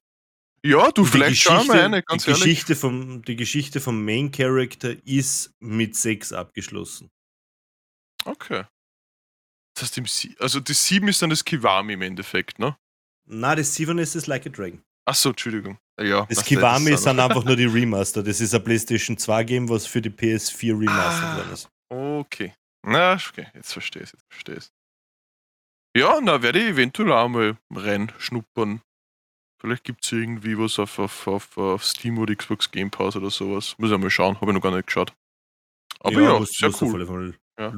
Ja, 0.64 0.92
du, 0.92 1.04
die 1.04 1.10
vielleicht 1.10 1.42
schauen 1.42 1.68
wir 1.68 1.84
eine, 1.84 2.04
ganz 2.04 2.26
die 2.26 2.32
ehrlich. 2.32 2.44
Geschichte 2.44 2.76
vom, 2.76 3.22
die 3.24 3.38
Geschichte 3.38 3.80
vom 3.80 4.04
Main 4.06 4.32
Character 4.32 4.94
ist 5.06 5.52
mit 5.60 5.96
6 5.96 6.34
abgeschlossen. 6.34 7.10
Okay. 8.26 8.66
Das 9.80 9.84
heißt, 9.90 9.98
im 9.98 10.06
Sie 10.06 10.36
also 10.40 10.60
das 10.60 10.86
7 10.86 11.08
ist 11.08 11.22
dann 11.22 11.30
das 11.30 11.46
Kiwami 11.46 11.94
im 11.94 12.02
Endeffekt, 12.02 12.60
ne? 12.60 12.78
Na, 13.26 13.56
das 13.56 13.74
7 13.76 13.98
ist 14.00 14.16
das 14.16 14.28
Like 14.28 14.46
a 14.46 14.50
Dragon. 14.50 14.82
Achso, 15.06 15.30
Entschuldigung. 15.30 15.78
Ja, 16.00 16.26
Das 16.30 16.44
Kiwami 16.44 16.92
das 16.92 17.04
sind 17.04 17.20
einfach 17.20 17.44
nur 17.44 17.56
die 17.56 17.66
Remaster. 17.66 18.22
Das 18.24 18.42
ist 18.42 18.54
ein 18.54 18.64
PlayStation 18.64 19.18
2 19.18 19.44
Game, 19.44 19.70
was 19.70 19.86
für 19.86 20.02
die 20.02 20.10
PS4 20.10 20.80
remastered 20.80 21.30
Ah. 21.30 21.38
worden 21.38 21.54
ist. 21.54 21.70
Okay. 21.90 22.54
Na, 22.86 23.14
okay, 23.14 23.48
jetzt 23.54 23.74
verstehe 23.74 24.04
ich 24.04 24.12
jetzt 24.14 24.24
verstehe 24.30 24.56
ich 24.58 24.70
Ja, 25.98 26.20
na, 26.22 26.42
werde 26.42 26.60
ich 26.60 26.70
eventuell 26.70 27.12
auch 27.12 27.28
mal 27.28 27.58
reinschnuppern. 27.74 28.82
Vielleicht 29.62 29.84
gibt 29.84 30.06
es 30.06 30.12
irgendwie 30.12 30.58
was 30.58 30.80
auf, 30.80 31.00
auf, 31.00 31.28
auf, 31.28 31.58
auf 31.58 31.84
Steam 31.86 32.18
oder 32.18 32.34
Xbox 32.36 32.72
Game 32.72 32.90
Pass 32.92 33.16
oder 33.16 33.30
sowas. 33.30 33.76
Muss 33.78 33.92
ich 33.92 33.98
mal 33.98 34.10
schauen, 34.10 34.40
habe 34.40 34.52
ich 34.52 34.56
noch 34.56 34.62
gar 34.62 34.74
nicht 34.76 34.88
geschaut. 34.88 35.14
Aber 36.00 36.22
ja, 36.22 36.40
musst- 36.40 36.58
sehr 36.58 36.70
cool. 36.82 37.06
Fälle 37.06 37.34
Ja. 37.60 37.72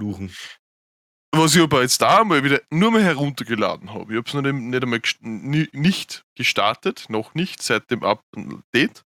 Was 1.34 1.56
ich 1.56 1.62
aber 1.62 1.82
jetzt 1.82 2.02
da 2.02 2.24
mal 2.26 2.44
wieder 2.44 2.62
nur 2.70 2.92
mal 2.92 3.04
heruntergeladen 3.04 3.94
habe. 3.94 4.14
Ich 4.14 4.18
habe 4.18 4.28
es 4.28 4.34
noch 4.34 4.42
nicht, 4.42 4.54
nicht 4.54 4.84
einmal 4.84 5.00
gest 5.00 5.22
nicht 5.22 6.26
gestartet, 6.36 7.06
noch 7.10 7.34
nicht 7.36 7.62
seit 7.64 7.90
dem 7.90 8.04
Update. 8.04 9.06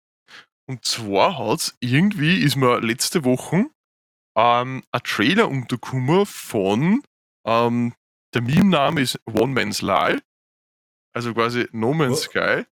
Und 0.67 0.83
zwar 0.83 1.37
hat's 1.37 1.77
irgendwie, 1.79 2.41
ist 2.41 2.55
mir 2.55 2.79
letzte 2.79 3.23
Woche 3.23 3.69
ähm, 4.35 4.83
ein 4.91 5.03
Trailer 5.03 5.47
untergekommen 5.47 6.25
von, 6.25 7.03
ähm, 7.45 7.93
der 8.33 8.41
Meme-Name 8.41 9.01
ist 9.01 9.19
One 9.27 9.53
Man's 9.53 9.81
Lie, 9.81 10.19
also 11.13 11.33
quasi 11.33 11.67
No 11.71 11.93
Man's 11.93 12.27
Oh. 12.27 12.31
Sky. 12.31 12.65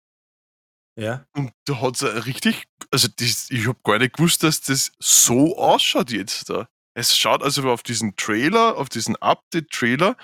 Ja. 0.97 1.25
Und 1.35 1.51
da 1.65 1.81
hat 1.81 2.01
es 2.01 2.25
richtig, 2.25 2.67
also 2.89 3.07
das, 3.15 3.49
ich 3.51 3.67
habe 3.67 3.79
gar 3.83 3.99
nicht 3.99 4.13
gewusst, 4.15 4.43
dass 4.43 4.61
das 4.61 4.91
so 4.99 5.57
ausschaut 5.57 6.11
jetzt 6.11 6.49
da. 6.49 6.67
Es 6.93 7.17
schaut 7.17 7.41
also 7.41 7.69
auf 7.71 7.84
diesen 7.84 8.15
Trailer, 8.15 8.77
auf 8.77 8.89
diesen 8.89 9.15
Update-Trailer, 9.15 10.17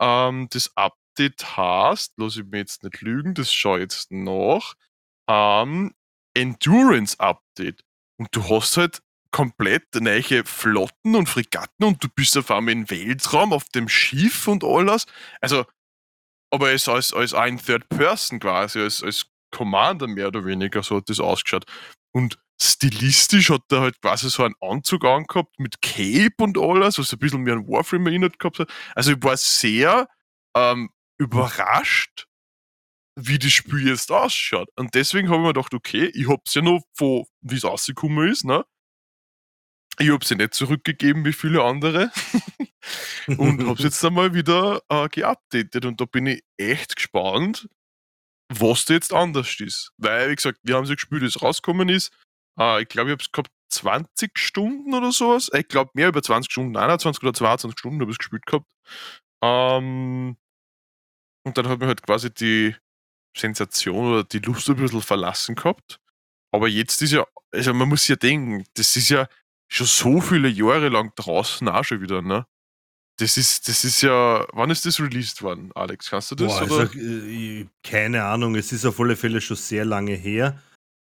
ähm, 0.00 0.48
das 0.50 0.70
Update 0.76 1.56
heißt, 1.56 2.14
lass 2.16 2.36
ich 2.36 2.44
mir 2.44 2.58
jetzt 2.58 2.82
nicht 2.82 3.00
lügen, 3.02 3.34
das 3.34 3.52
schaue 3.52 3.78
ich 3.78 3.82
jetzt 3.82 4.10
nach, 4.10 4.74
ähm, 5.28 5.94
Endurance 6.34 7.18
Update. 7.20 7.84
Und 8.18 8.34
du 8.34 8.48
hast 8.48 8.76
halt 8.76 9.00
komplett 9.30 9.94
neue 9.96 10.44
Flotten 10.44 11.16
und 11.16 11.28
Fregatten 11.28 11.84
und 11.84 12.02
du 12.02 12.08
bist 12.08 12.38
auf 12.38 12.50
einmal 12.50 12.72
im 12.72 12.88
Weltraum 12.88 13.52
auf 13.52 13.64
dem 13.64 13.88
Schiff 13.88 14.46
und 14.46 14.62
alles. 14.62 15.06
Also, 15.40 15.64
aber 16.52 16.72
es 16.72 16.88
als, 16.88 17.12
als 17.12 17.34
ein 17.34 17.58
Third 17.58 17.88
Person 17.88 18.38
quasi, 18.38 18.80
als, 18.80 19.02
als 19.02 19.26
Commander 19.50 20.06
mehr 20.06 20.28
oder 20.28 20.44
weniger, 20.44 20.82
so 20.82 20.98
hat 20.98 21.08
das 21.08 21.20
ausgeschaut. 21.20 21.64
Und 22.12 22.38
stilistisch 22.60 23.50
hat 23.50 23.62
er 23.70 23.80
halt 23.80 24.00
quasi 24.00 24.30
so 24.30 24.44
einen 24.44 24.54
Anzug 24.60 25.04
angehabt 25.04 25.58
mit 25.58 25.82
Cape 25.82 26.34
und 26.38 26.58
alles, 26.58 26.98
was 26.98 27.12
ein 27.12 27.18
bisschen 27.18 27.42
mehr 27.42 27.54
an 27.54 27.66
Warframe 27.68 28.06
erinnert 28.06 28.38
gehabt 28.38 28.60
hat. 28.60 28.72
Also 28.94 29.12
ich 29.12 29.22
war 29.22 29.36
sehr 29.36 30.08
ähm, 30.56 30.90
überrascht, 31.18 32.26
wie 33.16 33.38
das 33.38 33.52
Spiel 33.52 33.88
jetzt 33.88 34.10
ausschaut. 34.10 34.68
Und 34.76 34.94
deswegen 34.94 35.28
habe 35.28 35.38
ich 35.38 35.42
mir 35.42 35.52
gedacht, 35.52 35.74
okay, 35.74 36.10
ich 36.14 36.28
hab's 36.28 36.54
ja 36.54 36.62
noch 36.62 36.82
von, 36.94 37.24
wie 37.42 37.56
es 37.56 37.64
rausgekommen 37.64 38.28
ist, 38.28 38.44
ne? 38.44 38.64
Ich 39.98 40.10
hab's 40.10 40.30
ja 40.30 40.36
nicht 40.36 40.54
zurückgegeben 40.54 41.24
wie 41.24 41.32
viele 41.32 41.62
andere 41.62 42.10
und 43.38 43.64
hab's 43.64 43.84
jetzt 43.84 44.04
einmal 44.04 44.34
wieder 44.34 44.82
äh, 44.88 45.08
geupdatet 45.08 45.84
und 45.84 46.00
da 46.00 46.04
bin 46.04 46.26
ich 46.26 46.42
echt 46.56 46.96
gespannt, 46.96 47.68
was 48.48 48.84
da 48.86 48.94
jetzt 48.94 49.12
anders 49.12 49.60
ist. 49.60 49.92
Weil, 49.96 50.30
wie 50.30 50.34
gesagt, 50.34 50.58
wir 50.64 50.74
haben 50.74 50.86
so 50.86 50.94
gespielt, 50.94 51.22
wie 51.22 51.26
es 51.26 51.40
rausgekommen 51.40 51.88
ist. 51.88 52.12
Äh, 52.58 52.82
ich 52.82 52.88
glaube, 52.88 53.10
ich 53.10 53.12
habe 53.12 53.22
es 53.22 53.32
gehabt 53.32 53.50
20 53.70 54.38
Stunden 54.38 54.94
oder 54.94 55.12
sowas. 55.12 55.50
Ich 55.52 55.68
glaube, 55.68 55.90
mehr 55.94 56.08
über 56.08 56.22
20 56.22 56.50
Stunden, 56.50 56.76
21 56.76 57.22
oder 57.22 57.34
22 57.34 57.78
Stunden 57.78 58.00
habe 58.00 58.10
ich 58.10 58.14
es 58.14 58.18
gespielt 58.18 58.46
gehabt. 58.46 58.66
Ähm, 59.42 60.36
und 61.44 61.58
dann 61.58 61.68
hat 61.68 61.78
mir 61.80 61.86
halt 61.86 62.02
quasi 62.02 62.32
die 62.32 62.74
Sensation 63.36 64.12
oder 64.12 64.24
die 64.24 64.38
Lust 64.38 64.68
ein 64.70 64.76
bisschen 64.76 65.02
verlassen 65.02 65.54
gehabt. 65.54 66.00
Aber 66.52 66.68
jetzt 66.68 67.02
ist 67.02 67.12
ja, 67.12 67.26
also 67.52 67.74
man 67.74 67.88
muss 67.88 68.06
ja 68.06 68.16
denken, 68.16 68.64
das 68.74 68.96
ist 68.96 69.08
ja 69.08 69.28
schon 69.68 69.86
so 69.86 70.20
viele 70.20 70.48
Jahre 70.48 70.88
lang 70.88 71.12
draußen 71.16 71.68
auch 71.68 71.84
schon 71.84 72.00
wieder, 72.00 72.22
ne? 72.22 72.46
Das 73.18 73.36
ist, 73.36 73.68
das 73.68 73.84
ist 73.84 74.02
ja, 74.02 74.46
wann 74.52 74.70
ist 74.70 74.86
das 74.86 74.98
released 75.00 75.40
worden, 75.42 75.70
Alex? 75.74 76.10
Kannst 76.10 76.32
du 76.32 76.34
das? 76.34 76.48
Boah, 76.48 76.80
also, 76.80 76.98
äh, 76.98 77.66
keine 77.82 78.24
Ahnung, 78.24 78.56
es 78.56 78.72
ist 78.72 78.84
auf 78.84 78.98
alle 78.98 79.14
Fälle 79.16 79.40
schon 79.40 79.56
sehr 79.56 79.84
lange 79.84 80.14
her 80.14 80.60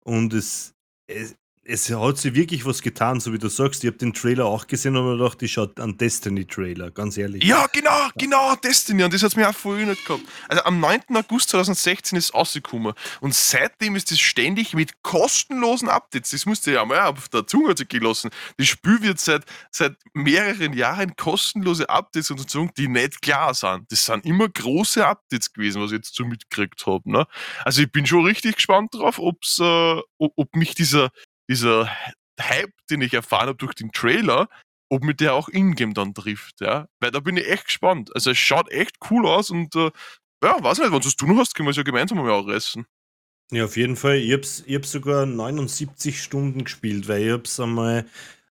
und 0.06 0.34
es, 0.34 0.74
es, 1.08 1.38
es 1.70 1.90
hat 1.90 2.18
sich 2.18 2.34
wirklich 2.34 2.66
was 2.66 2.82
getan, 2.82 3.20
so 3.20 3.34
wie 3.34 3.38
du 3.38 3.50
sagst. 3.50 3.84
Ich 3.84 3.88
habe 3.90 3.98
den 3.98 4.14
Trailer 4.14 4.46
auch 4.46 4.68
gesehen 4.68 4.96
und 4.96 5.06
mir 5.06 5.18
gedacht, 5.18 5.42
ich 5.44 5.52
schaue 5.52 5.72
an 5.80 5.98
Destiny-Trailer, 5.98 6.92
ganz 6.92 7.18
ehrlich. 7.18 7.44
Ja, 7.44 7.68
genau, 7.74 8.10
genau, 8.18 8.56
Destiny. 8.56 9.04
Und 9.04 9.14
das 9.14 9.22
hat 9.22 9.36
mir 9.36 9.50
auch 9.50 9.56
vorher 9.56 9.86
nicht 9.86 10.06
gehabt. 10.06 10.24
Also 10.48 10.64
am 10.64 10.80
9. 10.80 11.02
August 11.16 11.50
2016 11.50 12.18
ist 12.18 12.26
es 12.26 12.34
rausgekommen. 12.34 12.94
Und 13.20 13.36
seitdem 13.36 13.98
ist 13.98 14.12
es 14.14 14.20
ständig 14.20 14.74
mit 14.74 15.04
kostenlosen 15.04 15.90
Updates. 15.90 16.32
Das 16.32 16.46
musste 16.46 16.72
ja 16.72 16.86
mal 16.86 17.02
auf 17.02 17.28
der 17.28 17.46
Zunge 17.46 17.76
zergehen 17.76 18.04
lassen. 18.04 18.30
Das 18.58 18.68
Spiel 18.68 19.02
wird 19.02 19.20
seit, 19.20 19.44
seit 19.70 19.98
mehreren 20.14 20.72
Jahren 20.72 21.18
kostenlose 21.18 21.90
Updates 21.90 22.32
unterzogen, 22.32 22.72
die 22.78 22.88
nicht 22.88 23.22
klar 23.22 23.54
sind. 23.54 23.92
Das 23.92 24.06
sind 24.06 24.26
immer 24.26 24.48
große 24.48 25.06
Updates 25.06 25.52
gewesen, 25.52 25.82
was 25.82 25.92
ich 25.92 25.98
jetzt 25.98 26.16
so 26.16 26.24
mitgekriegt 26.24 26.86
habe. 26.86 27.12
Ne? 27.12 27.28
Also 27.66 27.82
ich 27.82 27.92
bin 27.92 28.06
schon 28.06 28.26
richtig 28.26 28.56
gespannt 28.56 28.94
drauf, 28.94 29.20
ob's, 29.20 29.60
äh, 29.60 30.02
ob 30.18 30.56
mich 30.56 30.74
dieser, 30.74 31.12
dieser 31.50 31.90
Hype, 32.40 32.74
den 32.90 33.02
ich 33.02 33.14
erfahren 33.14 33.48
habe 33.48 33.58
durch 33.58 33.74
den 33.74 33.92
Trailer, 33.92 34.48
ob 34.90 35.04
mit 35.04 35.20
der 35.20 35.34
auch 35.34 35.50
Ingame 35.50 35.94
dann 35.94 36.14
trifft, 36.14 36.62
ja. 36.62 36.88
Weil 37.00 37.12
da 37.12 37.20
bin 37.20 37.38
ich 37.38 37.48
echt 37.48 37.66
gespannt. 37.66 38.12
Also 38.16 38.32
es 38.32 38.38
schaut 38.38 38.70
echt 38.72 38.98
cool 39.10 39.26
aus 39.26 39.50
und 39.50 39.76
äh, 39.76 39.92
ja, 40.44 40.64
weiß 40.64 40.80
nicht, 40.80 40.92
wenn 40.92 41.02
du 41.02 41.08
es 41.08 41.18
noch 41.20 41.38
hast, 41.38 41.56
können 41.56 41.68
wir 41.68 41.72
es 41.72 41.78
ja 41.78 41.84
gemeinsam 41.84 42.20
mal 42.20 42.30
ausreißen. 42.30 42.86
Ja, 43.52 43.66
auf 43.66 43.78
jeden 43.78 43.96
Fall. 43.96 44.18
Ich 44.18 44.34
hab's, 44.34 44.64
ich 44.66 44.76
hab 44.76 44.86
sogar 44.86 45.26
79 45.26 46.22
Stunden 46.22 46.66
gespielt, 46.66 47.08
weil 47.08 47.24
ich 47.24 47.32
hab's 47.32 47.60
einmal 47.60 48.06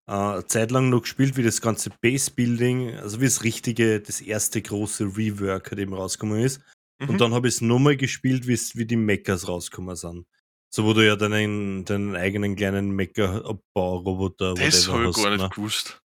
äh, 0.07 0.43
zeitlang 0.47 0.91
noch 0.91 1.03
gespielt, 1.03 1.37
wie 1.37 1.43
das 1.43 1.61
ganze 1.61 1.91
Base-Building, 2.01 2.97
also 2.97 3.21
wie 3.21 3.25
das 3.25 3.43
richtige, 3.43 4.01
das 4.01 4.21
erste 4.21 4.61
große 4.61 5.17
Rework 5.17 5.71
halt 5.71 5.81
eben 5.81 5.95
rausgekommen 5.95 6.41
ist. 6.41 6.61
Mhm. 6.99 7.09
Und 7.09 7.21
dann 7.21 7.35
habe 7.35 7.49
ich 7.49 7.55
es 7.55 7.61
nochmal 7.63 7.97
gespielt, 7.97 8.47
wie 8.47 8.85
die 8.85 8.97
Mechas 8.97 9.49
rausgekommen 9.49 9.97
sind. 9.97 10.27
So, 10.75 10.85
wo 10.85 10.95
du 10.95 11.07
ja 11.07 11.17
deinen, 11.17 11.85
deinen 11.85 12.17
eigenen 12.17 12.57
kleinen 12.57 12.93
Mecha-Abbau-Roboter 12.93 14.55
Das 14.55 14.89
habe 14.89 15.11
ich 15.11 15.17
gar 15.17 15.31
nicht 15.31 15.43
ne? 15.43 15.51
gewusst. 15.51 16.01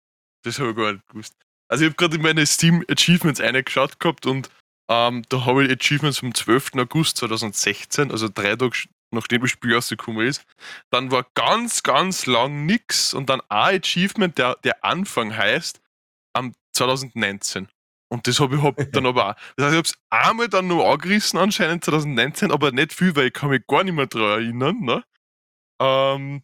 Das 0.43 0.59
habe 0.59 0.71
ich 0.71 0.75
gar 0.75 0.93
nicht 0.93 1.07
gewusst. 1.07 1.35
Also 1.67 1.83
ich 1.83 1.89
habe 1.89 1.97
gerade 1.97 2.15
in 2.15 2.21
meine 2.21 2.45
Steam 2.45 2.83
Achievements 2.89 3.41
reingeschaut 3.41 3.99
gehabt 3.99 4.25
und 4.25 4.49
ähm, 4.89 5.23
da 5.29 5.45
habe 5.45 5.65
ich 5.65 5.71
Achievements 5.71 6.19
vom 6.19 6.33
12. 6.33 6.71
August 6.75 7.17
2016, 7.17 8.11
also 8.11 8.27
drei 8.27 8.55
Tage 8.55 8.87
nachdem 9.11 9.41
das 9.41 9.51
Spiel 9.51 9.73
rausgekommen 9.73 10.27
ist. 10.27 10.45
Dann 10.91 11.11
war 11.11 11.25
ganz, 11.35 11.83
ganz 11.83 12.25
lang 12.25 12.65
nix 12.65 13.13
und 13.13 13.29
dann 13.29 13.41
ein 13.49 13.79
Achievement, 13.79 14.37
der, 14.37 14.55
der 14.63 14.83
Anfang 14.83 15.35
heißt, 15.35 15.79
am 16.33 16.53
2019. 16.73 17.67
Und 18.09 18.27
das 18.27 18.39
habe 18.39 18.55
ich 18.55 18.61
hab 18.61 18.75
dann 18.91 19.05
aber 19.05 19.31
auch. 19.31 19.35
Das 19.57 19.65
heißt, 19.65 19.73
ich 19.73 19.77
habe 19.77 19.87
es 19.87 19.93
einmal 20.09 20.49
dann 20.49 20.67
nur 20.67 20.89
angerissen, 20.89 21.39
anscheinend 21.39 21.85
2019, 21.85 22.51
aber 22.51 22.71
nicht 22.71 22.93
viel, 22.93 23.15
weil 23.15 23.27
ich 23.27 23.33
kann 23.33 23.49
mich 23.49 23.65
gar 23.67 23.83
nicht 23.83 23.93
mehr 23.93 24.07
daran 24.07 24.41
erinnern. 24.41 24.79
Ne? 24.81 25.03
Ähm, 25.81 26.43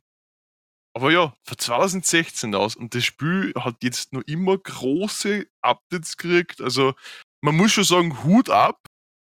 aber 0.94 1.12
ja, 1.12 1.34
von 1.44 1.58
2016 1.58 2.54
aus. 2.56 2.76
Und 2.76 2.96
das 2.96 3.06
Spiel 3.06 3.54
hat 3.58 3.78
jetzt 3.84 4.14
noch 4.14 4.24
immer 4.26 4.58
große 4.58 5.46
Updates 5.62 6.18
gekriegt. 6.18 6.62
Also, 6.62 6.94
man 7.42 7.56
muss 7.56 7.72
schon 7.72 7.84
sagen, 7.84 8.24
Hut 8.24 8.50
ab 8.50 8.88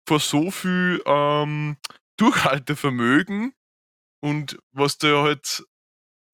vor 0.08 0.20
so 0.20 0.50
viel 0.50 1.02
ähm, 1.04 1.76
Durchhaltevermögen 2.16 3.52
und 4.20 4.58
was 4.72 4.98
da 4.98 5.22
halt 5.22 5.64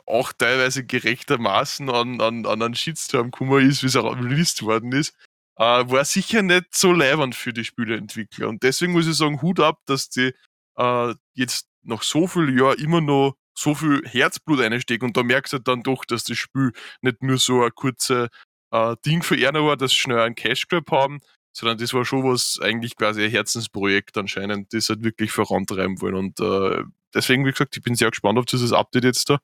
auch 0.06 0.32
teilweise 0.32 0.84
gerechtermaßen 0.84 1.90
an, 1.90 2.20
an, 2.20 2.46
an 2.46 2.62
einen 2.62 2.74
Shitstorm 2.74 3.30
gekommen 3.30 3.68
ist, 3.68 3.82
wie 3.82 3.86
es 3.86 3.96
auch 3.96 4.16
released 4.16 4.62
worden 4.62 4.92
ist, 4.92 5.16
äh, 5.56 5.62
war 5.62 6.04
sicher 6.04 6.42
nicht 6.42 6.74
so 6.74 6.92
leibend 6.92 7.34
für 7.34 7.52
die 7.52 7.64
Spieleentwickler. 7.64 8.48
Und 8.48 8.62
deswegen 8.62 8.92
muss 8.92 9.06
ich 9.06 9.16
sagen, 9.16 9.42
Hut 9.42 9.60
ab, 9.60 9.80
dass 9.86 10.08
die 10.08 10.32
äh, 10.76 11.14
jetzt 11.34 11.68
nach 11.82 12.02
so 12.02 12.26
vielen 12.26 12.58
Jahren 12.58 12.78
immer 12.78 13.00
noch 13.00 13.36
so 13.56 13.74
viel 13.74 14.02
Herzblut 14.04 14.60
einstecken 14.60 15.04
und 15.06 15.16
da 15.16 15.22
merkst 15.22 15.52
du 15.52 15.58
dann 15.58 15.82
doch, 15.82 16.04
dass 16.04 16.24
das 16.24 16.36
Spiel 16.38 16.72
nicht 17.02 17.22
nur 17.22 17.38
so 17.38 17.62
ein 17.62 17.70
kurzer 17.74 18.28
äh, 18.72 18.96
Ding 19.06 19.22
für 19.22 19.36
einer 19.36 19.64
war, 19.64 19.76
dass 19.76 19.92
sie 19.92 19.98
schnell 19.98 20.18
einen 20.18 20.34
Cash 20.34 20.66
Grab 20.66 20.90
haben, 20.90 21.20
sondern 21.52 21.78
das 21.78 21.94
war 21.94 22.04
schon 22.04 22.24
was 22.24 22.58
eigentlich 22.60 22.96
quasi 22.96 23.24
ein 23.24 23.30
Herzensprojekt 23.30 24.18
anscheinend, 24.18 24.72
das 24.74 24.88
halt 24.88 25.04
wirklich 25.04 25.30
vorantreiben 25.30 26.00
wollen. 26.00 26.16
Und 26.16 26.40
äh, 26.40 26.82
deswegen, 27.14 27.46
wie 27.46 27.52
gesagt, 27.52 27.76
ich 27.76 27.82
bin 27.82 27.94
sehr 27.94 28.10
gespannt 28.10 28.38
auf 28.38 28.46
dieses 28.46 28.72
Update 28.72 29.04
jetzt 29.04 29.30
da. 29.30 29.38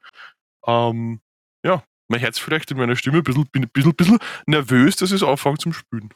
Ähm, 0.66 1.20
ja, 1.64 1.84
mein 2.10 2.20
Herz 2.20 2.38
vielleicht 2.38 2.70
in 2.70 2.76
meiner 2.76 2.96
Stimme 2.96 3.18
ein 3.18 3.22
bisschen, 3.22 3.46
bin 3.46 3.62
ein 3.62 3.70
bisschen, 3.70 3.94
bisschen 3.94 4.18
nervös, 4.46 4.96
dass 4.96 5.12
es 5.12 5.22
anfängt 5.22 5.60
zum 5.60 5.72
Spülen. 5.72 6.10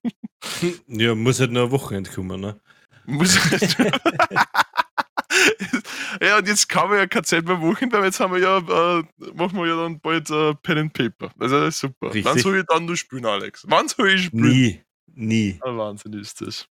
ja, 0.86 1.14
muss 1.14 1.40
halt 1.40 1.50
noch 1.50 1.64
ein 1.64 1.70
Wochenende 1.72 2.10
kommen, 2.10 2.40
ne? 2.40 2.60
Muss 3.06 3.38
halt. 3.50 3.76
ja, 6.22 6.38
und 6.38 6.46
jetzt 6.46 6.68
kann 6.68 6.88
man 6.88 6.98
ja 6.98 7.06
keine 7.06 7.24
Zeit 7.24 7.44
mehr 7.44 7.56
machen, 7.56 7.92
weil 7.92 8.04
jetzt 8.04 8.20
haben 8.20 8.34
wir 8.34 8.40
ja, 8.40 8.58
äh, 8.58 9.02
machen 9.34 9.58
wir 9.58 9.66
ja 9.66 9.76
dann 9.76 10.00
bald 10.00 10.30
äh, 10.30 10.54
Pen 10.54 10.78
and 10.78 10.92
Paper. 10.92 11.30
Also 11.38 11.60
das 11.60 11.74
ist 11.74 11.80
super. 11.80 12.14
Richtig. 12.14 12.24
Wann 12.24 12.38
soll 12.38 12.58
ich 12.58 12.64
dann 12.66 12.84
nur 12.84 12.96
spielen, 12.96 13.26
Alex? 13.26 13.64
Wann 13.66 13.88
soll 13.88 14.10
ich 14.10 14.26
spielen? 14.26 14.48
Nie. 14.48 14.80
Nie. 15.12 15.58
Ein 15.62 15.76
Wahnsinn 15.76 16.12
ist 16.12 16.40
das. 16.40 16.68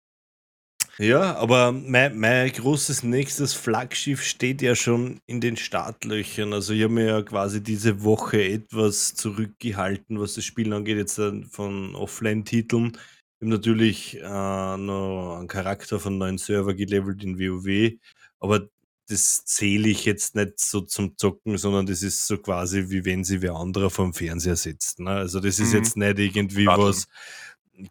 Ja, 0.97 1.35
aber 1.35 1.73
mein, 1.73 2.17
mein 2.17 2.49
großes 2.49 3.03
nächstes 3.03 3.53
Flaggschiff 3.53 4.23
steht 4.23 4.61
ja 4.61 4.75
schon 4.75 5.19
in 5.25 5.41
den 5.41 5.57
Startlöchern. 5.57 6.53
Also 6.53 6.73
ich 6.73 6.83
habe 6.83 6.93
mir 6.93 7.05
ja 7.05 7.21
quasi 7.21 7.61
diese 7.61 8.03
Woche 8.03 8.41
etwas 8.41 9.13
zurückgehalten, 9.13 10.21
was 10.21 10.35
das 10.35 10.45
Spiel 10.45 10.71
angeht, 10.71 10.97
jetzt 10.97 11.19
von 11.51 11.95
Offline-Titeln. 11.95 12.93
Ich 12.95 13.41
habe 13.41 13.49
natürlich 13.49 14.17
äh, 14.21 14.77
noch 14.77 15.37
einen 15.37 15.49
Charakter 15.49 15.99
von 15.99 16.17
neuen 16.17 16.37
Server 16.37 16.73
gelevelt 16.73 17.21
in 17.23 17.37
WoW, 17.37 17.91
aber 18.39 18.69
das 19.07 19.43
zähle 19.45 19.89
ich 19.89 20.05
jetzt 20.05 20.35
nicht 20.35 20.59
so 20.59 20.81
zum 20.81 21.17
Zocken, 21.17 21.57
sondern 21.57 21.85
das 21.85 22.01
ist 22.01 22.25
so 22.25 22.37
quasi 22.37 22.89
wie 22.89 23.05
wenn 23.05 23.23
sie 23.23 23.41
wer 23.41 23.55
anderer 23.55 23.89
vom 23.89 24.13
Fernseher 24.13 24.55
sitzt. 24.55 24.99
Ne? 24.99 25.11
Also 25.11 25.39
das 25.39 25.59
ist 25.59 25.73
mhm. 25.73 25.77
jetzt 25.77 25.97
nicht 25.97 26.19
irgendwie 26.19 26.65
Warten. 26.65 26.83
was 26.83 27.07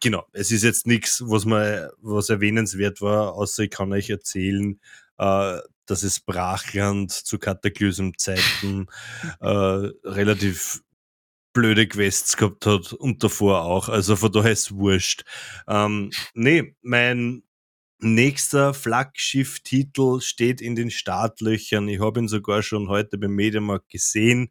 genau, 0.00 0.26
es 0.32 0.50
ist 0.50 0.64
jetzt 0.64 0.86
nichts, 0.86 1.22
was 1.26 1.44
mal 1.44 1.92
was 2.00 2.28
erwähnenswert 2.28 3.00
war, 3.00 3.34
außer 3.34 3.64
ich 3.64 3.70
kann 3.70 3.92
euch 3.92 4.10
erzählen, 4.10 4.80
äh, 5.18 5.58
dass 5.86 6.02
es 6.02 6.20
Brachland 6.20 7.12
zu 7.12 7.38
Kataklysm-Zeiten 7.38 8.86
äh, 9.40 9.46
relativ 9.46 10.82
blöde 11.52 11.86
Quests 11.86 12.36
gehabt 12.36 12.66
hat 12.66 12.92
und 12.92 13.22
davor 13.22 13.62
auch. 13.62 13.88
Also 13.88 14.16
von 14.16 14.32
daher 14.32 14.52
ist 14.52 14.70
es 14.70 14.74
wurscht. 14.74 15.24
Ähm, 15.68 16.10
nee, 16.34 16.74
mein 16.82 17.44
nächster 18.00 18.74
Flaggschiff-Titel 18.74 20.20
steht 20.20 20.60
in 20.60 20.74
den 20.74 20.90
Startlöchern. 20.90 21.88
Ich 21.88 22.00
habe 22.00 22.20
ihn 22.20 22.28
sogar 22.28 22.62
schon 22.62 22.88
heute 22.88 23.18
beim 23.18 23.34
Mediamarkt 23.34 23.88
gesehen, 23.88 24.50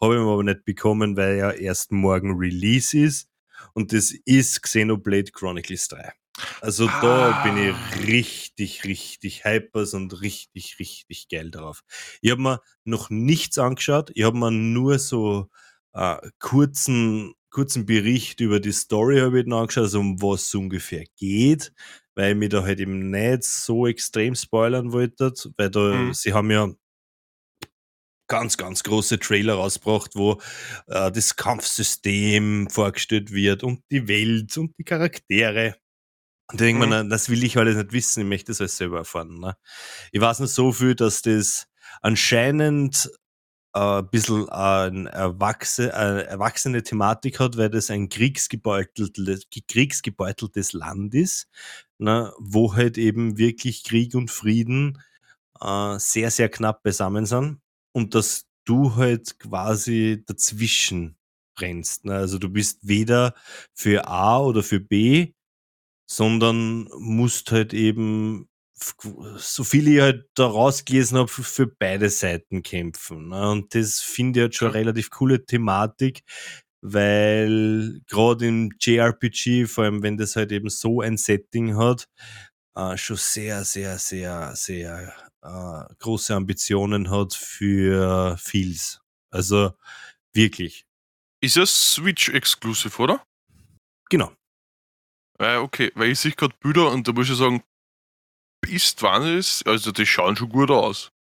habe 0.00 0.14
ihn 0.14 0.22
aber 0.22 0.44
nicht 0.44 0.64
bekommen, 0.64 1.16
weil 1.16 1.38
er 1.38 1.58
erst 1.58 1.90
morgen 1.90 2.36
Release 2.38 2.96
ist 2.96 3.28
und 3.72 3.92
das 3.92 4.12
ist 4.24 4.62
Xenoblade 4.62 5.32
Chronicles 5.32 5.88
3. 5.88 6.12
Also 6.60 6.88
ah. 6.88 7.00
da 7.00 7.42
bin 7.44 7.56
ich 7.56 7.74
ah. 7.74 7.94
richtig, 8.06 8.84
richtig 8.84 9.44
hypers 9.44 9.94
und 9.94 10.20
richtig, 10.20 10.78
richtig 10.78 11.28
geil 11.28 11.50
drauf. 11.50 11.82
Ich 12.20 12.30
habe 12.30 12.42
mir 12.42 12.60
noch 12.84 13.10
nichts 13.10 13.58
angeschaut. 13.58 14.10
Ich 14.14 14.24
habe 14.24 14.36
mir 14.36 14.50
nur 14.50 14.98
so 14.98 15.48
äh, 15.92 16.16
kurzen, 16.40 17.34
kurzen 17.50 17.86
Bericht 17.86 18.40
über 18.40 18.60
die 18.60 18.72
Story 18.72 19.20
habe 19.20 19.40
ich 19.40 19.52
angeschaut, 19.52 19.84
also 19.84 20.00
um 20.00 20.20
was 20.20 20.42
es 20.42 20.54
ungefähr 20.54 21.04
geht, 21.16 21.72
weil 22.16 22.32
ich 22.32 22.38
mir 22.38 22.48
da 22.48 22.64
halt 22.64 22.80
eben 22.80 23.10
nicht 23.10 23.44
so 23.44 23.86
extrem 23.86 24.34
spoilern 24.34 24.92
wollte, 24.92 25.32
weil 25.56 25.70
da, 25.70 25.80
mhm. 25.80 26.14
sie 26.14 26.32
haben 26.32 26.50
ja 26.50 26.68
ganz, 28.34 28.56
ganz 28.56 28.82
große 28.82 29.20
Trailer 29.20 29.54
rausgebracht, 29.54 30.16
wo 30.16 30.40
äh, 30.88 31.12
das 31.12 31.36
Kampfsystem 31.36 32.68
vorgestellt 32.68 33.30
wird 33.30 33.62
und 33.62 33.84
die 33.92 34.08
Welt 34.08 34.58
und 34.58 34.72
die 34.76 34.82
Charaktere. 34.82 35.76
Und 36.50 36.60
da 36.60 36.64
denkt 36.64 36.84
mhm. 36.84 37.08
das 37.10 37.28
will 37.28 37.44
ich 37.44 37.56
alles 37.56 37.76
nicht 37.76 37.92
wissen, 37.92 38.22
ich 38.22 38.26
möchte 38.26 38.50
das 38.50 38.60
alles 38.60 38.76
selber 38.76 38.98
erfahren. 38.98 39.38
Ne? 39.38 39.56
Ich 40.10 40.20
weiß 40.20 40.40
nur 40.40 40.48
so 40.48 40.72
viel, 40.72 40.96
dass 40.96 41.22
das 41.22 41.68
anscheinend 42.02 43.08
äh, 43.72 44.00
ein 44.00 44.10
bisschen 44.10 44.48
eine 44.48 45.10
erwachsene, 45.10 45.92
äh, 45.92 46.24
erwachsene 46.24 46.82
Thematik 46.82 47.38
hat, 47.38 47.56
weil 47.56 47.70
das 47.70 47.88
ein 47.88 48.08
kriegsgebeuteltes, 48.08 49.44
kriegsgebeuteltes 49.68 50.72
Land 50.72 51.14
ist, 51.14 51.46
ne? 51.98 52.32
wo 52.40 52.74
halt 52.74 52.98
eben 52.98 53.38
wirklich 53.38 53.84
Krieg 53.84 54.16
und 54.16 54.28
Frieden 54.28 55.00
äh, 55.60 56.00
sehr, 56.00 56.32
sehr 56.32 56.48
knapp 56.48 56.82
beisammen 56.82 57.26
sind 57.26 57.60
und 57.94 58.14
dass 58.14 58.46
du 58.64 58.96
halt 58.96 59.38
quasi 59.38 60.22
dazwischen 60.26 61.16
rennst. 61.60 62.04
Ne? 62.04 62.14
Also 62.14 62.38
du 62.38 62.48
bist 62.48 62.86
weder 62.86 63.34
für 63.74 64.08
A 64.08 64.40
oder 64.40 64.62
für 64.62 64.80
B, 64.80 65.32
sondern 66.06 66.88
musst 66.98 67.52
halt 67.52 67.72
eben, 67.74 68.48
so 69.36 69.64
viel 69.64 69.88
ich 69.88 70.00
halt 70.00 70.28
da 70.34 70.46
rausgelesen 70.46 71.18
habe, 71.18 71.28
für 71.28 71.66
beide 71.66 72.10
Seiten 72.10 72.62
kämpfen. 72.62 73.28
Ne? 73.28 73.50
Und 73.50 73.74
das 73.74 74.00
finde 74.00 74.40
ich 74.40 74.42
halt 74.42 74.54
schon 74.56 74.68
eine 74.68 74.74
relativ 74.74 75.10
coole 75.10 75.44
Thematik, 75.46 76.22
weil 76.82 78.00
gerade 78.08 78.46
im 78.46 78.70
JRPG, 78.80 79.66
vor 79.66 79.84
allem 79.84 80.02
wenn 80.02 80.16
das 80.18 80.36
halt 80.36 80.52
eben 80.52 80.68
so 80.68 81.00
ein 81.00 81.16
Setting 81.16 81.76
hat, 81.76 82.08
äh, 82.76 82.96
schon 82.96 83.16
sehr, 83.16 83.64
sehr, 83.64 83.98
sehr, 83.98 84.54
sehr 84.56 85.14
äh, 85.44 85.94
große 85.98 86.34
Ambitionen 86.34 87.10
hat 87.10 87.34
für 87.34 88.36
Fields. 88.38 89.00
Also 89.30 89.72
wirklich. 90.32 90.86
Ist 91.40 91.56
es 91.56 91.92
Switch-exclusive, 91.94 93.02
oder? 93.02 93.26
Genau. 94.08 94.32
Äh, 95.38 95.56
okay, 95.56 95.92
weil 95.94 96.10
ich 96.10 96.20
sehe 96.20 96.32
gerade 96.32 96.54
Bilder 96.60 96.90
und 96.90 97.06
da 97.06 97.12
muss 97.12 97.28
ich 97.28 97.36
sagen, 97.36 97.62
ist 98.66 99.02
wann 99.02 99.26
ist, 99.38 99.66
also 99.66 99.92
die 99.92 100.06
schauen 100.06 100.36
schon 100.36 100.48
gut 100.48 100.70
aus. 100.70 101.12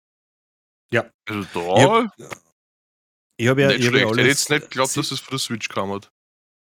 Ja. 0.91 1.11
Also 1.27 1.43
da. 1.53 2.11
Ich 3.37 3.47
habe 3.47 3.63
hab 3.63 3.71
ja, 3.71 3.77
nicht 3.77 3.79
ich 3.79 3.87
hab 3.87 3.95
ja 3.95 4.07
alles, 4.07 4.17
ich 4.17 4.25
jetzt 4.25 4.49
nicht 4.49 4.61
geglaubt, 4.69 4.95
dass 4.95 5.11
es 5.11 5.19
von 5.19 5.31
der 5.31 5.39
Switch 5.39 5.67
kam 5.67 5.91
hat. 5.91 6.11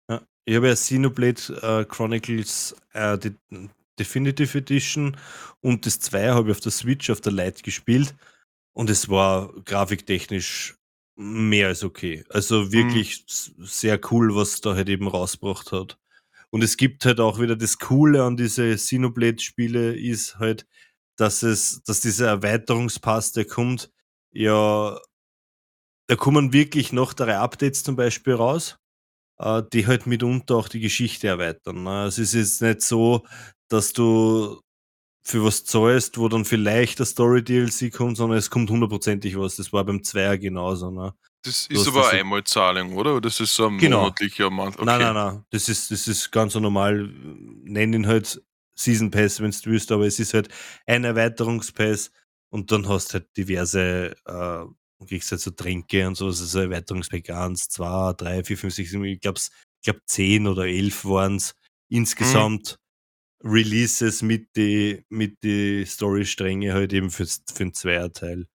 Ja, 0.09 0.23
ich 0.45 0.57
habe 0.57 0.69
ja 0.69 0.75
Xenoblade 0.75 1.53
äh, 1.63 1.85
Chronicles 1.85 2.75
äh, 2.93 3.19
die, 3.19 3.37
Definitive 3.99 4.59
Edition 4.59 5.17
und 5.61 5.87
das 5.87 6.01
2 6.01 6.31
habe 6.31 6.51
ich 6.51 6.57
auf 6.57 6.61
der 6.61 6.73
Switch 6.73 7.11
auf 7.11 7.21
der 7.21 7.33
Lite 7.33 7.63
gespielt 7.63 8.15
und 8.75 8.91
es 8.91 9.09
war 9.09 9.53
grafiktechnisch 9.65 10.77
mehr 11.17 11.69
als 11.69 11.85
okay. 11.85 12.25
Also 12.31 12.63
Mhm. 12.65 12.73
wirklich 12.73 13.25
s- 13.29 13.53
sehr 13.59 14.01
cool, 14.11 14.35
was 14.35 14.61
da 14.63 14.75
halt 14.75 14.89
eben 14.89 15.09
rausgebracht 15.09 15.73
hat. 15.73 15.99
Und 16.51 16.63
es 16.65 16.77
gibt 16.77 17.05
halt 17.07 17.21
auch 17.21 17.41
wieder 17.41 17.57
das 17.57 17.79
Coole 17.79 18.25
an 18.25 18.37
diese 18.37 18.75
Xenoblade-Spiele 18.77 19.97
ist 19.97 20.39
halt, 20.39 20.67
dass 21.17 21.43
es, 21.43 21.83
dass 21.85 22.01
dieser 22.01 22.29
Erweiterungspass, 22.29 23.33
der 23.33 23.47
kommt, 23.47 23.91
ja, 24.33 24.99
da 26.09 26.17
kommen 26.17 26.53
wirklich 26.53 26.93
noch 26.93 27.13
drei 27.15 27.37
Updates 27.39 27.83
zum 27.85 27.97
Beispiel 27.97 28.35
raus, 28.35 28.79
äh, 29.39 29.63
die 29.73 29.87
halt 29.87 30.07
mitunter 30.07 30.57
auch 30.57 30.69
die 30.69 30.81
Geschichte 30.81 31.29
erweitern. 31.29 31.85
Ne? 31.85 31.91
Also 31.91 32.23
es 32.23 32.35
ist 32.35 32.61
jetzt 32.61 32.63
nicht 32.63 32.83
so, 32.83 33.27
dass 33.73 33.93
du 33.93 34.61
für 35.25 35.45
was 35.45 35.65
zahlst, 35.65 36.19
wo 36.19 36.29
dann 36.29 36.45
vielleicht 36.45 36.99
der 36.99 37.07
Story-DLC 37.07 37.93
kommt, 37.93 38.17
sondern 38.17 38.39
es 38.39 38.51
kommt 38.51 38.71
hundertprozentig 38.71 39.39
was. 39.39 39.57
Das 39.57 39.73
war 39.73 39.85
beim 39.85 40.03
Zweier 40.03 40.37
genauso. 40.37 40.91
Ne? 40.91 41.15
Das 41.45 41.69
Du 41.69 41.75
ist 41.75 41.89
aber 41.89 42.01
das 42.03 42.13
Einmalzahlung, 42.13 42.95
oder? 42.97 43.13
Oder 43.13 43.23
das 43.23 43.41
ist 43.41 43.55
so 43.55 43.69
ein 43.69 43.79
Genau. 43.79 44.01
monatlicher 44.03 44.51
Monat? 44.51 44.75
Okay. 44.75 44.85
Nein, 44.85 45.01
nein, 45.01 45.15
nein. 45.15 45.45
Das 45.51 45.69
ist, 45.69 45.91
das 45.91 46.09
ist 46.09 46.31
ganz 46.33 46.55
so 46.55 46.61
normal. 46.61 47.09
Nenn 47.63 47.93
ihn 47.93 48.07
halt 48.07 48.43
Season 48.77 49.11
Pass, 49.11 49.41
wenn 49.41 49.51
du 49.53 49.71
willst, 49.71 49.93
aber 49.93 50.07
es 50.07 50.19
ist 50.19 50.35
halt 50.35 50.49
ein 50.87 51.05
Erweiterungspass 51.05 52.11
und 52.51 52.73
dann 52.73 52.89
hast 52.89 53.15
halt 53.15 53.29
diverse, 53.37 54.15
äh, 54.25 54.65
du 54.99 55.07
kriegst 55.07 55.31
halt 55.31 55.41
so 55.41 55.51
Tränke 55.53 56.07
und 56.07 56.17
so, 56.17 56.27
also 56.27 56.61
Erweiterungspack 56.61 57.31
1, 57.31 57.69
2, 57.69 58.13
3, 58.15 58.45
4, 58.45 58.59
5, 58.59 58.75
6, 58.75 58.91
7, 58.91 59.05
ich 59.05 59.21
glaube, 59.21 59.39
ich 59.39 59.51
glaub 59.85 59.99
10 60.07 60.47
oder 60.47 60.67
11 60.67 61.05
waren 61.05 61.37
es 61.37 61.55
insgesamt 61.91 62.79
Releases 63.45 64.23
mit 64.23 64.49
die, 64.57 65.05
mit 65.09 65.43
die 65.43 65.85
Story-Stränge 65.85 66.73
halt 66.75 66.93
eben 66.93 67.11
fürs, 67.11 67.43
für 67.53 67.65
den 67.65 67.75
Zweierteil. 67.75 68.47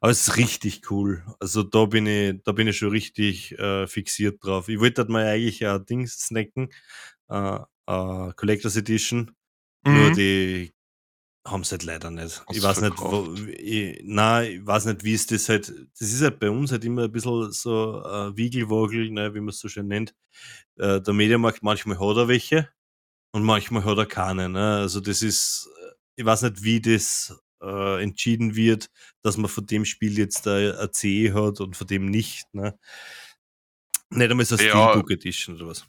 Aber 0.00 0.12
es 0.12 0.28
ist 0.28 0.36
richtig 0.36 0.90
cool. 0.90 1.24
Also 1.40 1.62
da 1.62 1.86
bin 1.86 2.06
ich, 2.06 2.42
da 2.44 2.52
bin 2.52 2.68
ich 2.68 2.78
schon 2.78 2.90
richtig 2.90 3.58
äh, 3.58 3.86
fixiert 3.86 4.44
drauf. 4.44 4.68
Ich 4.68 4.80
wollte 4.80 5.02
halt 5.02 5.10
mal 5.10 5.26
eigentlich 5.26 5.66
ein 5.66 5.84
Ding 5.86 6.06
snacken, 6.06 6.70
äh, 7.30 7.58
äh, 7.86 8.32
Collectors 8.36 8.76
Edition. 8.76 9.32
Nur 9.86 10.10
Mhm. 10.10 10.14
die 10.14 10.74
haben 11.46 11.60
es 11.62 11.72
halt 11.72 11.84
leider 11.84 12.10
nicht. 12.10 12.42
Hast 12.46 12.56
ich 12.56 12.62
weiß 12.62 12.80
nicht, 12.82 12.98
wo, 13.00 13.34
ich, 13.58 14.00
nein, 14.04 14.52
ich 14.52 14.66
weiß 14.66 14.86
nicht, 14.86 15.04
wie 15.04 15.14
es 15.14 15.26
das 15.26 15.48
halt. 15.48 15.68
Das 15.98 16.12
ist 16.12 16.22
halt 16.22 16.38
bei 16.40 16.50
uns 16.50 16.72
halt 16.72 16.84
immer 16.84 17.04
ein 17.04 17.12
bisschen 17.12 17.52
so 17.52 18.02
äh, 18.02 18.36
Wiegelwogel, 18.36 19.10
ne, 19.10 19.34
wie 19.34 19.40
man 19.40 19.50
es 19.50 19.58
so 19.60 19.68
schön 19.68 19.88
nennt. 19.88 20.14
Äh, 20.78 21.00
der 21.02 21.14
Mediamarkt 21.14 21.62
manchmal 21.62 21.98
hat 22.00 22.16
er 22.16 22.28
welche 22.28 22.68
und 23.34 23.42
manchmal 23.42 23.84
hat 23.84 23.98
er 23.98 24.06
keine. 24.06 24.48
Ne? 24.48 24.76
Also 24.76 25.00
das 25.00 25.20
ist, 25.20 25.68
äh, 25.82 25.92
ich 26.14 26.24
weiß 26.24 26.42
nicht, 26.42 26.62
wie 26.62 26.80
das 26.80 27.36
äh, 27.60 28.00
entschieden 28.00 28.54
wird, 28.54 28.90
dass 29.22 29.36
man 29.36 29.50
von 29.50 29.66
dem 29.66 29.84
Spiel 29.84 30.16
jetzt 30.16 30.46
da 30.46 30.54
ein 30.54 30.92
CE 30.92 31.34
hat 31.34 31.58
und 31.60 31.76
von 31.76 31.86
dem 31.88 32.06
nicht. 32.06 32.46
Ne? 32.54 32.78
Nicht 34.10 34.30
einmal 34.30 34.46
so 34.46 34.54
eine 34.56 34.64
Ja. 34.64 34.88
Steelbook 34.88 35.10
Edition 35.10 35.56
oder 35.56 35.66
was. 35.66 35.84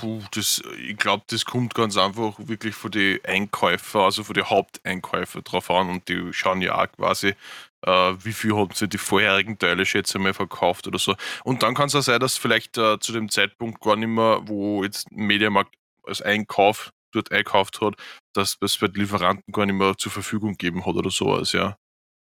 Puh, 0.00 0.20
das, 0.32 0.60
ich 0.78 0.96
glaube, 0.96 1.22
das 1.28 1.44
kommt 1.44 1.74
ganz 1.76 1.96
einfach 1.96 2.34
wirklich 2.38 2.74
von 2.74 2.90
den 2.90 3.24
Einkäufer, 3.24 4.00
also 4.00 4.24
von 4.24 4.34
den 4.34 4.50
Haupteinkäufer 4.50 5.42
drauf 5.42 5.70
an 5.70 5.90
und 5.90 6.08
die 6.08 6.32
schauen 6.32 6.60
ja 6.60 6.76
auch 6.76 6.90
quasi, 6.90 7.34
äh, 7.82 8.14
wie 8.18 8.32
viel 8.32 8.54
haben 8.56 8.74
sie 8.74 8.88
die 8.88 8.98
vorherigen 8.98 9.58
Teile, 9.58 9.86
schätze 9.86 10.18
ich 10.18 10.24
mal, 10.24 10.34
verkauft 10.34 10.88
oder 10.88 10.98
so. 10.98 11.14
Und 11.44 11.62
dann 11.62 11.74
kann 11.74 11.86
es 11.86 11.94
auch 11.94 12.02
sein, 12.02 12.18
dass 12.18 12.36
vielleicht 12.36 12.78
äh, 12.78 12.98
zu 12.98 13.12
dem 13.12 13.28
Zeitpunkt 13.28 13.80
gar 13.80 13.94
nicht 13.94 14.08
mehr, 14.08 14.40
wo 14.44 14.82
jetzt 14.82 15.10
Mediamarkt 15.12 15.74
als 16.06 16.22
Einkauf 16.22 16.90
dort 17.12 17.32
einkauft 17.32 17.80
hat, 17.80 17.94
dass 18.34 18.58
das 18.60 18.78
bei 18.78 18.88
den 18.88 19.02
Lieferanten 19.02 19.52
gar 19.52 19.66
nicht 19.66 19.74
mehr 19.76 19.96
zur 19.98 20.12
Verfügung 20.12 20.52
gegeben 20.52 20.84
hat 20.86 20.94
oder 20.96 21.10
sowas, 21.10 21.52
ja. 21.52 21.76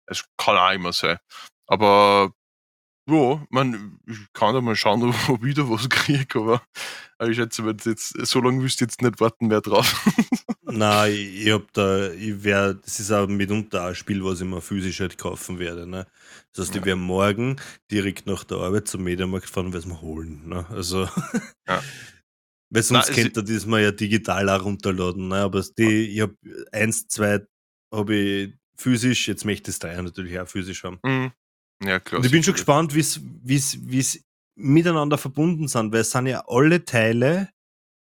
Es 0.08 0.26
kann 0.38 0.58
auch 0.58 0.72
immer 0.74 0.94
sein. 0.94 1.18
Aber 1.68 2.32
ja, 3.10 3.46
man, 3.52 4.00
ich 4.08 4.18
kann 4.34 4.54
da 4.56 4.62
mal 4.62 4.76
schauen, 4.76 5.14
ob 5.30 5.46
ich 5.46 5.56
da 5.56 5.70
was 5.70 5.90
kriege, 5.90 6.40
aber 6.40 6.64
aber 7.18 7.30
ich 7.30 7.38
schätze, 7.38 7.66
wenn 7.66 7.78
jetzt, 7.86 8.10
so 8.28 8.42
lange 8.42 8.62
willst 8.62 8.82
du 8.82 8.86
jetzt 8.86 9.02
nicht 9.02 9.20
warten 9.22 9.48
mehr 9.48 9.62
drauf. 9.62 10.06
Nein, 10.64 11.12
ich, 11.14 11.46
ich 11.48 11.52
hab 11.54 11.72
da, 11.74 12.12
ich 12.12 12.44
wär, 12.44 12.74
das 12.76 13.00
ist 13.00 13.12
auch 13.12 13.28
mitunter 13.28 13.86
ein 13.86 13.96
Spiel, 13.96 14.24
was 14.26 14.42
ich 14.42 14.48
mir 14.48 14.62
physisch 14.62 15.00
halt 15.00 15.18
kaufen 15.18 15.60
werde. 15.60 15.88
Ne? 15.88 16.08
Das 16.54 16.68
heißt, 16.68 16.76
ich 16.76 16.82
Ja. 16.82 16.86
werde 16.86 17.02
morgen 17.02 17.58
direkt 17.92 18.26
nach 18.28 18.44
der 18.44 18.58
Arbeit 18.58 18.88
zum 18.88 19.04
Mediamarkt 19.04 19.50
fahren 19.50 19.68
und 19.68 19.74
werde 19.74 19.88
es 19.88 19.94
mir 19.94 20.02
holen. 20.02 20.50
Ne? 20.50 20.66
Also, 20.72 21.08
Ja. 21.68 21.82
weil 22.70 22.84
sonst 22.84 23.10
es- 23.10 23.16
könnte 23.16 23.44
das 23.44 23.66
mal 23.66 23.82
ja 23.82 23.92
digital 23.92 24.50
auch 24.50 24.64
runterladen. 24.66 25.28
Ne? 25.30 25.38
Aber 25.38 25.64
die, 25.78 26.08
ich 26.10 26.22
habe 26.22 26.36
eins, 26.72 27.08
zwei 27.08 27.46
habe 27.94 28.16
ich 28.16 28.54
physisch, 28.78 29.28
jetzt 29.28 29.46
möchte 29.46 29.70
ich 29.72 29.78
das 29.78 29.80
drei 29.80 30.02
natürlich 30.02 30.40
auch 30.40 30.48
physisch 30.48 30.84
haben. 30.84 31.00
Mhm. 31.04 31.32
Ja, 31.84 32.00
klar. 32.00 32.20
Und 32.20 32.26
ich 32.26 32.32
bin 32.32 32.44
schon 32.44 32.54
gespannt, 32.54 32.94
wie 32.96 33.00
es 34.00 34.24
miteinander 34.58 35.18
verbunden 35.18 35.68
sind, 35.68 35.92
weil 35.94 36.02
es 36.02 36.12
sind 36.12 36.28
ja 36.28 36.44
alle 36.48 36.84
Teile 36.86 37.50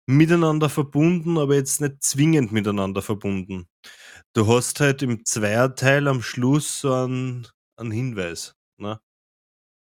miteinander 0.10 0.70
verbunden, 0.70 1.38
aber 1.38 1.56
jetzt 1.56 1.82
nicht 1.82 2.02
zwingend 2.02 2.52
miteinander 2.54 3.02
verbunden. 3.02 3.68
Du 4.34 4.48
hast 4.48 4.80
halt 4.80 5.02
im 5.02 5.26
Zweierteil 5.26 6.08
am 6.08 6.22
Schluss 6.22 6.80
so 6.82 6.94
einen, 6.94 7.48
einen 7.78 7.92
Hinweis, 7.92 8.54
ne? 8.80 9.00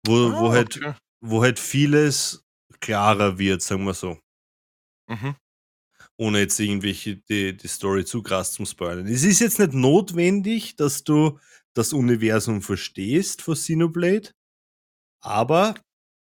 wo, 0.06 0.30
wo, 0.32 0.48
Ah, 0.48 0.52
halt, 0.52 0.76
okay. 0.76 0.94
wo 1.24 1.42
halt 1.42 1.58
vieles 1.58 2.44
klarer 2.80 3.38
wird, 3.38 3.62
sagen 3.62 3.84
wir 3.84 3.94
so. 3.94 4.18
Mhm. 5.10 5.36
Ohne 6.18 6.40
jetzt 6.40 6.60
irgendwelche 6.60 7.16
die, 7.16 7.56
die 7.56 7.68
Story 7.68 8.04
zu 8.04 8.22
krass 8.22 8.52
zum 8.52 8.66
Spoilern. 8.66 9.06
Es 9.06 9.22
ist 9.24 9.40
jetzt 9.40 9.58
nicht 9.58 9.74
notwendig, 9.74 10.76
dass 10.76 11.04
du 11.04 11.38
das 11.74 11.92
Universum 11.92 12.62
verstehst 12.62 13.42
von 13.42 13.54
Xenoblade, 13.54 14.30
aber 15.22 15.74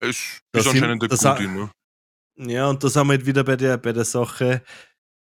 Es 0.02 0.40
Das 0.54 0.64
ist 0.66 0.72
anscheinend 0.72 1.02
der 1.04 1.10
Gute, 1.10 1.50
ne? 1.54 1.72
Ja, 2.38 2.70
und 2.70 2.84
da 2.84 2.90
sind 2.90 3.08
wir 3.08 3.14
halt 3.14 3.26
wieder 3.26 3.44
bei 3.44 3.56
der, 3.58 3.78
bei 3.78 3.94
der 3.94 4.06
Sache, 4.06 4.64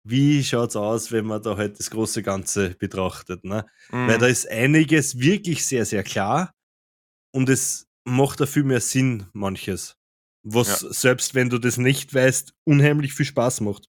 wie 0.04 0.44
schaut's 0.44 0.76
aus, 0.76 1.12
wenn 1.12 1.26
man 1.26 1.42
da 1.42 1.56
halt 1.56 1.78
das 1.78 1.90
große 1.90 2.22
Ganze 2.22 2.70
betrachtet. 2.76 3.44
Ne? 3.44 3.66
Weil 4.06 4.18
Mhm. 4.18 4.20
da 4.20 4.26
ist 4.28 4.48
einiges 4.50 5.18
wirklich 5.20 5.66
sehr, 5.66 5.86
sehr 5.86 6.02
klar 6.04 6.52
und 7.34 7.48
es 7.50 7.86
macht 8.06 8.40
da 8.40 8.46
viel 8.46 8.64
mehr 8.64 8.80
Sinn, 8.80 9.28
manches. 9.34 9.96
Was 10.42 10.80
selbst 10.80 11.34
wenn 11.34 11.50
du 11.50 11.58
das 11.58 11.76
nicht 11.76 12.14
weißt, 12.14 12.54
unheimlich 12.64 13.12
viel 13.14 13.26
Spaß 13.26 13.60
macht. 13.60 13.86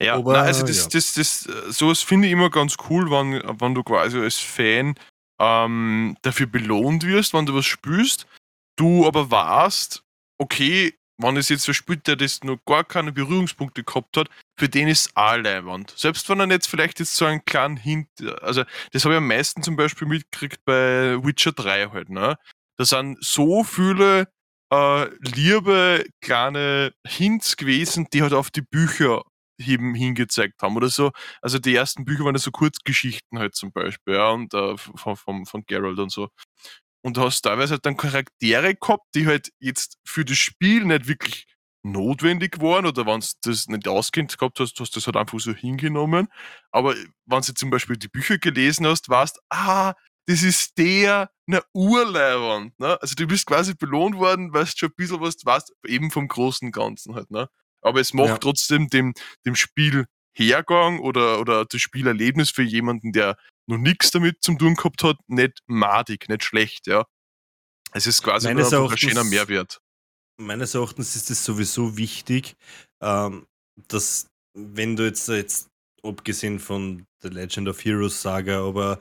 Ja, 0.00 0.16
Aber, 0.16 0.34
nein, 0.34 0.44
also 0.44 0.66
das, 0.66 0.84
ja. 0.84 0.88
das, 0.90 1.14
das, 1.14 1.40
sowas 1.74 2.02
finde 2.02 2.26
ich 2.26 2.32
immer 2.32 2.50
ganz 2.50 2.76
cool, 2.90 3.10
wenn, 3.10 3.42
wenn 3.60 3.74
du 3.74 3.82
quasi 3.82 4.18
als 4.18 4.38
Fan 4.38 4.94
ähm, 5.40 6.16
dafür 6.22 6.46
belohnt 6.46 7.04
wirst, 7.04 7.32
wenn 7.32 7.46
du 7.46 7.54
was 7.54 7.64
spürst, 7.64 8.26
du 8.76 9.06
aber 9.06 9.30
weißt, 9.30 10.02
okay, 10.38 10.94
wenn 11.18 11.36
es 11.36 11.48
jetzt 11.48 11.66
wer 11.68 11.74
spielt, 11.74 12.06
der 12.06 12.16
das 12.16 12.42
noch 12.42 12.58
gar 12.66 12.84
keine 12.84 13.12
Berührungspunkte 13.12 13.84
gehabt 13.84 14.16
hat, 14.16 14.28
für 14.58 14.68
den 14.68 14.88
ist 14.88 15.16
auch 15.16 15.36
Leihwand. 15.36 15.94
Selbst 15.96 16.28
wenn 16.28 16.40
er 16.40 16.48
jetzt 16.48 16.66
vielleicht 16.66 16.98
jetzt 16.98 17.14
so 17.14 17.24
einen 17.24 17.44
kleinen 17.44 17.76
Hint, 17.76 18.08
also 18.42 18.64
das 18.92 19.04
habe 19.04 19.14
ich 19.14 19.18
am 19.18 19.28
meisten 19.28 19.62
zum 19.62 19.76
Beispiel 19.76 20.08
mitgekriegt 20.08 20.64
bei 20.64 21.16
Witcher 21.24 21.52
3 21.52 21.90
halt, 21.90 22.10
ne? 22.10 22.36
Da 22.76 22.84
sind 22.84 23.18
so 23.24 23.62
viele 23.62 24.28
äh, 24.74 25.10
liebe 25.34 26.04
kleine 26.20 26.92
Hints 27.06 27.56
gewesen, 27.56 28.06
die 28.12 28.22
halt 28.22 28.32
auf 28.32 28.50
die 28.50 28.62
Bücher 28.62 29.22
eben 29.58 29.94
hingezeigt 29.94 30.62
haben 30.62 30.76
oder 30.76 30.88
so. 30.88 31.12
Also 31.42 31.58
die 31.58 31.74
ersten 31.74 32.04
Bücher 32.04 32.24
waren 32.24 32.34
ja 32.34 32.40
so 32.40 32.50
Kurzgeschichten 32.50 33.38
halt 33.38 33.54
zum 33.54 33.72
Beispiel, 33.72 34.14
ja, 34.14 34.30
und 34.30 34.52
äh, 34.54 34.76
von, 34.76 35.16
von, 35.16 35.46
von 35.46 35.64
Geralt 35.66 35.98
und 35.98 36.10
so. 36.10 36.28
Und 37.02 37.16
du 37.18 37.22
hast 37.22 37.42
teilweise 37.42 37.74
halt 37.74 37.86
dann 37.86 37.96
Charaktere 37.96 38.74
gehabt, 38.74 39.04
die 39.14 39.26
halt 39.26 39.50
jetzt 39.60 39.98
für 40.06 40.24
das 40.24 40.38
Spiel 40.38 40.84
nicht 40.86 41.06
wirklich 41.08 41.46
notwendig 41.84 42.60
waren 42.60 42.86
oder 42.86 43.06
wenn 43.06 43.20
du 43.20 43.26
das 43.42 43.68
nicht 43.68 43.86
auskennt 43.88 44.38
gehabt 44.38 44.58
hast, 44.58 44.80
hast 44.80 44.92
du 44.96 45.00
das 45.00 45.06
halt 45.06 45.16
einfach 45.16 45.38
so 45.38 45.52
hingenommen. 45.52 46.28
Aber 46.70 46.94
wenn 47.26 47.42
du 47.42 47.54
zum 47.54 47.70
Beispiel 47.70 47.96
die 47.96 48.08
Bücher 48.08 48.38
gelesen 48.38 48.86
hast, 48.86 49.08
weißt, 49.08 49.38
ah, 49.50 49.92
das 50.26 50.42
ist 50.42 50.78
der, 50.78 51.30
eine 51.46 51.62
Urleihwand. 51.74 52.78
Ne? 52.78 53.00
Also 53.00 53.14
du 53.14 53.26
bist 53.26 53.46
quasi 53.46 53.74
belohnt 53.74 54.16
worden, 54.16 54.52
weil 54.52 54.64
du 54.64 54.70
schon 54.74 54.88
ein 54.90 54.94
bisschen 54.96 55.20
was 55.20 55.36
weißt, 55.44 55.72
eben 55.86 56.10
vom 56.10 56.28
großen 56.28 56.72
Ganzen 56.72 57.14
halt. 57.14 57.30
Ne? 57.30 57.48
Aber 57.82 58.00
es 58.00 58.14
macht 58.14 58.28
Ja. 58.28 58.38
trotzdem 58.38 58.88
dem, 58.88 59.12
dem 59.44 59.54
Spiel 59.56 60.06
Hergang 60.36 61.00
oder, 61.00 61.40
oder 61.40 61.64
das 61.64 61.80
Spielerlebnis 61.80 62.50
für 62.50 62.62
jemanden, 62.62 63.12
der 63.12 63.36
noch 63.66 63.78
nichts 63.78 64.10
damit 64.10 64.42
zu 64.42 64.54
tun 64.56 64.74
gehabt 64.74 65.02
hat, 65.02 65.16
nicht 65.28 65.60
madig, 65.66 66.28
nicht 66.28 66.44
schlecht, 66.44 66.86
ja. 66.86 67.04
Es 67.92 68.06
ist 68.06 68.22
quasi 68.22 68.48
nur 68.48 68.56
Meines 68.56 68.72
einfach 68.72 68.90
ein 68.92 68.98
schöner 68.98 69.24
Mehrwert. 69.24 69.80
Meines 70.36 70.74
Erachtens 70.74 71.14
ist 71.14 71.30
es 71.30 71.44
sowieso 71.44 71.96
wichtig, 71.96 72.56
ähm, 73.00 73.46
dass 73.88 74.26
wenn 74.54 74.96
du 74.96 75.04
jetzt, 75.04 75.28
jetzt 75.28 75.68
abgesehen 76.02 76.58
von 76.58 77.06
The 77.22 77.28
Legend 77.28 77.68
of 77.68 77.84
Heroes 77.84 78.20
Saga, 78.20 78.66
aber 78.66 78.98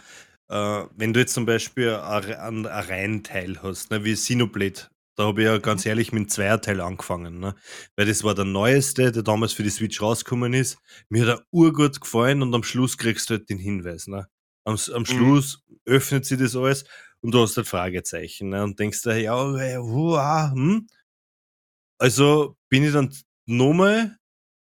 äh, 0.50 0.84
wenn 0.96 1.14
du 1.14 1.20
jetzt 1.20 1.34
zum 1.34 1.46
Beispiel 1.46 1.92
einen 1.96 2.66
Reihenteil 2.66 3.62
hast, 3.62 3.92
ne, 3.92 4.04
wie 4.04 4.14
Xenoblade, 4.14 4.90
da 5.16 5.26
habe 5.26 5.42
ich 5.42 5.46
ja 5.46 5.58
ganz 5.60 5.86
ehrlich 5.86 6.12
mit 6.12 6.24
dem 6.24 6.30
Zweierteil 6.30 6.82
angefangen, 6.82 7.40
ne? 7.40 7.56
weil 7.96 8.08
das 8.08 8.24
war 8.24 8.34
der 8.34 8.46
neueste, 8.46 9.12
der 9.12 9.22
damals 9.22 9.54
für 9.54 9.64
die 9.64 9.70
Switch 9.70 10.02
rausgekommen 10.02 10.54
ist. 10.54 10.80
Mir 11.10 11.28
hat 11.28 11.40
er 11.40 11.46
urgut 11.52 12.02
gefallen 12.02 12.42
und 12.42 12.54
am 12.56 12.64
Schluss 12.64 12.98
kriegst 12.98 13.30
du 13.30 13.36
halt 13.36 13.50
den 13.50 13.60
Hinweis. 13.60 14.08
Ne? 14.08 14.28
Am, 14.66 14.78
am 14.94 15.06
Schluss 15.06 15.64
öffnet 15.86 16.26
sich 16.26 16.40
das 16.40 16.56
alles 16.56 16.86
und 17.22 17.32
du 17.32 17.42
hast 17.42 17.58
halt 17.58 17.68
Fragezeichen 17.68 18.50
ne? 18.50 18.64
und 18.64 18.80
denkst 18.80 19.04
dir, 19.04 19.20
ja, 19.20 19.36
hua, 19.80 20.52
hm? 20.52 20.88
Also 22.00 22.58
bin 22.70 22.84
ich 22.84 22.94
dann 22.94 23.14
nochmal 23.46 24.18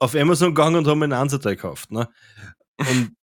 auf 0.01 0.17
Amazon 0.17 0.55
gegangen 0.55 0.77
und 0.77 0.87
habe 0.87 0.97
mir 0.97 1.05
einen 1.05 1.13
Ansatzteil 1.13 1.55
gekauft. 1.55 1.93
Ne? 1.93 2.09
Und, 2.79 3.17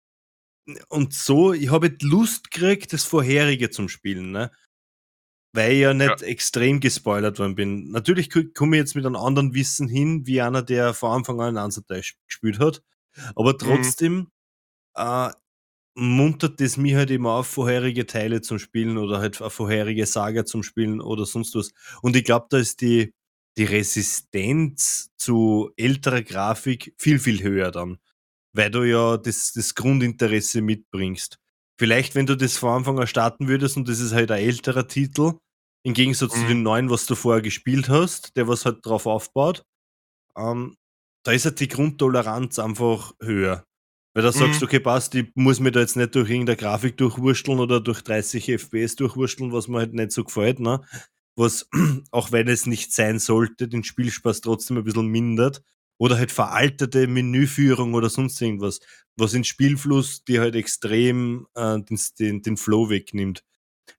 und 0.88 1.12
so, 1.12 1.52
ich 1.52 1.70
habe 1.70 1.96
Lust 2.02 2.50
gekriegt, 2.50 2.92
das 2.92 3.04
vorherige 3.04 3.70
zum 3.70 3.88
Spielen. 3.88 4.30
Ne? 4.30 4.50
weil 5.52 5.72
ich 5.72 5.80
ja 5.80 5.94
nicht 5.94 6.20
ja. 6.20 6.26
extrem 6.26 6.80
gespoilert 6.80 7.38
worden 7.38 7.54
bin. 7.54 7.90
Natürlich 7.90 8.30
komme 8.54 8.76
ich 8.76 8.80
jetzt 8.80 8.96
mit 8.96 9.04
einem 9.04 9.16
anderen 9.16 9.54
Wissen 9.54 9.88
hin, 9.88 10.26
wie 10.26 10.40
einer, 10.40 10.62
der 10.62 10.94
vor 10.94 11.14
Anfang 11.14 11.40
an 11.40 11.48
einen 11.48 11.58
Ansatzteil 11.58 12.02
gespielt 12.26 12.58
hat. 12.58 12.82
Aber 13.36 13.52
mhm. 13.52 13.58
trotzdem 13.58 14.14
mhm. 14.14 14.28
äh, 14.96 15.30
muntert 15.94 16.60
es 16.60 16.78
mich 16.78 16.94
halt 16.94 17.10
immer 17.10 17.32
auf, 17.32 17.46
vorherige 17.46 18.06
Teile 18.06 18.40
zum 18.40 18.58
Spielen 18.58 18.96
oder 18.96 19.18
halt 19.18 19.42
auf 19.42 19.52
vorherige 19.52 20.06
Saga 20.06 20.46
zum 20.46 20.62
Spielen 20.62 21.02
oder 21.02 21.26
sonst 21.26 21.54
was. 21.54 21.72
Und 22.00 22.16
ich 22.16 22.24
glaube, 22.24 22.46
da 22.48 22.56
ist 22.56 22.80
die, 22.80 23.12
die 23.58 23.64
Resistenz 23.64 25.10
zu 25.18 25.70
älterer 25.76 26.22
Grafik 26.22 26.94
viel, 26.96 27.18
viel 27.18 27.42
höher 27.42 27.70
dann. 27.70 27.98
Weil 28.54 28.70
du 28.70 28.84
ja 28.84 29.16
das, 29.16 29.52
das 29.52 29.74
Grundinteresse 29.74 30.60
mitbringst. 30.60 31.38
Vielleicht, 31.78 32.14
wenn 32.14 32.26
du 32.26 32.36
das 32.36 32.56
vor 32.56 32.74
Anfang 32.74 32.98
an 32.98 33.06
starten 33.06 33.48
würdest 33.48 33.76
und 33.76 33.88
das 33.88 33.98
ist 33.98 34.12
halt 34.12 34.30
ein 34.30 34.42
älterer 34.42 34.86
Titel, 34.86 35.32
im 35.84 35.94
Gegensatz 35.94 36.36
mhm. 36.36 36.40
zu 36.40 36.46
dem 36.46 36.62
neuen, 36.62 36.90
was 36.90 37.06
du 37.06 37.14
vorher 37.14 37.42
gespielt 37.42 37.88
hast, 37.88 38.36
der 38.36 38.48
was 38.48 38.64
halt 38.64 38.84
drauf 38.84 39.06
aufbaut, 39.06 39.64
ähm, 40.36 40.76
da 41.24 41.32
ist 41.32 41.44
halt 41.44 41.60
die 41.60 41.68
Grundtoleranz 41.68 42.58
einfach 42.58 43.12
höher. 43.20 43.64
Weil 44.14 44.22
da 44.22 44.30
mhm. 44.30 44.34
sagst 44.34 44.60
du, 44.60 44.66
okay, 44.66 44.80
passt, 44.80 45.14
ich 45.14 45.28
muss 45.34 45.60
mir 45.60 45.72
da 45.72 45.80
jetzt 45.80 45.96
nicht 45.96 46.14
durch 46.14 46.28
irgendeine 46.28 46.56
Grafik 46.56 46.96
durchwursteln 46.98 47.58
oder 47.58 47.80
durch 47.80 48.02
30 48.02 48.50
FPS 48.50 48.96
durchwursteln, 48.96 49.52
was 49.52 49.68
mir 49.68 49.78
halt 49.78 49.94
nicht 49.94 50.12
so 50.12 50.24
gefällt, 50.24 50.60
ne? 50.60 50.82
Was, 51.34 51.66
auch 52.10 52.30
wenn 52.30 52.48
es 52.48 52.66
nicht 52.66 52.92
sein 52.92 53.18
sollte, 53.18 53.68
den 53.68 53.84
Spielspaß 53.84 54.42
trotzdem 54.42 54.76
ein 54.76 54.84
bisschen 54.84 55.06
mindert. 55.06 55.62
Oder 56.02 56.18
halt 56.18 56.32
veraltete 56.32 57.06
Menüführung 57.06 57.94
oder 57.94 58.10
sonst 58.10 58.42
irgendwas, 58.42 58.80
was 59.14 59.34
in 59.34 59.44
Spielfluss 59.44 60.24
dir 60.24 60.40
halt 60.40 60.56
extrem 60.56 61.46
äh, 61.54 61.78
den, 61.78 62.00
den, 62.18 62.42
den 62.42 62.56
Flow 62.56 62.90
wegnimmt. 62.90 63.44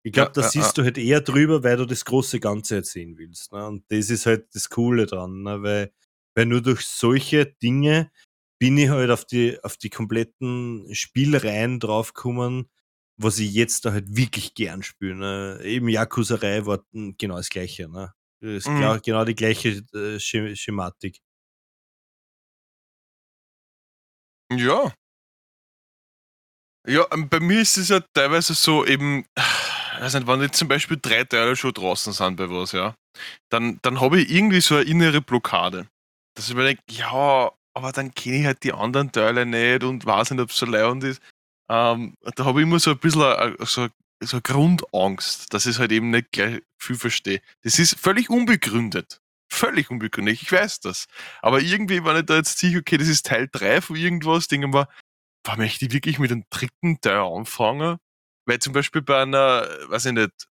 Ich 0.02 0.12
glaube, 0.12 0.32
ja, 0.32 0.34
da 0.34 0.42
ja, 0.42 0.50
siehst 0.50 0.68
ja. 0.68 0.74
du 0.74 0.84
halt 0.84 0.98
eher 0.98 1.22
drüber, 1.22 1.64
weil 1.64 1.78
du 1.78 1.86
das 1.86 2.04
große 2.04 2.42
Ganze 2.42 2.76
halt 2.76 2.88
sehen 2.88 3.18
willst. 3.18 3.54
Ne? 3.54 3.66
Und 3.66 3.86
das 3.90 4.10
ist 4.10 4.26
halt 4.26 4.54
das 4.54 4.70
Coole 4.70 5.06
dran, 5.06 5.44
ne? 5.44 5.64
weil, 5.64 5.94
weil 6.36 6.46
nur 6.46 6.62
durch 6.62 6.82
solche 6.82 7.46
Dinge 7.46 8.12
bin 8.60 8.78
ich 8.78 8.90
halt 8.90 9.10
auf 9.10 9.24
die, 9.24 9.64
auf 9.64 9.78
die 9.78 9.90
kompletten 9.90 10.94
Spielreihen 10.94 11.80
draufgekommen, 11.80 12.70
was 13.16 13.40
ich 13.40 13.54
jetzt 13.54 13.86
da 13.86 13.94
halt 13.94 14.14
wirklich 14.14 14.56
gern 14.56 14.84
spiele. 14.84 15.16
Ne? 15.16 15.62
Eben 15.64 15.88
Yakuza-Reihe 15.88 16.66
war 16.66 16.84
genau 16.92 17.38
das 17.38 17.48
Gleiche. 17.48 17.88
Ne? 17.88 18.14
Das 18.42 18.52
ist 18.52 18.68
mhm. 18.68 19.00
genau 19.06 19.24
die 19.24 19.36
gleiche 19.36 19.86
äh, 19.94 20.20
Schematik. 20.20 21.22
Ja. 24.52 24.94
Ja, 26.86 27.06
ähm, 27.12 27.30
bei 27.30 27.40
mir 27.40 27.62
ist 27.62 27.78
es 27.78 27.90
ja 27.90 28.02
teilweise 28.14 28.54
so 28.54 28.86
eben, 28.86 29.26
weiß 30.00 30.16
nicht, 30.16 30.28
wenn 30.28 30.42
jetzt 30.42 30.58
zum 30.58 30.68
Beispiel 30.68 30.98
drei 31.02 31.24
Teile 31.24 31.56
schon 31.56 31.74
draußen 31.74 32.12
sind 32.14 32.36
bei 32.36 32.50
was, 32.50 32.74
ja, 32.74 32.96
dann, 33.50 33.80
dann 33.82 34.02
habe 34.02 34.22
ich 34.22 34.30
irgendwie 34.30 34.62
so 34.62 34.76
eine 34.76 34.84
innere 34.84 35.22
Blockade. 35.22 35.88
Dass 36.36 36.50
ich 36.50 36.56
mir 36.56 36.66
denke, 36.66 36.84
ja, 36.90 37.52
aber 37.74 37.92
dann 37.92 38.14
kenne 38.14 38.38
ich 38.38 38.46
halt 38.46 38.64
die 38.64 38.74
anderen 38.74 39.12
Teile 39.12 39.46
nicht 39.46 39.84
und 39.84 40.06
weiß 40.06 40.32
nicht, 40.32 40.42
ob 40.42 40.50
es 40.50 40.58
so 40.58 40.66
leid 40.66 41.04
ist. 41.04 41.22
Ähm, 41.70 42.16
da 42.36 42.46
habe 42.46 42.60
ich 42.60 42.68
immer 42.68 42.80
so 42.80 42.92
ein 42.92 43.00
bisschen 43.00 43.22
a, 43.22 43.54
a, 43.60 43.66
so, 43.66 43.88
so 44.22 44.38
eine 44.38 44.42
Grundangst, 44.42 45.54
dass 45.54 45.66
ich 45.66 45.76
es 45.76 45.80
halt 45.80 45.92
eben 45.92 46.10
nicht 46.10 46.32
gleich 46.32 46.62
viel 46.78 46.98
verstehe. 46.98 47.42
Das 47.62 47.80
ist 47.80 47.98
völlig 48.00 48.30
unbegründet. 48.30 49.22
Völlig 49.54 49.92
unbegründet, 49.92 50.42
ich 50.42 50.52
weiß 50.52 50.80
das. 50.80 51.06
Aber 51.42 51.62
irgendwie, 51.62 52.04
wenn 52.04 52.18
ich 52.18 52.26
da 52.26 52.38
jetzt 52.38 52.58
sicher, 52.58 52.80
okay, 52.80 52.98
das 52.98 53.08
ist 53.08 53.28
Teil 53.28 53.48
3 53.52 53.82
von 53.82 53.96
irgendwas, 53.96 54.48
denke 54.48 54.68
mir, 54.68 54.88
war 55.46 55.58
möchte 55.58 55.86
ich 55.86 55.92
wirklich 55.92 56.18
mit 56.18 56.32
dem 56.32 56.44
dritten 56.50 57.00
Teil 57.02 57.20
anfangen? 57.20 57.98
Weil 58.48 58.60
zum 58.60 58.74
Beispiel 58.74 59.04
bei 59.04 59.22
einer, 59.22 59.68
weiß 59.90 60.08
ich 60.08 60.14
nicht, 60.14 60.48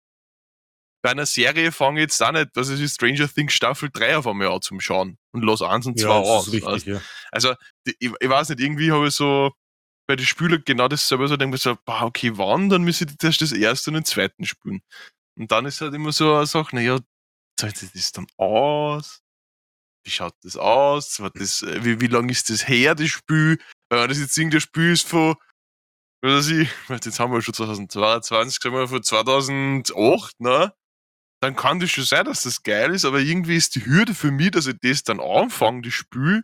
bei 1.02 1.12
einer 1.12 1.26
Serie 1.26 1.72
fange 1.72 2.00
ich 2.00 2.04
jetzt 2.04 2.22
auch 2.22 2.34
nicht, 2.34 2.50
was 2.56 2.68
ist 2.68 2.94
Stranger 2.94 3.28
Things 3.28 3.54
Staffel 3.54 3.90
3 3.92 4.18
auf 4.18 4.28
einmal 4.28 4.50
an 4.50 4.62
zum 4.62 4.82
Schauen 4.82 5.18
und 5.32 5.44
los 5.44 5.62
1 5.62 5.86
und 5.86 5.98
2 5.98 6.06
ja, 6.06 6.14
aus. 6.14 6.48
Richtig, 6.48 6.68
also, 6.68 6.92
ja. 6.92 7.02
also 7.32 7.54
ich, 7.86 7.96
ich, 8.00 8.30
weiß 8.30 8.50
nicht, 8.50 8.60
irgendwie 8.60 8.92
habe 8.92 9.08
ich 9.08 9.16
so 9.16 9.54
bei 10.08 10.18
den 10.18 10.26
Spielen 10.26 10.62
genau 10.66 10.90
dasselbe 10.90 11.28
so, 11.30 11.38
denke 11.38 11.56
ich 11.56 11.62
so, 11.62 11.78
boah, 11.86 12.02
okay, 12.02 12.32
wann, 12.36 12.68
dann 12.68 12.84
müsste 12.84 13.06
ich 13.06 13.24
erst 13.24 13.42
das 13.42 13.54
erste 13.54 13.92
und 13.92 13.94
den 13.94 14.06
zweiten 14.06 14.46
spielen. 14.46 14.82
Und 15.38 15.52
dann 15.52 15.66
ist 15.66 15.80
halt 15.80 15.94
immer 15.94 16.12
so 16.12 16.36
eine 16.36 16.48
Sache, 16.48 16.76
naja, 16.76 17.00
zahlt 17.60 17.78
sich 17.78 17.92
das 17.92 18.12
dann 18.12 18.28
aus? 18.38 19.22
Wie 20.04 20.12
schaut 20.12 20.36
das 20.44 20.56
aus? 20.56 21.22
Das, 21.36 21.62
wie, 21.62 22.00
wie 22.00 22.08
lang 22.08 22.30
ist 22.30 22.50
das 22.50 22.68
her, 22.68 22.96
das 22.96 23.10
Spiel? 23.10 23.60
Wenn 23.90 24.08
das 24.08 24.20
jetzt 24.20 24.38
irgendein 24.38 24.62
Spiel 24.62 24.94
ist 24.94 25.08
von 25.08 25.36
weiß 26.22 26.50
ich, 26.50 26.70
jetzt 26.90 27.20
haben 27.20 27.32
wir 27.32 27.42
schon 27.42 27.54
2022, 27.54 28.60
sagen 28.62 28.76
wir 28.76 28.88
von 28.88 29.04
2008, 29.04 30.40
ne? 30.40 30.74
Dann 31.42 31.56
kann 31.56 31.80
das 31.80 31.92
schon 31.92 32.04
sein, 32.04 32.26
dass 32.26 32.44
das 32.44 32.64
geil 32.64 32.94
ist, 32.94 33.06
aber 33.06 33.20
irgendwie 33.20 33.56
ist 33.56 33.76
die 33.76 33.86
Hürde 33.86 34.14
für 34.14 34.32
mich, 34.32 34.52
dass 34.52 34.68
ich 34.68 34.76
das 34.82 35.04
dann 35.04 35.22
anfange, 35.22 35.84
das 35.84 35.94
Spiel, 35.94 36.44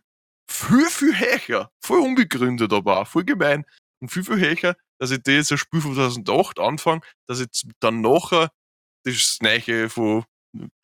viel, 0.50 0.90
viel 0.90 1.20
höher. 1.20 1.70
Voll 1.82 2.00
unbegründet 2.00 2.72
aber 2.72 3.02
auch, 3.02 3.08
voll 3.08 3.26
gemein. 3.26 3.66
Und 4.02 4.10
viel, 4.10 4.24
viel 4.24 4.40
höher, 4.40 4.76
dass 5.00 5.12
ich 5.12 5.22
das 5.24 5.34
jetzt 5.34 5.52
ein 5.52 5.58
Spiel 5.58 5.82
von 5.82 5.96
2008 5.96 6.60
anfange, 6.60 7.02
dass 7.28 7.42
ich 7.42 7.48
dann 7.82 8.00
nachher 8.00 8.52
das 9.04 9.40
Neue 9.42 9.90
von, 9.90 10.24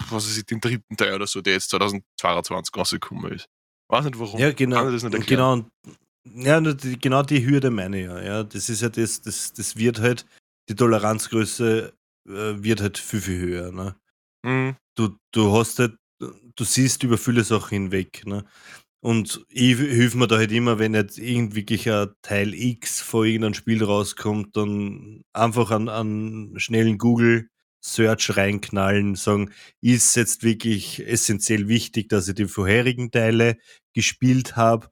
was 0.09 0.27
weiß 0.27 0.37
ich, 0.37 0.45
den 0.45 0.59
dritten 0.59 0.97
Teil 0.97 1.13
oder 1.15 1.27
so, 1.27 1.41
der 1.41 1.53
jetzt 1.53 1.69
2022 1.69 2.75
rausgekommen 2.75 3.33
ist. 3.33 3.47
Weiß 3.89 4.05
nicht 4.05 4.19
warum. 4.19 4.39
Ja, 4.39 4.51
genau. 4.51 4.89
Genau, 5.25 5.65
ja, 6.23 6.61
die, 6.61 6.99
genau 6.99 7.23
die 7.23 7.45
Hürde 7.45 7.71
meine 7.71 7.99
ich 7.99 8.05
ja. 8.05 8.21
ja. 8.21 8.43
Das 8.43 8.69
ist 8.69 8.81
ja 8.81 8.89
das, 8.89 9.21
das, 9.21 9.53
das 9.53 9.75
wird 9.75 9.99
halt, 9.99 10.25
die 10.69 10.75
Toleranzgröße 10.75 11.93
äh, 12.27 12.31
wird 12.31 12.81
halt 12.81 12.97
viel, 12.97 13.21
viel 13.21 13.39
höher. 13.39 13.71
Ne? 13.71 13.95
Mhm. 14.43 14.75
Du, 14.95 15.17
du 15.31 15.53
hast 15.53 15.79
halt, 15.79 15.97
du 16.19 16.63
siehst 16.63 17.03
über 17.03 17.17
viele 17.17 17.43
Sachen 17.43 17.73
hinweg. 17.73 18.25
Ne? 18.25 18.45
Und 19.03 19.43
ich 19.49 19.77
hilf 19.77 20.13
mir 20.13 20.27
da 20.27 20.37
halt 20.37 20.51
immer, 20.51 20.77
wenn 20.77 20.93
jetzt 20.93 21.17
irgendwie 21.17 21.65
ein 21.89 22.09
Teil 22.21 22.53
X 22.53 23.01
vor 23.01 23.25
irgendeinem 23.25 23.55
Spiel 23.55 23.83
rauskommt, 23.83 24.55
dann 24.55 25.23
einfach 25.33 25.71
an, 25.71 25.89
an 25.89 26.53
schnellen 26.57 26.99
Google 26.99 27.49
Search 27.81 28.37
reinknallen, 28.37 29.15
sagen, 29.15 29.51
ist 29.81 30.15
jetzt 30.15 30.43
wirklich 30.43 31.05
essentiell 31.05 31.67
wichtig, 31.67 32.09
dass 32.09 32.27
ich 32.27 32.35
die 32.35 32.47
vorherigen 32.47 33.11
Teile 33.11 33.57
gespielt 33.93 34.55
habe 34.55 34.89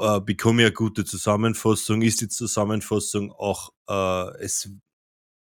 äh, 0.00 0.20
bekomme 0.20 0.62
ich 0.62 0.66
eine 0.66 0.74
gute 0.74 1.04
Zusammenfassung, 1.04 2.02
ist 2.02 2.20
die 2.20 2.28
Zusammenfassung 2.28 3.32
auch 3.32 3.70
äh, 3.88 4.42
es, 4.42 4.70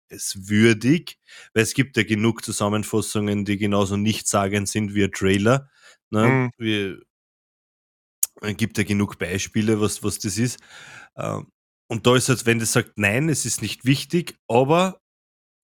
es 0.10 0.50
würdig, 0.50 1.20
weil 1.54 1.64
es 1.64 1.74
gibt 1.74 1.98
ja 1.98 2.04
genug 2.04 2.44
Zusammenfassungen, 2.44 3.46
die 3.46 3.58
genauso 3.58 3.96
nichtssagend 3.96 4.68
sind 4.68 4.96
wie 4.96 5.04
ein 5.04 5.12
Trailer. 5.12 5.70
Ne? 6.10 6.28
Mhm. 6.28 6.52
Wie, 6.58 6.98
es 8.42 8.58
gibt 8.58 8.78
ja 8.78 8.84
genug 8.84 9.20
Beispiele, 9.20 9.80
was, 9.82 10.04
was 10.04 10.20
das 10.20 10.38
ist. 10.38 10.60
Äh, 11.16 11.42
und 11.88 12.08
da 12.08 12.16
ist 12.16 12.30
halt, 12.30 12.46
wenn 12.46 12.60
das 12.60 12.74
sagt, 12.74 12.94
nein, 12.98 13.30
es 13.30 13.46
ist 13.46 13.62
nicht 13.62 13.86
wichtig, 13.86 14.38
aber 14.48 15.00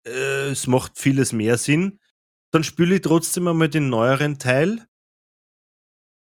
äh, 0.05 0.49
es 0.51 0.67
macht 0.67 0.97
vieles 0.97 1.33
mehr 1.33 1.57
Sinn, 1.57 1.99
dann 2.51 2.63
spiele 2.63 2.95
ich 2.95 3.01
trotzdem 3.01 3.47
einmal 3.47 3.69
den 3.69 3.89
neueren 3.89 4.39
Teil 4.39 4.87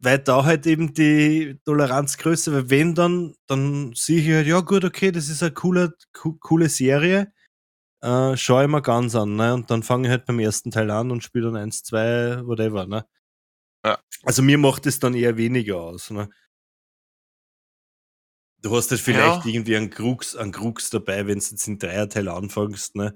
weil 0.04 0.20
da 0.20 0.44
halt 0.44 0.68
eben 0.68 0.94
die 0.94 1.60
Toleranz 1.64 2.18
größer, 2.18 2.52
weil 2.52 2.70
wenn 2.70 2.94
dann, 2.94 3.36
dann 3.48 3.94
sehe 3.96 4.20
ich 4.20 4.30
halt, 4.32 4.48
ja 4.48 4.60
gut, 4.60 4.84
okay, 4.84 5.12
das 5.12 5.30
ist 5.30 5.42
eine 5.42 5.54
coole, 5.54 5.94
co 6.12 6.34
coole 6.34 6.68
Serie, 6.68 7.32
äh, 8.02 8.36
schaue 8.36 8.64
ich 8.64 8.70
mir 8.70 8.82
ganz 8.82 9.16
an, 9.16 9.38
ne? 9.38 9.54
Und 9.54 9.72
dann 9.72 9.82
fange 9.82 10.08
ich 10.08 10.12
halt 10.12 10.26
beim 10.26 10.40
ersten 10.40 10.72
Teil 10.72 10.92
an 10.92 11.10
und 11.10 11.24
spiele 11.24 11.46
dann 11.46 11.56
eins, 11.56 11.84
zwei, 11.84 12.46
whatever, 12.46 12.86
ne? 12.86 13.06
Ja. 13.86 13.98
Also 14.24 14.42
mir 14.42 14.58
macht 14.58 14.86
es 14.88 15.00
dann 15.00 15.14
eher 15.14 15.38
weniger 15.38 15.78
aus, 15.78 16.10
ne? 16.12 16.30
Du 18.62 18.76
hast 18.76 18.92
halt 18.92 19.02
vielleicht 19.02 19.46
ja. 19.46 19.52
irgendwie 19.52 19.78
einen 19.78 19.90
Krux, 19.90 20.36
einen 20.36 20.52
Krux 20.52 20.90
dabei, 20.90 21.28
wenn 21.28 21.40
du 21.40 21.46
jetzt 21.46 21.68
in 21.68 21.80
Dreierteil 21.80 22.28
anfängst, 22.28 22.96
ne? 22.96 23.16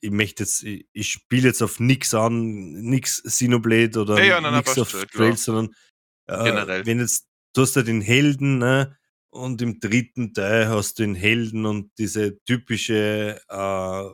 Ich 0.00 0.10
möchte 0.10 0.42
jetzt, 0.42 0.62
ich, 0.64 0.86
ich 0.92 1.08
spiele 1.08 1.48
jetzt 1.48 1.62
auf 1.62 1.80
nix 1.80 2.14
an, 2.14 2.72
nix 2.72 3.22
Xenoblade 3.22 4.00
oder 4.00 4.18
ja, 4.22 4.40
ja, 4.40 4.56
nix 4.56 4.78
auf 4.78 4.92
Trails, 5.12 5.44
sondern 5.44 5.74
äh, 6.26 6.44
Generell. 6.44 6.86
Wenn 6.86 7.00
jetzt, 7.00 7.28
du 7.54 7.62
hast 7.62 7.76
ja 7.76 7.82
den 7.82 8.00
Helden, 8.00 8.58
ne? 8.58 8.96
Und 9.30 9.62
im 9.62 9.80
dritten 9.80 10.34
Teil 10.34 10.68
hast 10.68 10.98
du 10.98 11.04
den 11.04 11.14
Helden 11.14 11.64
und 11.64 11.90
diese 11.96 12.42
typische 12.44 13.40
äh, 13.48 14.06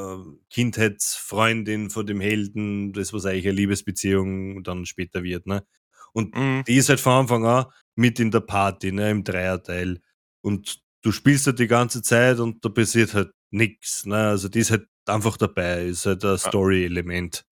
äh, 0.00 0.18
Kindheitsfreundin 0.50 1.90
von 1.90 2.06
dem 2.06 2.20
Helden, 2.20 2.92
das 2.92 3.12
was 3.12 3.26
eigentlich 3.26 3.48
eine 3.48 3.56
Liebesbeziehung 3.56 4.62
dann 4.62 4.86
später 4.86 5.22
wird, 5.22 5.46
ne? 5.46 5.66
Und 6.14 6.34
mhm. 6.36 6.62
die 6.66 6.76
ist 6.76 6.88
halt 6.88 7.00
von 7.00 7.12
Anfang 7.12 7.44
an 7.44 7.66
mit 7.96 8.20
in 8.20 8.30
der 8.30 8.40
Party, 8.40 8.92
ne, 8.92 9.10
im 9.10 9.24
Dreierteil. 9.24 10.00
Und 10.42 10.82
du 11.02 11.12
spielst 11.12 11.46
halt 11.46 11.58
die 11.58 11.66
ganze 11.66 12.02
Zeit 12.02 12.38
und 12.38 12.64
da 12.64 12.68
passiert 12.68 13.14
halt 13.14 13.32
nichts. 13.50 14.06
Ne? 14.06 14.16
Also 14.16 14.48
die 14.48 14.60
ist 14.60 14.70
halt 14.70 14.86
einfach 15.06 15.36
dabei, 15.36 15.86
ist 15.86 16.06
halt 16.06 16.24
ein 16.24 16.38
Story-Element. 16.38 17.44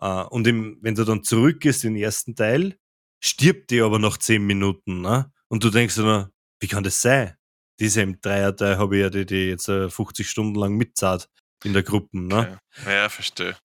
Uh, 0.00 0.26
und 0.30 0.46
im, 0.46 0.78
wenn 0.80 0.94
du 0.94 1.04
dann 1.04 1.24
zurückgehst 1.24 1.84
in 1.84 1.94
den 1.94 2.02
ersten 2.02 2.36
Teil, 2.36 2.78
stirbt 3.20 3.70
die 3.70 3.80
aber 3.80 3.98
nach 3.98 4.16
10 4.16 4.46
Minuten. 4.46 5.00
Ne? 5.00 5.32
Und 5.48 5.64
du 5.64 5.70
denkst 5.70 5.96
dir, 5.96 6.30
wie 6.60 6.68
kann 6.68 6.84
das 6.84 7.00
sein? 7.00 7.36
Diese 7.80 8.02
im 8.02 8.20
Dreierteil 8.20 8.78
habe 8.78 8.96
ich 8.96 9.02
ja 9.02 9.10
die, 9.10 9.26
die 9.26 9.48
jetzt 9.48 9.66
50 9.66 9.98
äh, 9.98 10.28
Stunden 10.28 10.54
lang 10.54 10.74
mitzahlt 10.74 11.28
in 11.64 11.72
der 11.72 11.82
Gruppe. 11.82 12.18
Ne? 12.18 12.58
Okay. 12.76 12.94
Ja, 12.94 13.08
verstehe. 13.08 13.56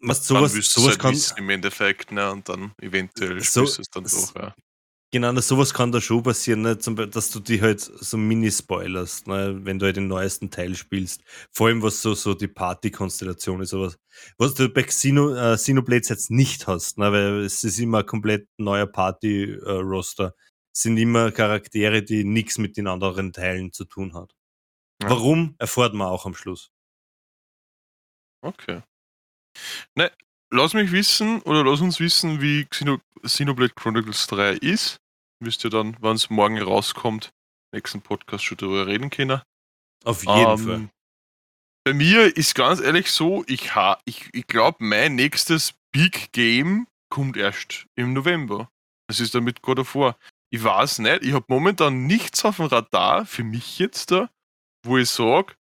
Was, 0.00 0.26
sowas, 0.26 0.52
sowas 0.52 0.98
halt 0.98 1.00
kann. 1.00 1.20
Im 1.36 1.50
Endeffekt, 1.50 2.10
ne? 2.10 2.30
Und 2.32 2.48
dann 2.48 2.72
eventuell 2.80 3.40
so, 3.40 3.62
es 3.62 3.78
dann 3.92 4.04
doch, 4.04 4.34
ja. 4.34 4.54
Genau, 5.14 5.38
sowas 5.40 5.74
kann 5.74 5.92
da 5.92 6.00
schon 6.00 6.22
passieren, 6.22 6.62
ne? 6.62 6.78
Zum, 6.78 6.96
dass 6.96 7.30
du 7.30 7.38
die 7.38 7.60
halt 7.60 7.80
so 7.80 8.16
mini-spoilerst, 8.16 9.26
ne? 9.26 9.60
wenn 9.62 9.78
du 9.78 9.84
halt 9.84 9.96
den 9.96 10.08
neuesten 10.08 10.50
Teil 10.50 10.74
spielst. 10.74 11.22
Vor 11.50 11.66
allem, 11.66 11.82
was 11.82 12.00
so, 12.00 12.14
so 12.14 12.32
die 12.32 12.48
Party-Konstellation 12.48 13.60
ist, 13.60 13.70
sowas. 13.70 13.98
Was 14.38 14.54
du 14.54 14.70
bei 14.70 14.84
Xeno, 14.84 15.34
äh, 15.34 15.56
Xenoblades 15.56 16.08
jetzt 16.08 16.30
nicht 16.30 16.66
hast, 16.66 16.96
ne? 16.96 17.12
weil 17.12 17.44
es 17.44 17.62
ist 17.62 17.78
immer 17.78 17.98
ein 17.98 18.06
komplett 18.06 18.48
neuer 18.56 18.86
Party-Roster. 18.86 20.28
Äh, 20.28 20.42
sind 20.74 20.96
immer 20.96 21.30
Charaktere, 21.30 22.02
die 22.02 22.24
nichts 22.24 22.56
mit 22.56 22.78
den 22.78 22.86
anderen 22.86 23.34
Teilen 23.34 23.70
zu 23.70 23.84
tun 23.84 24.14
hat. 24.14 24.34
Ja. 25.02 25.10
Warum, 25.10 25.56
erfährt 25.58 25.92
man 25.92 26.08
auch 26.08 26.24
am 26.24 26.34
Schluss. 26.34 26.70
Okay. 28.40 28.82
Ne, 29.94 30.10
lass 30.50 30.72
mich 30.72 30.90
wissen 30.90 31.42
oder 31.42 31.64
lass 31.64 31.82
uns 31.82 32.00
wissen, 32.00 32.40
wie 32.40 32.64
Xeno, 32.64 32.98
Xenoblade 33.22 33.74
Chronicles 33.74 34.26
3 34.28 34.54
ist. 34.54 35.01
Wisst 35.44 35.64
ihr 35.64 35.70
dann, 35.70 35.96
wann 35.98 36.14
es 36.14 36.30
morgen 36.30 36.62
rauskommt, 36.62 37.32
nächsten 37.74 38.00
Podcast 38.00 38.44
schon 38.44 38.58
darüber 38.58 38.86
reden 38.86 39.10
können. 39.10 39.42
Auf 40.04 40.24
jeden 40.24 40.38
ähm, 40.38 40.58
Fall. 40.58 40.88
Bei 41.84 41.94
mir 41.94 42.36
ist 42.36 42.54
ganz 42.54 42.80
ehrlich 42.80 43.10
so, 43.10 43.42
ich, 43.48 43.72
ich, 44.04 44.30
ich 44.32 44.46
glaube, 44.46 44.84
mein 44.84 45.16
nächstes 45.16 45.74
Big 45.90 46.30
Game 46.30 46.86
kommt 47.10 47.36
erst 47.36 47.88
im 47.96 48.12
November. 48.12 48.70
Das 49.08 49.18
ist 49.18 49.34
dann 49.34 49.42
mit 49.42 49.62
God 49.62 49.80
of 49.80 49.96
War. 49.96 50.16
Ich 50.52 50.62
weiß 50.62 51.00
nicht, 51.00 51.24
ich 51.24 51.32
habe 51.32 51.46
momentan 51.48 52.06
nichts 52.06 52.44
auf 52.44 52.58
dem 52.58 52.66
Radar 52.66 53.26
für 53.26 53.42
mich 53.42 53.80
jetzt 53.80 54.12
da, 54.12 54.30
wo 54.86 54.96
ich 54.96 55.10
sage, 55.10 55.54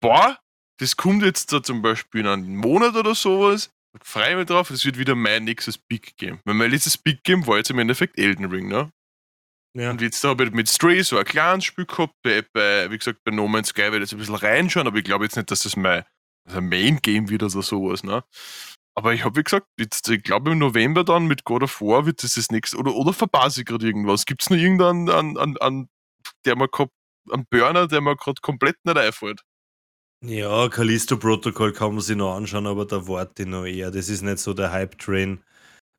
boah, 0.00 0.36
das 0.80 0.96
kommt 0.96 1.22
jetzt 1.22 1.52
da 1.52 1.62
zum 1.62 1.80
Beispiel 1.80 2.22
in 2.22 2.26
einem 2.26 2.56
Monat 2.56 2.96
oder 2.96 3.14
sowas. 3.14 3.70
Ich 3.94 4.04
freue 4.04 4.34
mich 4.34 4.46
drauf, 4.46 4.66
das 4.66 4.84
wird 4.84 4.98
wieder 4.98 5.14
mein 5.14 5.44
nächstes 5.44 5.78
Big 5.78 6.16
Game. 6.16 6.40
Weil 6.44 6.54
mein 6.54 6.72
letztes 6.72 6.98
Big 6.98 7.22
Game 7.22 7.46
war 7.46 7.58
jetzt 7.58 7.70
im 7.70 7.78
Endeffekt 7.78 8.18
Elden 8.18 8.46
Ring, 8.46 8.66
ne? 8.66 8.90
Ja. 9.74 9.90
Und 9.90 10.02
jetzt 10.02 10.22
habe 10.24 10.44
ich 10.44 10.50
mit 10.50 10.68
Stray 10.68 11.02
so 11.02 11.16
ein 11.16 11.24
kleines 11.24 11.64
Spiel 11.64 11.86
gehabt, 11.86 12.14
bei, 12.22 12.44
bei, 12.52 12.90
wie 12.90 12.98
gesagt, 12.98 13.20
bei 13.24 13.32
No 13.32 13.48
Man's 13.48 13.68
Sky 13.68 13.82
werde 13.82 13.98
ich 13.98 14.02
jetzt 14.02 14.12
ein 14.12 14.18
bisschen 14.18 14.34
reinschauen, 14.34 14.86
aber 14.86 14.98
ich 14.98 15.04
glaube 15.04 15.24
jetzt 15.24 15.36
nicht, 15.36 15.50
dass 15.50 15.62
das 15.62 15.76
mein 15.76 16.04
also 16.44 16.60
Main 16.60 16.98
Game 17.00 17.30
wird 17.30 17.42
oder 17.42 17.62
sowas, 17.62 18.02
ne? 18.02 18.24
Aber 18.94 19.14
ich 19.14 19.24
habe, 19.24 19.36
wie 19.36 19.44
gesagt, 19.44 19.66
jetzt, 19.78 20.08
ich 20.10 20.22
glaube 20.22 20.52
im 20.52 20.58
November 20.58 21.04
dann 21.04 21.26
mit 21.26 21.44
God 21.44 21.62
of 21.62 21.80
War 21.80 22.04
wird 22.04 22.22
das 22.22 22.34
das 22.34 22.50
nächste, 22.50 22.76
oder, 22.76 22.94
oder 22.94 23.12
verpasse 23.12 23.60
ich 23.60 23.66
gerade 23.66 23.86
irgendwas? 23.86 24.26
Gibt 24.26 24.42
es 24.42 24.50
noch 24.50 24.58
irgendeinen, 24.58 25.08
an, 25.08 25.36
an, 25.38 25.56
an, 25.58 25.88
der 26.44 26.56
mir 26.56 26.68
gehabt, 26.68 26.92
einen 27.30 27.46
Burner, 27.48 27.86
der 27.86 28.00
mir 28.00 28.16
gerade 28.16 28.40
komplett 28.42 28.76
nicht 28.84 28.98
einfällt? 28.98 29.42
Ja, 30.24 30.68
Callisto 30.68 31.16
Protocol 31.16 31.72
kann 31.72 31.94
man 31.94 32.00
sich 32.00 32.16
noch 32.16 32.36
anschauen, 32.36 32.66
aber 32.66 32.84
da 32.84 33.08
warte 33.08 33.42
ich 33.42 33.48
noch 33.48 33.64
eher. 33.64 33.90
Das 33.90 34.08
ist 34.08 34.22
nicht 34.22 34.38
so 34.38 34.54
der 34.54 34.70
Hype-Train. 34.70 35.42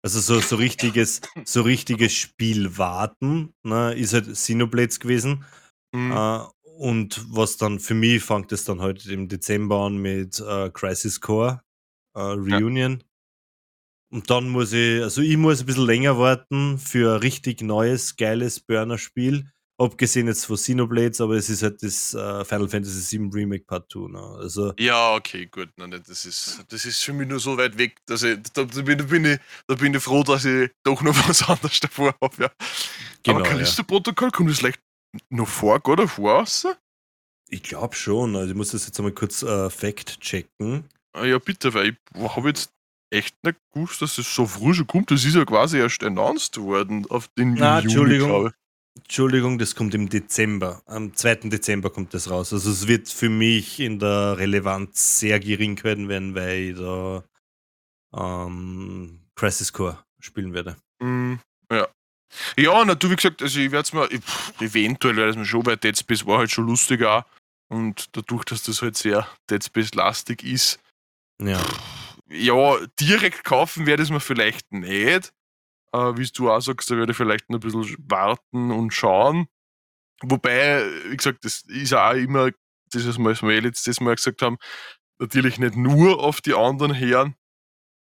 Also 0.04 0.20
so, 0.20 0.42
so 0.42 0.58
richtiges, 0.58 1.22
so 1.46 1.62
richtiges 1.62 2.14
Spiel 2.14 2.78
warten, 2.78 3.54
ne, 3.64 3.94
ist 3.94 4.14
halt 4.14 4.32
Xenoblades 4.32 5.00
gewesen. 5.00 5.46
Mhm. 5.94 6.12
Uh, 6.12 6.48
und 6.78 7.24
was 7.30 7.58
dann 7.58 7.80
für 7.80 7.94
mich 7.94 8.24
fängt 8.24 8.52
es 8.52 8.66
dann 8.66 8.82
heute 8.82 9.04
halt 9.04 9.14
im 9.14 9.28
Dezember 9.30 9.86
an 9.86 9.98
mit 9.98 10.42
uh, 10.42 10.70
Crisis 10.72 11.22
Core 11.22 11.62
uh, 12.18 12.34
Reunion. 12.34 13.00
Ja. 13.00 13.06
Und 14.12 14.30
dann 14.30 14.50
muss 14.50 14.74
ich, 14.74 15.02
also 15.02 15.22
ich 15.22 15.38
muss 15.38 15.62
ein 15.62 15.66
bisschen 15.66 15.86
länger 15.86 16.20
warten 16.20 16.78
für 16.78 17.16
ein 17.16 17.20
richtig 17.22 17.62
neues, 17.62 18.16
geiles 18.16 18.60
Burner-Spiel. 18.60 19.52
Abgesehen 19.80 20.28
jetzt 20.28 20.46
von 20.46 20.56
Xenoblades, 20.56 21.20
aber 21.20 21.34
es 21.34 21.50
ist 21.50 21.64
halt 21.64 21.82
das 21.82 22.14
uh, 22.14 22.44
Final 22.46 22.70
Fantasy 22.70 23.18
VII 23.18 23.30
Remake 23.34 23.66
Part 23.66 23.92
2. 23.92 24.12
Ne? 24.12 24.20
Also, 24.38 24.74
ja, 24.78 25.16
okay, 25.16 25.48
gut. 25.48 25.70
Nein, 25.78 25.92
das, 25.92 26.26
ist, 26.26 26.64
das 26.70 26.86
ist 26.86 27.04
für 27.04 27.14
mich 27.14 27.28
nur 27.28 27.40
so 27.40 27.58
weit 27.58 27.78
weg, 27.78 27.98
dass 28.06 28.22
ich, 28.22 28.40
da, 28.54 28.66
da, 28.66 28.82
bin, 28.84 29.00
da, 29.00 29.04
bin 29.06 29.26
ich, 29.26 29.40
da 29.68 29.76
bin 29.76 29.94
ich 29.96 30.04
froh, 30.04 30.24
dass 30.24 30.46
ich 30.46 30.70
doch 30.84 31.02
noch 31.02 31.16
was 31.28 31.50
anderes 31.50 31.80
davor 31.80 32.16
habe. 32.22 32.44
Ja. 32.44 32.52
Genau, 33.24 33.40
aber 33.40 33.50
Callisto-Protokoll, 33.50 34.30
kommt 34.30 34.52
das 34.52 34.60
vielleicht 34.60 34.80
noch 35.30 35.48
vor 35.48 35.82
of 36.00 36.20
War 36.20 36.46
Ich 37.50 37.64
glaube 37.64 37.96
schon. 37.96 38.36
Also 38.36 38.52
ich 38.52 38.56
muss 38.56 38.72
das 38.72 38.86
jetzt 38.86 39.00
einmal 39.00 39.14
kurz 39.14 39.42
uh, 39.42 39.72
fact 39.72 40.20
checken. 40.22 40.88
Ah, 41.14 41.26
ja, 41.26 41.40
bitte, 41.40 41.74
weil 41.74 41.98
ich 42.16 42.36
habe 42.36 42.50
jetzt 42.50 42.72
echt 43.12 43.36
nicht 43.44 43.58
gewusst, 43.74 44.02
dass 44.02 44.18
es 44.18 44.34
so 44.34 44.46
früh 44.46 44.74
schon 44.74 44.88
kommt. 44.88 45.12
Das 45.12 45.24
ist 45.24 45.36
ja 45.36 45.46
quasi 45.46 45.78
erst 45.78 46.04
announced 46.04 46.58
worden 46.58 47.06
auf 47.10 47.28
den 47.30 47.54
Na, 47.54 47.80
Juni, 47.80 47.94
Entschuldigung. 47.94 48.52
Entschuldigung, 48.96 49.58
das 49.58 49.76
kommt 49.76 49.94
im 49.96 50.10
Dezember. 50.10 50.82
Am 50.86 51.16
2. 51.16 51.36
Dezember 51.50 51.90
kommt 51.90 52.14
das 52.14 52.30
raus. 52.30 52.54
Also 52.54 52.70
es 52.70 52.88
wird 52.88 53.10
für 53.10 53.30
mich 53.30 53.80
in 53.80 54.00
der 54.00 54.38
Relevanz 54.38 55.20
sehr 55.20 55.40
gering 55.40 55.84
werden, 55.84 56.10
wenn 56.10 56.36
weil 56.36 56.60
ich 56.60 56.78
da 56.78 57.24
ähm, 58.16 59.20
Crisis 59.36 59.74
Core 59.74 59.98
spielen 60.20 60.54
werde. 60.54 60.78
Mm, 61.00 61.36
ja. 61.72 61.88
Ja, 62.58 62.84
na, 62.86 62.96
du, 62.96 63.10
wie 63.10 63.16
gesagt, 63.16 63.42
also 63.42 63.60
ich 63.60 63.72
werde 63.72 63.86
es 63.86 63.94
mir, 63.94 64.10
eventuell 64.60 65.16
werde 65.16 65.32
es 65.32 65.38
mir 65.38 65.46
schon, 65.46 65.66
weil 65.66 65.78
Dead 65.78 65.98
Space 65.98 66.26
war 66.26 66.40
halt 66.40 66.52
schon 66.52 66.66
lustiger 66.66 67.26
und 67.70 68.16
dadurch, 68.16 68.44
dass 68.46 68.64
das 68.64 68.82
halt 68.82 68.98
sehr 68.98 69.28
Dead 69.50 69.64
Space-lastig 69.64 70.44
ist. 70.44 70.80
Ja. 71.42 71.64
Ja, 72.30 72.78
direkt 73.00 73.44
kaufen 73.44 73.86
werde 73.86 74.02
ich 74.02 74.10
es 74.10 74.14
mir 74.14 74.20
vielleicht 74.20 74.72
nicht 74.72 75.32
äh, 75.94 76.18
wie 76.18 76.28
du 76.28 76.52
auch 76.52 76.60
sagst, 76.60 76.90
da 76.90 76.98
werde 76.98 77.12
ich 77.12 77.18
vielleicht 77.18 77.50
noch 77.50 77.58
ein 77.58 77.62
bisschen 77.62 77.96
warten 78.10 78.72
und 78.72 78.94
schauen. 78.94 79.48
Wobei, 80.22 80.84
wie 81.10 81.18
gesagt, 81.18 81.46
das 81.46 81.64
ist 81.68 81.94
auch 81.94 82.14
immer, 82.14 82.52
das 82.92 83.06
was 83.06 83.42
wir 83.42 83.62
letztes 83.62 84.00
Mal 84.00 84.16
gesagt 84.16 84.42
haben, 84.42 84.58
natürlich 85.20 85.60
nicht 85.60 85.76
nur 85.76 86.20
auf 86.20 86.42
die 86.42 86.54
anderen 86.54 86.94
Herren. 86.94 87.36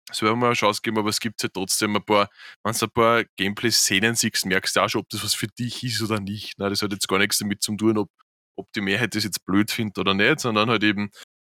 Das 0.09 0.23
werden 0.23 0.41
wir 0.41 0.47
eine 0.47 0.55
Chance 0.55 0.81
geben, 0.83 0.99
aber 0.99 1.11
es 1.11 1.21
gibt 1.21 1.43
ja 1.43 1.51
trotzdem 1.53 1.95
ein 1.97 2.05
paar, 2.05 2.31
wenn 2.65 2.73
du 2.73 2.87
ein 2.87 2.91
paar 2.91 3.25
Gameplay-Szenen 3.37 4.15
siehst, 4.15 4.47
merkst 4.47 4.77
du 4.77 4.81
auch 4.81 4.89
schon, 4.89 5.03
ob 5.03 5.09
das 5.11 5.23
was 5.23 5.35
für 5.35 5.49
dich 5.49 5.85
ist 5.85 6.01
oder 6.01 6.19
nicht. 6.19 6.55
Na, 6.57 6.71
das 6.71 6.81
hat 6.81 6.93
jetzt 6.93 7.09
gar 7.09 7.19
nichts 7.19 7.39
damit 7.39 7.63
zu 7.63 7.77
tun, 7.77 7.99
ob, 7.99 8.11
ob 8.57 8.73
die 8.73 8.81
Mehrheit 8.81 9.15
das 9.15 9.25
jetzt 9.25 9.45
blöd 9.45 9.71
findet 9.71 9.99
oder 9.99 10.15
nicht, 10.15 10.41
sondern 10.41 10.71
halt 10.71 10.83
eben, 10.83 11.11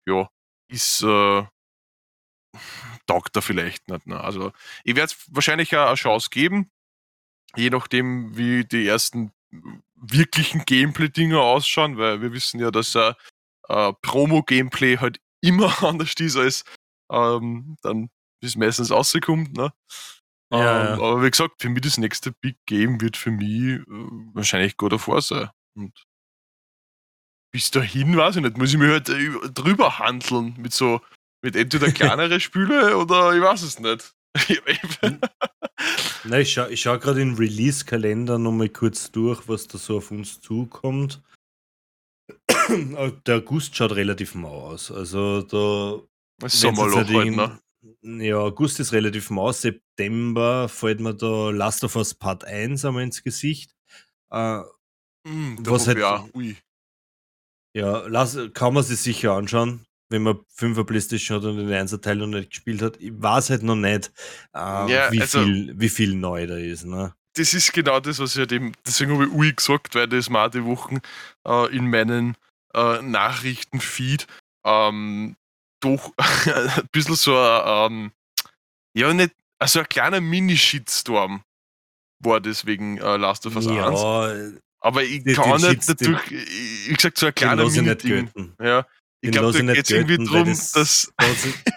ja, 0.09 0.31
ist, 0.71 1.03
äh, 1.03 1.47
taugt 3.07 3.37
er 3.37 3.43
vielleicht 3.43 3.89
nicht. 3.89 4.07
Ne? 4.07 4.21
Also 4.21 4.53
ich 4.85 4.97
werde 4.97 5.13
es 5.13 5.27
wahrscheinlich 5.35 5.77
eine 5.77 5.95
Chance 5.95 6.29
geben, 6.31 6.71
je 7.57 7.71
nachdem, 7.71 8.37
wie 8.37 8.65
die 8.65 8.87
ersten 8.87 9.33
wirklichen 9.95 10.65
Gameplay-Dinger 10.65 11.41
ausschauen, 11.41 11.97
weil 11.99 12.21
wir 12.21 12.33
wissen 12.33 12.61
ja, 12.61 12.71
dass 12.71 12.95
äh, 12.95 13.15
äh, 13.69 13.93
Promo-Gameplay 14.03 14.99
halt 14.99 15.21
immer 15.41 15.83
anders 15.83 16.15
ist, 16.19 16.37
als 16.37 16.65
ähm, 17.11 17.77
dann 17.83 18.11
bis 18.41 18.51
es 18.51 18.57
meistens 18.57 18.91
rauskommt. 18.91 19.57
Ne? 19.57 19.73
Ja, 20.53 20.59
ähm, 20.59 20.87
ja. 20.87 20.93
Aber 20.95 21.23
wie 21.23 21.31
gesagt, 21.31 21.61
für 21.61 21.69
mich 21.69 21.83
das 21.83 21.99
nächste 21.99 22.33
Big 22.33 22.59
Game 22.67 23.01
wird 23.01 23.17
für 23.17 23.31
mich 23.31 23.81
äh, 23.81 23.85
wahrscheinlich 24.35 24.77
God 24.77 24.93
of 24.93 25.09
War 25.09 25.23
sein. 25.23 25.51
Und 25.75 26.05
bis 27.53 27.71
dahin 27.71 28.17
weiß 28.17 28.37
ich 28.37 28.43
nicht, 28.43 28.59
muss 28.59 28.73
ich 28.73 28.79
mir 28.79 28.91
halt 28.91 29.09
drüber 29.57 29.99
handeln 29.99 30.55
mit 30.59 30.73
so 30.73 31.01
mit 31.43 31.57
entweder 31.57 31.93
kleinere 31.93 32.41
Spüle 32.41 32.97
oder 32.97 33.35
ich 33.35 33.43
weiß 33.43 33.63
es 33.63 33.79
nicht. 33.79 34.15
Na, 36.25 36.41
ich 36.41 36.53
schaue 36.53 36.77
schau 36.77 36.99
gerade 36.99 37.21
den 37.21 37.35
Release-Kalender 37.35 38.39
nochmal 38.39 38.69
kurz 38.69 39.11
durch, 39.11 39.49
was 39.49 39.67
da 39.69 39.79
so 39.79 39.99
auf 39.99 40.11
uns 40.11 40.41
zukommt. 40.41 41.23
Der 43.27 43.37
August 43.37 43.77
schaut 43.77 43.93
relativ 43.93 44.35
mau 44.35 44.69
aus. 44.69 44.91
Also 44.91 45.43
da. 45.43 46.01
Sommerloch 46.49 47.09
halt, 47.09 47.37
ne? 47.37 47.61
Ja, 48.03 48.39
August 48.39 48.81
ist 48.81 48.93
relativ 48.93 49.31
mau. 49.31 49.53
September 49.53 50.69
fällt 50.69 51.01
mir 51.01 51.15
da 51.15 51.51
Last 51.51 51.85
of 51.85 51.97
Us 51.97 52.13
Part 52.15 52.45
1 52.45 52.85
einmal 52.85 53.05
ins 53.05 53.23
Gesicht. 53.23 53.75
Äh, 54.31 54.63
mm, 55.25 55.59
was 55.61 55.87
halt, 55.87 55.99
ja, 55.99 56.29
ui. 56.35 56.57
Ja, 57.75 58.07
lass, 58.09 58.37
kann 58.55 58.75
man 58.75 58.83
sich 58.83 58.99
sicher 58.99 59.33
anschauen 59.33 59.86
wenn 60.09 60.23
man 60.23 60.41
5er 60.59 60.85
Playstation 60.85 61.39
hat 61.39 61.45
und 61.45 61.57
den 61.57 61.69
1er 61.69 62.01
Teil 62.01 62.17
noch 62.17 62.27
nicht 62.27 62.51
gespielt 62.51 62.83
hat. 62.83 62.97
Ich 62.99 63.13
weiß 63.15 63.51
halt 63.51 63.63
noch 63.63 63.77
nicht, 63.77 64.13
äh, 64.55 64.59
ja, 64.59 65.11
wie, 65.11 65.21
also, 65.21 65.43
viel, 65.43 65.75
wie 65.77 65.89
viel 65.89 66.15
neu 66.15 66.47
da 66.47 66.57
ist. 66.57 66.85
Ne? 66.85 67.15
Das 67.35 67.53
ist 67.55 67.73
genau 67.73 68.01
das, 68.01 68.19
was 68.19 68.33
ich 68.33 68.39
halt 68.39 68.53
eben, 68.53 68.73
deswegen 68.87 69.13
habe 69.13 69.27
ich 69.27 69.33
Ui 69.33 69.53
gesagt, 69.53 69.95
weil 69.95 70.09
das 70.09 70.31
mal 70.31 70.49
die 70.49 70.65
Wochen 70.65 71.01
äh, 71.47 71.77
in 71.77 71.91
meinen 71.91 72.37
äh, 72.75 73.03
Nachrichtenfeed 73.03 74.27
ähm, 74.65 75.37
doch 75.81 76.13
ein 76.47 76.89
bisschen 76.93 77.17
so 77.17 77.37
ein, 77.37 77.93
ähm, 77.93 78.13
ja, 78.95 79.13
nicht, 79.13 79.33
also 79.59 79.81
ein 79.81 79.89
kleiner 79.89 80.21
Mini-Shitstorm 80.21 81.43
war 82.21 82.41
deswegen 82.41 82.99
äh, 82.99 83.17
Last 83.17 83.47
of 83.47 83.57
Us 83.57 83.67
ja, 83.67 83.89
1. 83.89 84.61
Aber 84.81 85.03
ich 85.03 85.25
kann 85.35 85.61
nicht 85.61 85.89
dadurch, 85.89 86.31
wie 86.31 86.95
gesagt, 86.95 87.19
so 87.19 87.27
ein 87.27 87.35
kleiner 87.35 87.69
Mini-Ding. 87.69 88.31
Ja, 88.61 88.87
Ich 89.27 89.33
glaube, 89.33 89.65
da 89.65 89.73
geht 89.75 89.91
irgendwie 89.91 90.19
darum, 90.25 90.49
das, 90.49 90.73
dass. 90.73 91.13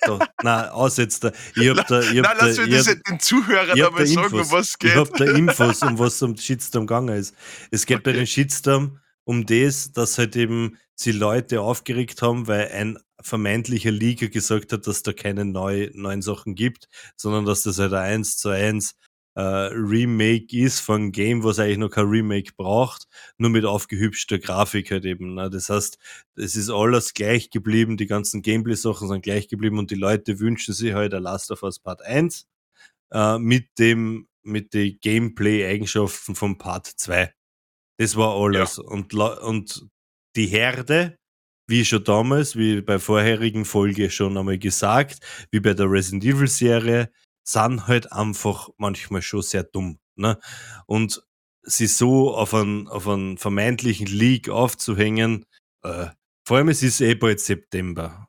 Da, 0.01 0.19
nein, 0.43 0.69
aussetzt 0.69 1.25
Ich 1.55 1.69
hab 1.69 1.87
da, 1.87 2.01
ich 2.01 2.19
hab 2.19 2.37
nein, 2.37 2.37
lass 2.39 2.57
mir 2.57 2.67
das 2.67 2.85
den 2.85 3.19
Zuhörern 3.19 3.71
einmal 3.71 4.07
sagen, 4.07 4.25
Infos, 4.25 4.47
um 4.47 4.51
was 4.51 4.69
es 4.69 4.79
geht. 4.79 4.91
Ich 4.91 4.97
habe 4.97 5.11
da 5.17 5.25
Infos, 5.25 5.81
um 5.81 5.99
was 5.99 6.21
um 6.21 6.37
Shitstorm 6.37 6.87
gegangen 6.87 7.15
ist. 7.15 7.35
Es 7.71 7.85
geht 7.85 7.97
okay. 7.97 8.03
bei 8.05 8.13
den 8.13 8.27
Shitstorm 8.27 8.99
um 9.23 9.45
das, 9.45 9.91
dass 9.91 10.17
halt 10.17 10.35
eben 10.35 10.77
sie 10.95 11.11
Leute 11.11 11.61
aufgeregt 11.61 12.21
haben, 12.21 12.47
weil 12.47 12.69
ein 12.69 12.99
vermeintlicher 13.21 13.91
Leaker 13.91 14.27
gesagt 14.27 14.73
hat, 14.73 14.87
dass 14.87 15.03
da 15.03 15.13
keine 15.13 15.45
neu, 15.45 15.89
neuen 15.93 16.21
Sachen 16.21 16.55
gibt, 16.55 16.87
sondern 17.15 17.45
dass 17.45 17.63
das 17.63 17.79
halt 17.79 17.93
ein 17.93 18.19
1 18.19 18.37
zu 18.37 18.49
1 18.49 18.95
äh, 19.35 19.41
Remake 19.41 20.55
ist 20.57 20.79
von 20.79 21.11
Game, 21.11 21.43
was 21.43 21.59
eigentlich 21.59 21.77
noch 21.77 21.89
kein 21.89 22.07
Remake 22.07 22.51
braucht, 22.57 23.07
nur 23.37 23.49
mit 23.49 23.65
aufgehübschter 23.65 24.39
Grafik 24.39 24.91
halt 24.91 25.05
eben. 25.05 25.35
Ne? 25.35 25.49
Das 25.49 25.69
heißt, 25.69 25.97
es 26.35 26.55
ist 26.55 26.69
alles 26.69 27.13
gleich 27.13 27.49
geblieben, 27.49 27.97
die 27.97 28.07
ganzen 28.07 28.41
Gameplay-Sachen 28.41 29.07
sind 29.07 29.21
gleich 29.21 29.47
geblieben 29.47 29.77
und 29.77 29.91
die 29.91 29.95
Leute 29.95 30.39
wünschen 30.39 30.73
sich 30.73 30.93
halt 30.93 31.13
ein 31.13 31.23
Last 31.23 31.51
of 31.51 31.63
Us 31.63 31.79
Part 31.79 32.01
1 32.01 32.47
äh, 33.11 33.37
mit 33.37 33.67
dem, 33.77 34.27
mit 34.43 34.73
den 34.73 34.99
Gameplay-Eigenschaften 34.99 36.35
von 36.35 36.57
Part 36.57 36.87
2. 36.87 37.33
Das 37.97 38.15
war 38.15 38.35
alles. 38.35 38.77
Ja. 38.77 38.83
Und, 38.83 39.13
und 39.13 39.87
die 40.35 40.47
Herde, 40.47 41.17
wie 41.67 41.85
schon 41.85 42.03
damals, 42.03 42.55
wie 42.55 42.81
bei 42.81 42.97
vorherigen 42.97 43.65
Folge 43.65 44.09
schon 44.09 44.37
einmal 44.37 44.57
gesagt, 44.57 45.19
wie 45.51 45.59
bei 45.59 45.73
der 45.73 45.91
Resident 45.91 46.23
Evil 46.23 46.47
Serie, 46.47 47.11
sind 47.51 47.87
halt 47.87 48.11
einfach 48.11 48.69
manchmal 48.77 49.21
schon 49.21 49.41
sehr 49.41 49.63
dumm. 49.63 49.99
Ne? 50.15 50.39
Und 50.85 51.23
sie 51.63 51.87
so 51.87 52.35
auf 52.35 52.53
einen, 52.53 52.87
auf 52.87 53.07
einen 53.07 53.37
vermeintlichen 53.37 54.07
Leak 54.07 54.49
aufzuhängen, 54.49 55.45
äh, 55.83 56.07
vor 56.45 56.57
allem 56.57 56.69
es 56.69 56.83
ist 56.83 57.01
eh 57.01 57.15
bald 57.15 57.39
September. 57.39 58.27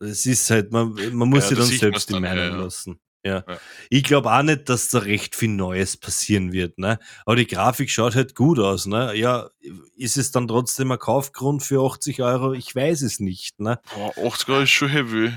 Es 0.00 0.26
ist 0.26 0.50
halt, 0.50 0.72
man, 0.72 0.94
man 1.14 1.28
muss 1.28 1.50
ja, 1.50 1.56
sich 1.56 1.58
dann 1.58 1.78
selbst 1.78 2.10
die 2.10 2.14
Meinung 2.14 2.36
ja, 2.36 2.50
ja. 2.50 2.56
lassen. 2.56 3.00
Ja. 3.24 3.44
ja. 3.46 3.58
Ich 3.88 4.02
glaube 4.02 4.32
auch 4.32 4.42
nicht, 4.42 4.68
dass 4.68 4.88
da 4.88 4.98
recht 4.98 5.36
viel 5.36 5.50
Neues 5.50 5.96
passieren 5.96 6.52
wird, 6.52 6.78
ne? 6.78 6.98
Aber 7.24 7.36
die 7.36 7.46
Grafik 7.46 7.90
schaut 7.90 8.14
halt 8.14 8.34
gut 8.34 8.58
aus, 8.58 8.86
ne? 8.86 9.14
Ja, 9.14 9.48
ist 9.96 10.16
es 10.16 10.32
dann 10.32 10.48
trotzdem 10.48 10.90
ein 10.90 10.98
Kaufgrund 10.98 11.62
für 11.62 11.84
80 11.84 12.22
Euro? 12.22 12.52
Ich 12.52 12.74
weiß 12.74 13.02
es 13.02 13.20
nicht, 13.20 13.60
ne? 13.60 13.80
Boah, 13.94 14.26
80 14.26 14.48
Euro 14.48 14.62
ist 14.62 14.70
schon 14.70 14.88
heavy. 14.88 15.32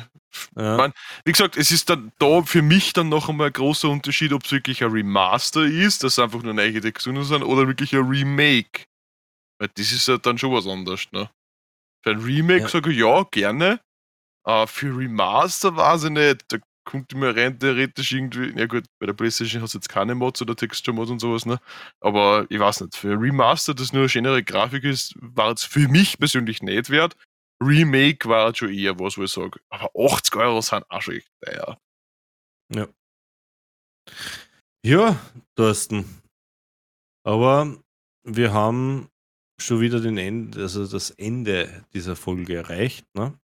Ja. 0.57 0.77
Man, 0.77 0.93
wie 1.23 1.31
gesagt, 1.31 1.57
es 1.57 1.71
ist 1.71 1.89
dann 1.89 2.11
da 2.19 2.41
für 2.43 2.61
mich 2.61 2.93
dann 2.93 3.09
noch 3.09 3.29
einmal 3.29 3.47
ein 3.47 3.53
großer 3.53 3.89
Unterschied, 3.89 4.33
ob 4.33 4.43
es 4.43 4.51
wirklich 4.51 4.83
ein 4.83 4.91
Remaster 4.91 5.63
ist, 5.63 6.03
dass 6.03 6.19
einfach 6.19 6.41
nur 6.41 6.53
neue 6.53 6.81
Texturen 6.81 7.23
sind, 7.23 7.43
oder 7.43 7.67
wirklich 7.67 7.93
ein 7.93 8.07
Remake. 8.07 8.85
Weil 9.59 9.69
das 9.75 9.91
ist 9.91 10.07
ja 10.07 10.17
dann 10.17 10.37
schon 10.37 10.51
was 10.51 10.67
anderes, 10.67 11.07
ne? 11.11 11.29
Für 12.03 12.11
ein 12.11 12.19
Remake 12.19 12.63
ja. 12.63 12.67
sage 12.67 12.91
ich 12.91 12.97
ja, 12.97 13.23
gerne. 13.31 13.79
Uh, 14.47 14.67
für 14.67 14.95
Remaster 14.95 15.75
weiß 15.75 16.03
ich 16.05 16.11
nicht, 16.11 16.45
da 16.49 16.57
kommt 16.85 17.11
immer 17.13 17.35
rein 17.35 17.59
theoretisch 17.59 18.11
irgendwie, 18.13 18.57
ja 18.57 18.67
gut, 18.67 18.85
bei 18.99 19.07
der 19.07 19.13
Playstation 19.13 19.61
hast 19.61 19.73
du 19.73 19.79
jetzt 19.79 19.89
keine 19.89 20.15
Mods 20.15 20.41
oder 20.41 20.55
Texture-Mods 20.55 21.11
und 21.11 21.19
sowas, 21.19 21.45
ne? 21.45 21.59
Aber 21.99 22.45
ich 22.49 22.59
weiß 22.59 22.81
nicht, 22.81 22.95
für 22.95 23.19
Remaster, 23.19 23.73
das 23.73 23.91
nur 23.91 24.03
eine 24.03 24.09
schönere 24.09 24.43
Grafik 24.43 24.83
ist, 24.83 25.15
war 25.19 25.51
es 25.51 25.63
für 25.63 25.87
mich 25.87 26.17
persönlich 26.17 26.61
nicht 26.61 26.89
wert. 26.89 27.17
Remake 27.61 28.27
war 28.29 28.53
schon 28.55 28.73
eher 28.73 28.99
was, 28.99 29.17
wo 29.17 29.23
ich 29.23 29.31
sage, 29.31 29.59
aber 29.69 29.89
80 29.97 30.35
Euro 30.35 30.61
sind 30.61 30.89
auch 30.89 31.01
schon 31.01 31.15
echt 31.15 31.29
teuer. 31.43 31.77
Ja. 32.73 32.87
Ja, 34.85 35.19
Thorsten. 35.55 36.21
Aber 37.25 37.75
wir 38.23 38.53
haben 38.53 39.09
schon 39.59 39.81
wieder 39.81 39.99
den 39.99 40.17
Ende, 40.17 40.61
also 40.61 40.85
das 40.85 41.11
Ende 41.11 41.85
dieser 41.93 42.15
Folge 42.15 42.55
erreicht, 42.55 43.05
ne? 43.15 43.39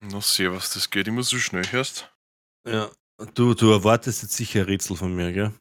Na, 0.00 0.20
sehr, 0.20 0.52
was 0.52 0.72
das 0.74 0.90
geht, 0.90 1.08
immer 1.08 1.22
so 1.22 1.38
schnell 1.38 1.64
hörst. 1.70 2.13
Ja, 2.66 2.90
du, 3.34 3.54
du 3.54 3.70
erwartest 3.70 4.22
jetzt 4.22 4.36
sicher 4.36 4.60
ein 4.60 4.66
Rätsel 4.66 4.96
von 4.96 5.14
mir, 5.14 5.32
gell? 5.32 5.52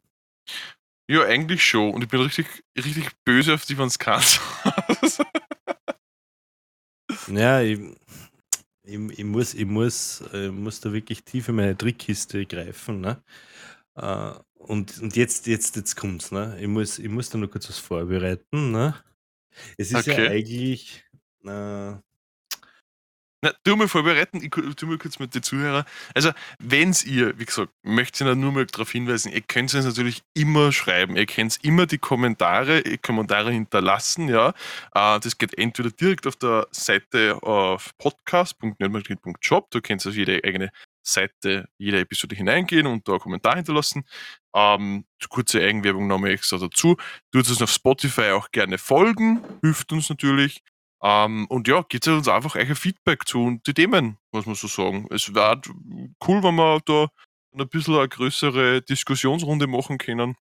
Ja, 1.09 1.23
eigentlich 1.23 1.63
schon. 1.63 1.93
Und 1.93 2.03
ich 2.03 2.09
bin 2.09 2.21
richtig, 2.21 2.47
richtig 2.77 3.09
böse 3.25 3.53
auf 3.53 3.65
die, 3.65 3.77
wenn 3.77 3.87
es 3.87 3.99
kann. 3.99 4.23
ja, 7.27 7.61
ich, 7.61 7.79
ich, 8.83 8.99
ich, 9.19 9.23
muss, 9.25 9.53
ich, 9.53 9.65
muss, 9.65 10.21
ich 10.21 10.33
äh, 10.33 10.49
muss 10.49 10.79
da 10.79 10.93
wirklich 10.93 11.23
tief 11.23 11.49
in 11.49 11.55
meine 11.55 11.77
Trickkiste 11.77 12.45
greifen. 12.45 13.01
Ne? 13.01 13.21
Äh, 13.95 14.33
und, 14.53 14.99
und 15.01 15.15
jetzt, 15.15 15.45
jetzt, 15.47 15.75
jetzt 15.75 15.95
kommt's. 15.95 16.31
Ne? 16.31 16.57
Ich, 16.59 16.67
muss, 16.67 16.99
ich 16.99 17.09
muss 17.09 17.29
da 17.29 17.37
noch 17.37 17.49
kurz 17.49 17.67
was 17.67 17.79
vorbereiten. 17.79 18.71
Ne? 18.71 18.95
Es 19.77 19.91
ist 19.91 20.07
okay. 20.07 20.23
ja 20.23 20.31
eigentlich. 20.31 21.03
Äh, 21.43 21.95
na, 23.43 23.51
tu 23.65 23.75
mal 23.75 23.89
vorbereiten, 23.89 24.41
ich 24.41 24.51
tu 24.51 24.87
mal 24.87 24.97
kurz 24.97 25.19
mit 25.19 25.35
den 25.35 25.43
Zuhörern. 25.43 25.83
Also, 26.15 26.31
wenn 26.59 26.95
ihr, 27.05 27.37
wie 27.37 27.43
gesagt, 27.43 27.73
möchte 27.83 28.23
ich 28.23 28.35
nur 28.37 28.53
mal 28.53 28.65
darauf 28.65 28.89
hinweisen, 28.89 29.33
ihr 29.33 29.41
könnt 29.41 29.73
es 29.73 29.83
natürlich 29.83 30.23
immer 30.33 30.71
schreiben. 30.71 31.17
Ihr 31.17 31.25
könnt 31.25 31.59
immer 31.61 31.85
die 31.85 31.97
Kommentare, 31.97 32.79
ihr 32.79 32.97
Kommentare 32.97 33.51
hinterlassen, 33.51 34.29
ja. 34.29 34.53
Äh, 34.95 35.19
das 35.19 35.37
geht 35.37 35.57
entweder 35.57 35.91
direkt 35.91 36.25
auf 36.25 36.37
der 36.37 36.67
Seite 36.71 37.43
auf 37.43 37.91
podcast.nerdmadrid.job, 37.97 39.69
da 39.71 39.79
könnt 39.81 40.05
ihr 40.05 40.09
auf 40.09 40.15
jede 40.15 40.41
eigene 40.41 40.71
Seite, 41.05 41.67
jede 41.77 41.99
Episode 41.99 42.37
hineingehen 42.37 42.87
und 42.87 43.05
da 43.09 43.13
einen 43.13 43.21
Kommentar 43.21 43.55
hinterlassen. 43.57 44.05
Ähm, 44.55 45.03
kurze 45.27 45.61
Eigenwerbung 45.61 46.07
nochmal 46.07 46.31
extra 46.31 46.57
dazu. 46.57 46.95
Tut 47.33 47.49
uns 47.49 47.61
auf 47.61 47.71
Spotify 47.71 48.31
auch 48.31 48.51
gerne 48.51 48.77
folgen, 48.77 49.43
hilft 49.61 49.91
uns 49.91 50.09
natürlich. 50.09 50.61
Ähm, 51.03 51.47
und 51.47 51.67
ja, 51.67 51.83
gibt 51.89 52.07
uns 52.07 52.27
einfach 52.29 52.55
euer 52.55 52.75
Feedback 52.75 53.27
zu 53.27 53.59
die 53.67 53.73
Themen, 53.73 54.17
muss 54.31 54.45
man 54.45 54.55
so 54.55 54.67
sagen. 54.67 55.07
Es 55.11 55.33
wäre 55.33 55.59
cool, 56.25 56.41
wenn 56.43 56.55
wir 56.55 56.79
da 56.85 57.07
ein 57.55 57.67
bisschen 57.67 57.95
eine 57.95 58.07
größere 58.07 58.81
Diskussionsrunde 58.81 59.67
machen 59.67 59.97
können. 59.97 60.35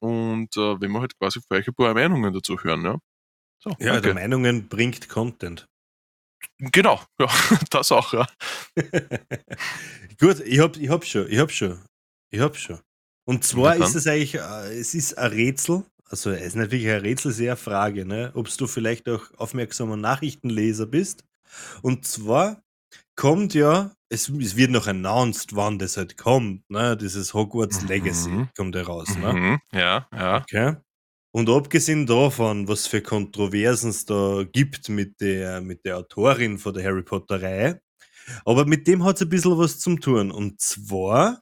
Und 0.00 0.56
äh, 0.56 0.80
wenn 0.80 0.90
wir 0.92 1.00
halt 1.00 1.16
quasi 1.18 1.40
für 1.40 1.56
euch 1.56 1.68
ein 1.68 1.74
paar 1.74 1.92
Meinungen 1.94 2.32
dazu 2.32 2.58
hören. 2.58 2.84
Ja, 2.84 2.98
so, 3.62 3.70
ja 3.78 4.00
der 4.00 4.14
Meinungen 4.14 4.68
bringt 4.68 5.08
Content. 5.08 5.66
Genau, 6.58 7.00
ja, 7.20 7.28
das 7.70 7.92
auch, 7.92 8.12
ja. 8.14 8.26
Gut, 10.18 10.40
ich 10.40 10.58
hab, 10.58 10.76
ich 10.76 10.88
hab 10.88 11.04
schon, 11.04 11.30
ich 11.30 11.38
hab 11.38 11.52
schon, 11.52 11.78
ich 12.30 12.40
hab 12.40 12.56
schon. 12.56 12.80
Und 13.24 13.44
zwar 13.44 13.76
ist 13.76 13.94
es 13.94 14.06
eigentlich, 14.06 14.34
äh, 14.34 14.78
es 14.78 14.94
ist 14.94 15.16
ein 15.16 15.30
Rätsel, 15.30 15.84
also 16.12 16.30
es 16.30 16.48
ist 16.48 16.56
natürlich 16.56 16.86
ein 16.88 17.00
Rätsel 17.00 17.32
sehr 17.32 17.56
Frage, 17.56 18.04
ne? 18.04 18.30
ob 18.34 18.54
du 18.54 18.66
vielleicht 18.66 19.08
auch 19.08 19.22
aufmerksamer 19.38 19.96
Nachrichtenleser 19.96 20.84
bist. 20.84 21.24
Und 21.80 22.06
zwar 22.06 22.62
kommt 23.16 23.54
ja, 23.54 23.92
es, 24.10 24.28
es, 24.28 24.54
wird 24.54 24.70
noch 24.70 24.86
announced, 24.86 25.56
wann 25.56 25.78
das 25.78 25.96
halt 25.96 26.18
kommt, 26.18 26.68
ne? 26.70 26.98
Dieses 26.98 27.32
Hogwarts 27.32 27.82
mhm. 27.82 27.88
Legacy 27.88 28.46
kommt 28.54 28.74
ja 28.74 28.82
raus, 28.82 29.16
ne? 29.16 29.32
Mhm. 29.32 29.58
Ja, 29.72 30.06
ja. 30.12 30.36
Okay. 30.42 30.76
Und 31.34 31.48
abgesehen 31.48 32.06
davon, 32.06 32.68
was 32.68 32.86
für 32.86 33.00
Kontroversen 33.00 33.88
es 33.88 34.04
da 34.04 34.44
gibt 34.44 34.90
mit 34.90 35.18
der, 35.22 35.62
mit 35.62 35.86
der 35.86 35.96
Autorin 35.96 36.58
von 36.58 36.74
der 36.74 36.84
Harry 36.84 37.02
Potter-Reihe, 37.02 37.80
aber 38.44 38.66
mit 38.66 38.86
dem 38.86 39.02
hat 39.02 39.16
es 39.16 39.22
ein 39.22 39.30
bisschen 39.30 39.56
was 39.56 39.78
zum 39.78 39.98
tun. 39.98 40.30
Und 40.30 40.60
zwar 40.60 41.40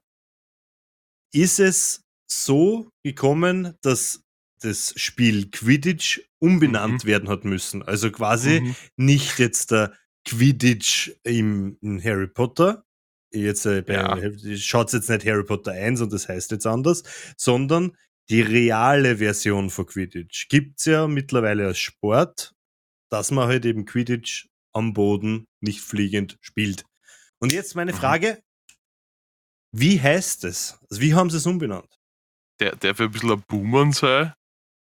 ist 1.32 1.58
es 1.58 2.04
so 2.28 2.88
gekommen, 3.02 3.76
dass 3.82 4.22
das 4.60 4.94
Spiel 4.96 5.50
Quidditch 5.50 6.20
umbenannt 6.38 7.04
mhm. 7.04 7.08
werden 7.08 7.28
hat 7.28 7.44
müssen. 7.44 7.82
Also 7.82 8.10
quasi 8.10 8.60
mhm. 8.60 8.76
nicht 8.96 9.38
jetzt 9.38 9.70
der 9.70 9.92
Quidditch 10.24 11.12
im, 11.24 11.78
in 11.80 12.02
Harry 12.02 12.28
Potter. 12.28 12.84
Jetzt 13.32 13.64
äh, 13.66 13.84
ja. 13.86 14.18
schaut 14.56 14.92
jetzt 14.92 15.08
nicht 15.08 15.24
Harry 15.24 15.44
Potter 15.44 15.72
1 15.72 16.00
und 16.00 16.12
das 16.12 16.28
heißt 16.28 16.50
jetzt 16.50 16.66
anders, 16.66 17.04
sondern 17.36 17.96
die 18.28 18.42
reale 18.42 19.18
Version 19.18 19.70
von 19.70 19.86
Quidditch 19.86 20.48
gibt 20.48 20.80
es 20.80 20.86
ja 20.86 21.06
mittlerweile 21.06 21.66
als 21.66 21.78
Sport, 21.78 22.54
dass 23.08 23.30
man 23.30 23.48
halt 23.48 23.64
eben 23.64 23.84
Quidditch 23.84 24.48
am 24.72 24.92
Boden 24.92 25.46
nicht 25.60 25.80
fliegend 25.80 26.38
spielt. 26.40 26.84
Und 27.40 27.52
jetzt 27.52 27.74
meine 27.74 27.92
mhm. 27.92 27.96
Frage: 27.96 28.42
Wie 29.72 30.00
heißt 30.00 30.44
es? 30.44 30.78
Also 30.90 31.02
wie 31.02 31.14
haben 31.14 31.30
sie 31.30 31.38
es 31.38 31.46
umbenannt? 31.46 31.98
Der, 32.60 32.76
der 32.76 32.98
wird 32.98 33.10
ein 33.10 33.12
bisschen 33.12 33.32
ein 33.32 33.44
Boomer 33.48 33.92
sein. 33.92 34.32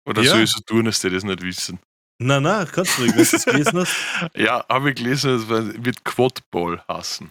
Oder 0.06 0.22
ja. 0.22 0.32
soll 0.32 0.42
ich 0.42 0.50
so 0.50 0.60
tun, 0.60 0.84
dass 0.84 1.00
die 1.00 1.10
das 1.10 1.24
nicht 1.24 1.42
wissen? 1.42 1.78
Nein, 2.18 2.42
nein, 2.42 2.68
kannst 2.70 2.98
du 2.98 3.02
nicht, 3.02 3.16
wenn 3.16 3.24
du 3.24 3.36
es 3.36 3.44
gelesen 3.44 3.78
hast. 3.78 3.96
ja, 4.36 4.64
habe 4.68 4.90
ich 4.90 4.96
gelesen, 4.96 5.34
es 5.34 5.48
wird 5.48 6.04
Quadball 6.04 6.82
hassen. 6.88 7.30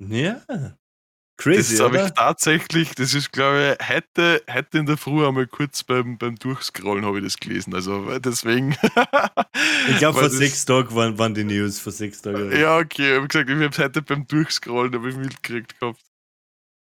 Ja. 0.00 0.42
Crazy. 1.36 1.76
Das 1.76 1.84
habe 1.84 2.00
ich 2.00 2.10
tatsächlich, 2.12 2.94
das 2.94 3.12
ist, 3.12 3.32
glaube 3.32 3.76
ich, 3.78 3.88
heute, 3.88 4.42
heute 4.48 4.78
in 4.78 4.86
der 4.86 4.96
Früh 4.96 5.26
einmal 5.26 5.48
kurz 5.48 5.82
beim, 5.82 6.16
beim 6.16 6.36
Durchscrollen 6.36 7.04
habe 7.04 7.18
ich 7.18 7.24
das 7.24 7.36
gelesen. 7.38 7.74
Also 7.74 8.18
deswegen. 8.20 8.72
ich 9.88 9.98
glaube, 9.98 10.20
vor 10.20 10.30
sechs 10.30 10.64
Tagen 10.64 10.94
waren, 10.94 11.18
waren 11.18 11.34
die 11.34 11.42
News, 11.42 11.80
vor 11.80 11.92
sechs 11.92 12.22
Tagen. 12.22 12.52
Ja, 12.52 12.78
okay, 12.78 13.10
ich 13.10 13.16
habe 13.16 13.28
gesagt, 13.28 13.50
ich 13.50 13.56
habe 13.56 13.66
es 13.66 13.78
heute 13.78 14.02
beim 14.02 14.26
Durchscrollen 14.28 14.94
habe 14.94 15.10
ich 15.10 15.16
mitgekriegt 15.16 15.78
gehabt. 15.80 16.00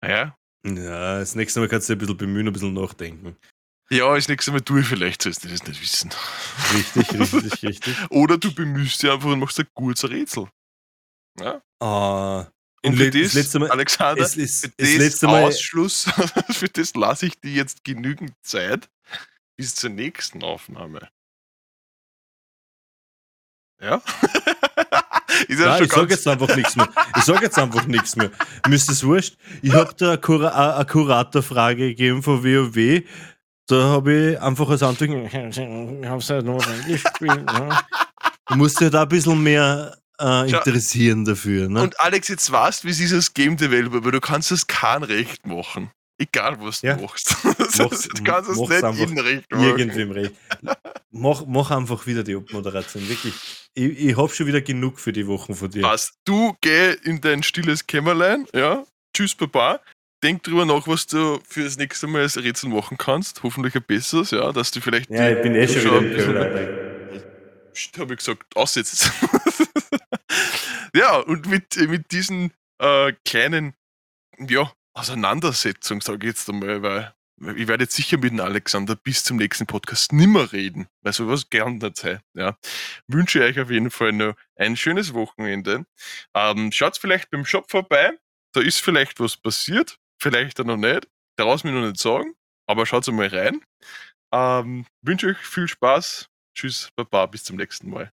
Ja. 0.03 0.38
Ja, 0.67 1.19
das 1.19 1.36
nächste 1.36 1.59
Mal 1.59 1.67
kannst 1.67 1.89
du 1.89 1.93
ein 1.93 1.99
bisschen 1.99 2.17
bemühen, 2.17 2.47
ein 2.47 2.53
bisschen 2.53 2.73
nachdenken. 2.73 3.36
Ja, 3.89 4.15
ist 4.15 4.29
nichts 4.29 4.49
mehr 4.49 4.61
du, 4.61 4.81
vielleicht 4.81 5.21
sollst 5.21 5.43
du 5.43 5.47
das 5.47 5.63
nicht 5.63 5.81
wissen. 5.81 6.11
Richtig, 6.73 7.19
richtig, 7.33 7.63
richtig. 7.63 7.95
Oder 8.09 8.38
du 8.38 8.53
bemühst 8.53 9.01
dich 9.03 9.11
einfach 9.11 9.29
und 9.29 9.39
machst 9.39 9.59
ein 9.59 9.67
gutes 9.73 10.09
Rätsel. 10.09 10.47
Ja. 11.39 11.61
Uh, 11.83 12.45
und 12.86 12.97
für 12.97 13.11
das, 13.11 13.33
das 13.33 13.53
Mal, 13.55 13.69
Alexander, 13.69 14.23
es, 14.23 14.38
es, 14.38 14.61
für 14.61 14.69
das 14.77 14.95
letzte 14.95 15.27
Mal, 15.27 15.43
Ausschluss, 15.43 16.05
für 16.51 16.69
das 16.69 16.95
lasse 16.95 17.27
ich 17.27 17.39
dir 17.39 17.51
jetzt 17.51 17.83
genügend 17.83 18.33
Zeit 18.41 18.89
bis 19.57 19.75
zur 19.75 19.89
nächsten 19.89 20.43
Aufnahme. 20.43 21.09
Ja? 23.81 24.01
Ich 25.47 25.57
sage 25.57 26.13
jetzt 26.13 26.27
einfach 26.27 26.55
nichts 26.55 26.75
mehr. 26.75 26.89
Ich 27.17 27.23
sage 27.23 27.43
jetzt 27.43 27.59
einfach 27.59 27.86
nichts 27.86 28.15
mehr. 28.15 28.31
Mir 28.67 28.75
ist 28.75 28.89
das 28.89 29.03
wurscht. 29.03 29.38
Ich 29.61 29.73
habe 29.73 29.93
da 29.97 30.09
eine, 30.11 30.17
Kura 30.17 30.75
eine 30.75 30.86
Kuratorfrage 30.86 31.89
gegeben 31.89 32.23
von 32.23 32.43
WoW. 32.43 33.03
Da 33.68 33.84
habe 33.84 34.13
ich 34.13 34.41
einfach 34.41 34.70
als 34.70 34.84
Antwort, 34.84 35.09
ich 35.09 35.34
habe 35.34 36.18
es 36.18 36.30
halt 36.30 36.45
noch 36.45 36.63
gespielt. 36.86 37.45
Ne? 37.45 37.80
Du 38.47 38.55
musst 38.55 38.80
ja 38.80 38.89
da 38.91 39.03
ein 39.03 39.09
bisschen 39.09 39.41
mehr 39.41 39.97
äh, 40.20 40.49
interessieren 40.49 41.26
dafür. 41.26 41.68
Ne? 41.68 41.82
Und 41.82 41.99
Alex, 41.99 42.28
jetzt 42.28 42.51
weißt 42.51 42.84
du, 42.84 42.88
wie 42.88 42.91
es 42.91 42.99
ist 42.99 43.13
als 43.13 43.34
Game 43.34 43.57
Developer, 43.57 44.03
weil 44.03 44.11
du 44.11 44.22
kannst 44.22 44.51
das 44.51 44.68
kein 44.68 45.03
Recht 45.03 45.47
machen. 45.47 45.89
Egal, 46.18 46.57
was 46.61 46.80
du 46.80 46.88
ja. 46.88 46.97
machst. 46.97 47.36
Mach's, 47.43 48.07
du 48.07 48.24
kannst 48.24 48.49
es 48.49 48.57
nicht 48.57 48.99
jedem 48.99 49.18
recht 49.18 49.51
machen. 49.51 49.63
Irgendwem 49.66 50.11
recht. 50.11 50.34
Mach, 51.11 51.45
mach 51.45 51.72
einfach 51.72 52.05
wieder 52.07 52.24
die 52.24 52.36
Abmoderation. 52.36 53.07
Wirklich. 53.09 53.34
Ich, 53.74 53.99
ich 53.99 54.18
habe 54.18 54.34
schon 54.34 54.47
wieder 54.47 54.61
genug 54.61 54.99
für 54.99 55.11
die 55.11 55.28
Wochen 55.28 55.55
von 55.55 55.70
dir. 55.70 55.84
Was? 55.84 56.13
Du 56.24 56.55
geh 56.61 56.93
in 57.03 57.20
dein 57.20 57.43
stilles 57.43 57.86
Kämmerlein, 57.86 58.47
ja? 58.53 58.86
Tschüss, 59.13 59.36
Papa. 59.36 59.82
Denk 60.26 60.41
drüber 60.41 60.65
nach, 60.65 60.88
was 60.88 61.05
du 61.05 61.39
für 61.47 61.63
das 61.63 61.78
nächste 61.78 62.07
Mal 62.07 62.23
als 62.23 62.36
Rätsel 62.36 62.71
machen 62.71 62.97
kannst. 62.97 63.43
Hoffentlich 63.43 63.76
ein 63.76 63.84
besseres, 63.84 64.32
ja, 64.32 64.51
dass 64.51 64.71
du 64.71 64.82
vielleicht. 64.82 65.11
Ja, 65.11 65.30
ich 65.30 65.39
bin 65.43 65.53
eh 65.53 65.67
schon 65.67 65.84
wieder 65.84 65.97
im 65.99 66.15
Kämmerlein. 66.15 67.23
Habe 67.99 68.13
ich 68.13 68.17
gesagt, 68.17 68.55
aussetzt. 68.55 69.11
ja, 70.95 71.17
und 71.17 71.45
mit, 71.45 71.78
mit 71.78 72.11
diesen 72.11 72.51
äh, 72.80 73.13
kleinen, 73.23 73.76
ja, 74.39 74.73
Auseinandersetzung, 74.95 76.01
sage 76.01 76.26
ich 76.26 76.34
jetzt 76.34 76.49
einmal, 76.49 76.82
weil 76.82 77.13
ich 77.55 77.67
werde 77.67 77.84
jetzt 77.84 77.95
sicher 77.95 78.17
mit 78.17 78.32
dem 78.32 78.39
Alexander 78.39 78.95
bis 78.95 79.23
zum 79.23 79.38
nächsten 79.38 79.67
Podcast 79.67 80.11
nimmer 80.11 80.51
reden, 80.51 80.88
weil 81.01 81.13
sowas 81.13 81.51
gern 81.51 81.80
Zeit. 81.93 82.21
Ja. 82.34 82.57
Wünsche 83.05 83.43
euch 83.43 83.59
auf 83.59 83.69
jeden 83.69 83.91
Fall 83.91 84.11
noch 84.11 84.34
ein 84.55 84.76
schönes 84.76 85.13
Wochenende. 85.13 85.86
Ähm, 86.34 86.71
schaut 86.71 86.97
vielleicht 86.97 87.30
beim 87.30 87.45
Shop 87.45 87.69
vorbei, 87.69 88.17
da 88.53 88.61
ist 88.61 88.82
vielleicht 88.82 89.19
was 89.19 89.38
passiert, 89.38 89.99
vielleicht 90.26 90.59
auch 90.59 90.65
noch 90.65 90.78
nicht, 90.78 91.07
daraus 91.38 91.63
mir 91.63 91.71
noch 91.71 91.86
nicht 91.86 91.99
sagen, 91.99 92.34
aber 92.67 92.88
schaut 92.88 93.07
mal 93.13 93.28
rein. 93.28 93.61
Ähm, 94.34 94.88
wünsche 95.03 95.28
euch 95.28 95.38
viel 95.38 95.67
Spaß. 95.67 96.28
Tschüss, 96.57 96.89
Baba, 96.95 97.28
bis 97.28 97.43
zum 97.43 97.57
nächsten 97.57 97.91
Mal. 97.91 98.11